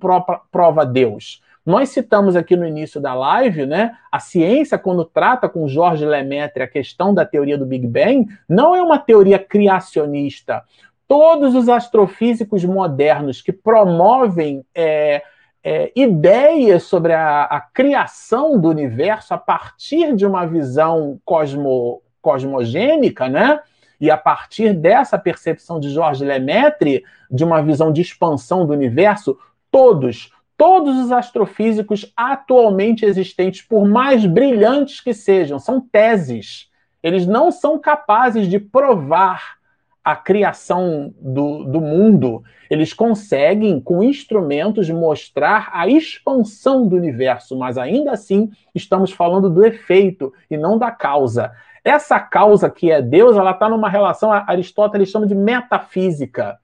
prova 0.52 0.86
Deus. 0.86 1.42
Nós 1.64 1.88
citamos 1.88 2.36
aqui 2.36 2.56
no 2.56 2.66
início 2.66 3.00
da 3.00 3.14
live, 3.14 3.64
né? 3.64 3.96
A 4.12 4.20
ciência, 4.20 4.76
quando 4.76 5.04
trata 5.04 5.48
com 5.48 5.66
Jorge 5.66 6.04
Lemaitre 6.04 6.62
a 6.62 6.68
questão 6.68 7.14
da 7.14 7.24
teoria 7.24 7.56
do 7.56 7.64
Big 7.64 7.86
Bang, 7.86 8.26
não 8.46 8.74
é 8.74 8.82
uma 8.82 8.98
teoria 8.98 9.38
criacionista. 9.38 10.62
Todos 11.08 11.54
os 11.54 11.68
astrofísicos 11.68 12.64
modernos 12.64 13.40
que 13.40 13.52
promovem 13.52 14.64
é, 14.74 15.22
é, 15.62 15.90
ideias 15.96 16.82
sobre 16.82 17.14
a, 17.14 17.44
a, 17.44 17.60
criação 17.62 18.60
do 18.60 18.68
universo 18.68 19.32
a 19.32 19.38
partir 19.38 20.14
de 20.14 20.26
uma 20.26 20.44
visão 20.44 21.18
cosmo, 21.24 22.02
cosmogênica, 22.20 23.26
né? 23.26 23.60
E 23.98 24.10
a 24.10 24.18
partir 24.18 24.74
dessa 24.74 25.16
percepção 25.16 25.80
de 25.80 25.88
Jorge 25.88 26.24
Lemaitre, 26.24 27.04
de 27.30 27.42
uma 27.42 27.62
visão 27.62 27.90
de 27.90 28.02
expansão 28.02 28.66
do 28.66 28.74
universo, 28.74 29.38
todos 29.70 30.30
Todos 30.56 30.96
os 30.98 31.10
astrofísicos 31.10 32.12
atualmente 32.16 33.04
existentes, 33.04 33.62
por 33.62 33.86
mais 33.86 34.24
brilhantes 34.24 35.00
que 35.00 35.12
sejam, 35.12 35.58
são 35.58 35.80
teses. 35.80 36.70
Eles 37.02 37.26
não 37.26 37.50
são 37.50 37.78
capazes 37.78 38.48
de 38.48 38.58
provar 38.58 39.56
a 40.04 40.14
criação 40.14 41.14
do, 41.18 41.64
do 41.64 41.80
mundo. 41.80 42.42
Eles 42.68 42.92
conseguem, 42.92 43.80
com 43.80 44.02
instrumentos, 44.02 44.88
mostrar 44.90 45.70
a 45.72 45.88
expansão 45.88 46.86
do 46.86 46.94
universo, 46.94 47.58
mas 47.58 47.78
ainda 47.78 48.12
assim 48.12 48.50
estamos 48.74 49.10
falando 49.10 49.48
do 49.48 49.64
efeito 49.64 50.32
e 50.50 50.56
não 50.56 50.78
da 50.78 50.90
causa. 50.90 51.52
Essa 51.82 52.20
causa 52.20 52.70
que 52.70 52.90
é 52.90 53.02
Deus, 53.02 53.36
ela 53.36 53.52
está 53.52 53.68
numa 53.68 53.88
relação, 53.88 54.30
Aristóteles 54.30 55.10
chama 55.10 55.26
de 55.26 55.34
metafísica. 55.34 56.58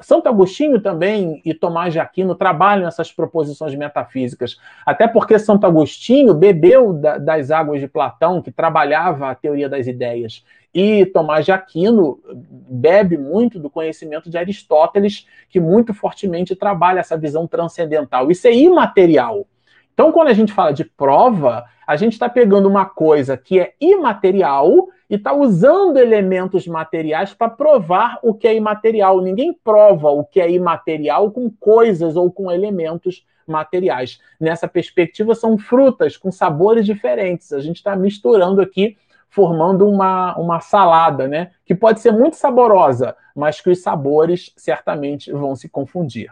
Santo 0.00 0.28
Agostinho 0.28 0.80
também 0.80 1.42
e 1.44 1.52
Tomás 1.52 1.92
de 1.92 1.98
Aquino 1.98 2.34
trabalham 2.34 2.86
essas 2.86 3.10
proposições 3.10 3.74
metafísicas, 3.74 4.56
até 4.86 5.08
porque 5.08 5.38
Santo 5.38 5.66
Agostinho 5.66 6.34
bebeu 6.34 6.92
da, 6.92 7.18
das 7.18 7.50
águas 7.50 7.80
de 7.80 7.88
Platão, 7.88 8.40
que 8.40 8.52
trabalhava 8.52 9.28
a 9.28 9.34
teoria 9.34 9.68
das 9.68 9.88
ideias, 9.88 10.44
e 10.72 11.04
Tomás 11.06 11.44
de 11.44 11.50
Aquino 11.50 12.20
bebe 12.32 13.16
muito 13.16 13.58
do 13.58 13.68
conhecimento 13.68 14.30
de 14.30 14.38
Aristóteles, 14.38 15.26
que 15.48 15.58
muito 15.58 15.92
fortemente 15.92 16.54
trabalha 16.54 17.00
essa 17.00 17.16
visão 17.16 17.46
transcendental. 17.46 18.30
Isso 18.30 18.46
é 18.46 18.54
imaterial. 18.54 19.46
Então, 19.92 20.12
quando 20.12 20.28
a 20.28 20.34
gente 20.34 20.52
fala 20.52 20.72
de 20.72 20.84
prova, 20.84 21.64
a 21.84 21.96
gente 21.96 22.12
está 22.12 22.28
pegando 22.28 22.68
uma 22.68 22.86
coisa 22.86 23.36
que 23.36 23.58
é 23.58 23.72
imaterial 23.80 24.88
e 25.08 25.14
está 25.14 25.32
usando 25.32 25.96
elementos 25.96 26.66
materiais 26.66 27.32
para 27.32 27.48
provar 27.48 28.18
o 28.22 28.34
que 28.34 28.46
é 28.46 28.54
imaterial. 28.54 29.20
Ninguém 29.20 29.52
prova 29.52 30.10
o 30.10 30.24
que 30.24 30.40
é 30.40 30.50
imaterial 30.50 31.30
com 31.30 31.50
coisas 31.50 32.14
ou 32.16 32.30
com 32.30 32.50
elementos 32.50 33.24
materiais. 33.46 34.20
Nessa 34.38 34.68
perspectiva, 34.68 35.34
são 35.34 35.56
frutas 35.56 36.16
com 36.16 36.30
sabores 36.30 36.84
diferentes. 36.84 37.52
A 37.52 37.60
gente 37.60 37.76
está 37.76 37.96
misturando 37.96 38.60
aqui, 38.60 38.96
formando 39.30 39.88
uma, 39.88 40.36
uma 40.36 40.60
salada, 40.60 41.26
né? 41.26 41.52
Que 41.64 41.74
pode 41.74 42.00
ser 42.00 42.12
muito 42.12 42.36
saborosa, 42.36 43.16
mas 43.34 43.60
que 43.60 43.70
os 43.70 43.80
sabores 43.82 44.52
certamente 44.56 45.32
vão 45.32 45.56
se 45.56 45.68
confundir. 45.68 46.30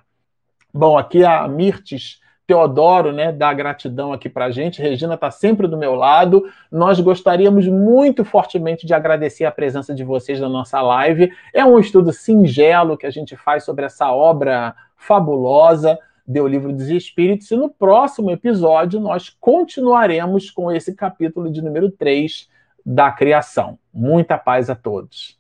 Bom, 0.73 0.99
aqui 0.99 1.25
a 1.25 1.49
Mirtes 1.49 2.21
Teodoro, 2.47 3.13
né, 3.13 3.33
dá 3.33 3.53
gratidão 3.53 4.13
aqui 4.13 4.29
para 4.29 4.47
a 4.47 4.51
gente. 4.51 4.81
Regina 4.81 5.15
está 5.15 5.31
sempre 5.31 5.67
do 5.67 5.77
meu 5.77 5.95
lado. 5.95 6.45
Nós 6.71 7.01
gostaríamos 7.01 7.67
muito 7.67 8.25
fortemente 8.25 8.87
de 8.87 8.95
agradecer 8.95 9.45
a 9.45 9.51
presença 9.51 9.95
de 9.95 10.05
vocês 10.05 10.39
na 10.39 10.49
nossa 10.49 10.81
live. 10.81 11.33
É 11.53 11.65
um 11.65 11.79
estudo 11.79 12.13
singelo 12.13 12.97
que 12.97 13.07
a 13.07 13.11
gente 13.11 13.37
faz 13.37 13.65
sobre 13.65 13.85
essa 13.85 14.13
obra 14.13 14.75
fabulosa 14.97 15.99
do 16.27 16.47
Livro 16.47 16.73
dos 16.73 16.89
Espíritos. 16.89 17.51
E 17.51 17.57
no 17.57 17.69
próximo 17.69 18.31
episódio 18.31 19.01
nós 19.01 19.29
continuaremos 19.41 20.51
com 20.51 20.71
esse 20.71 20.95
capítulo 20.95 21.51
de 21.51 21.61
número 21.61 21.91
3 21.91 22.49
da 22.85 23.11
criação. 23.11 23.79
Muita 23.93 24.39
paz 24.39 24.71
a 24.71 24.75
todos. 24.77 25.37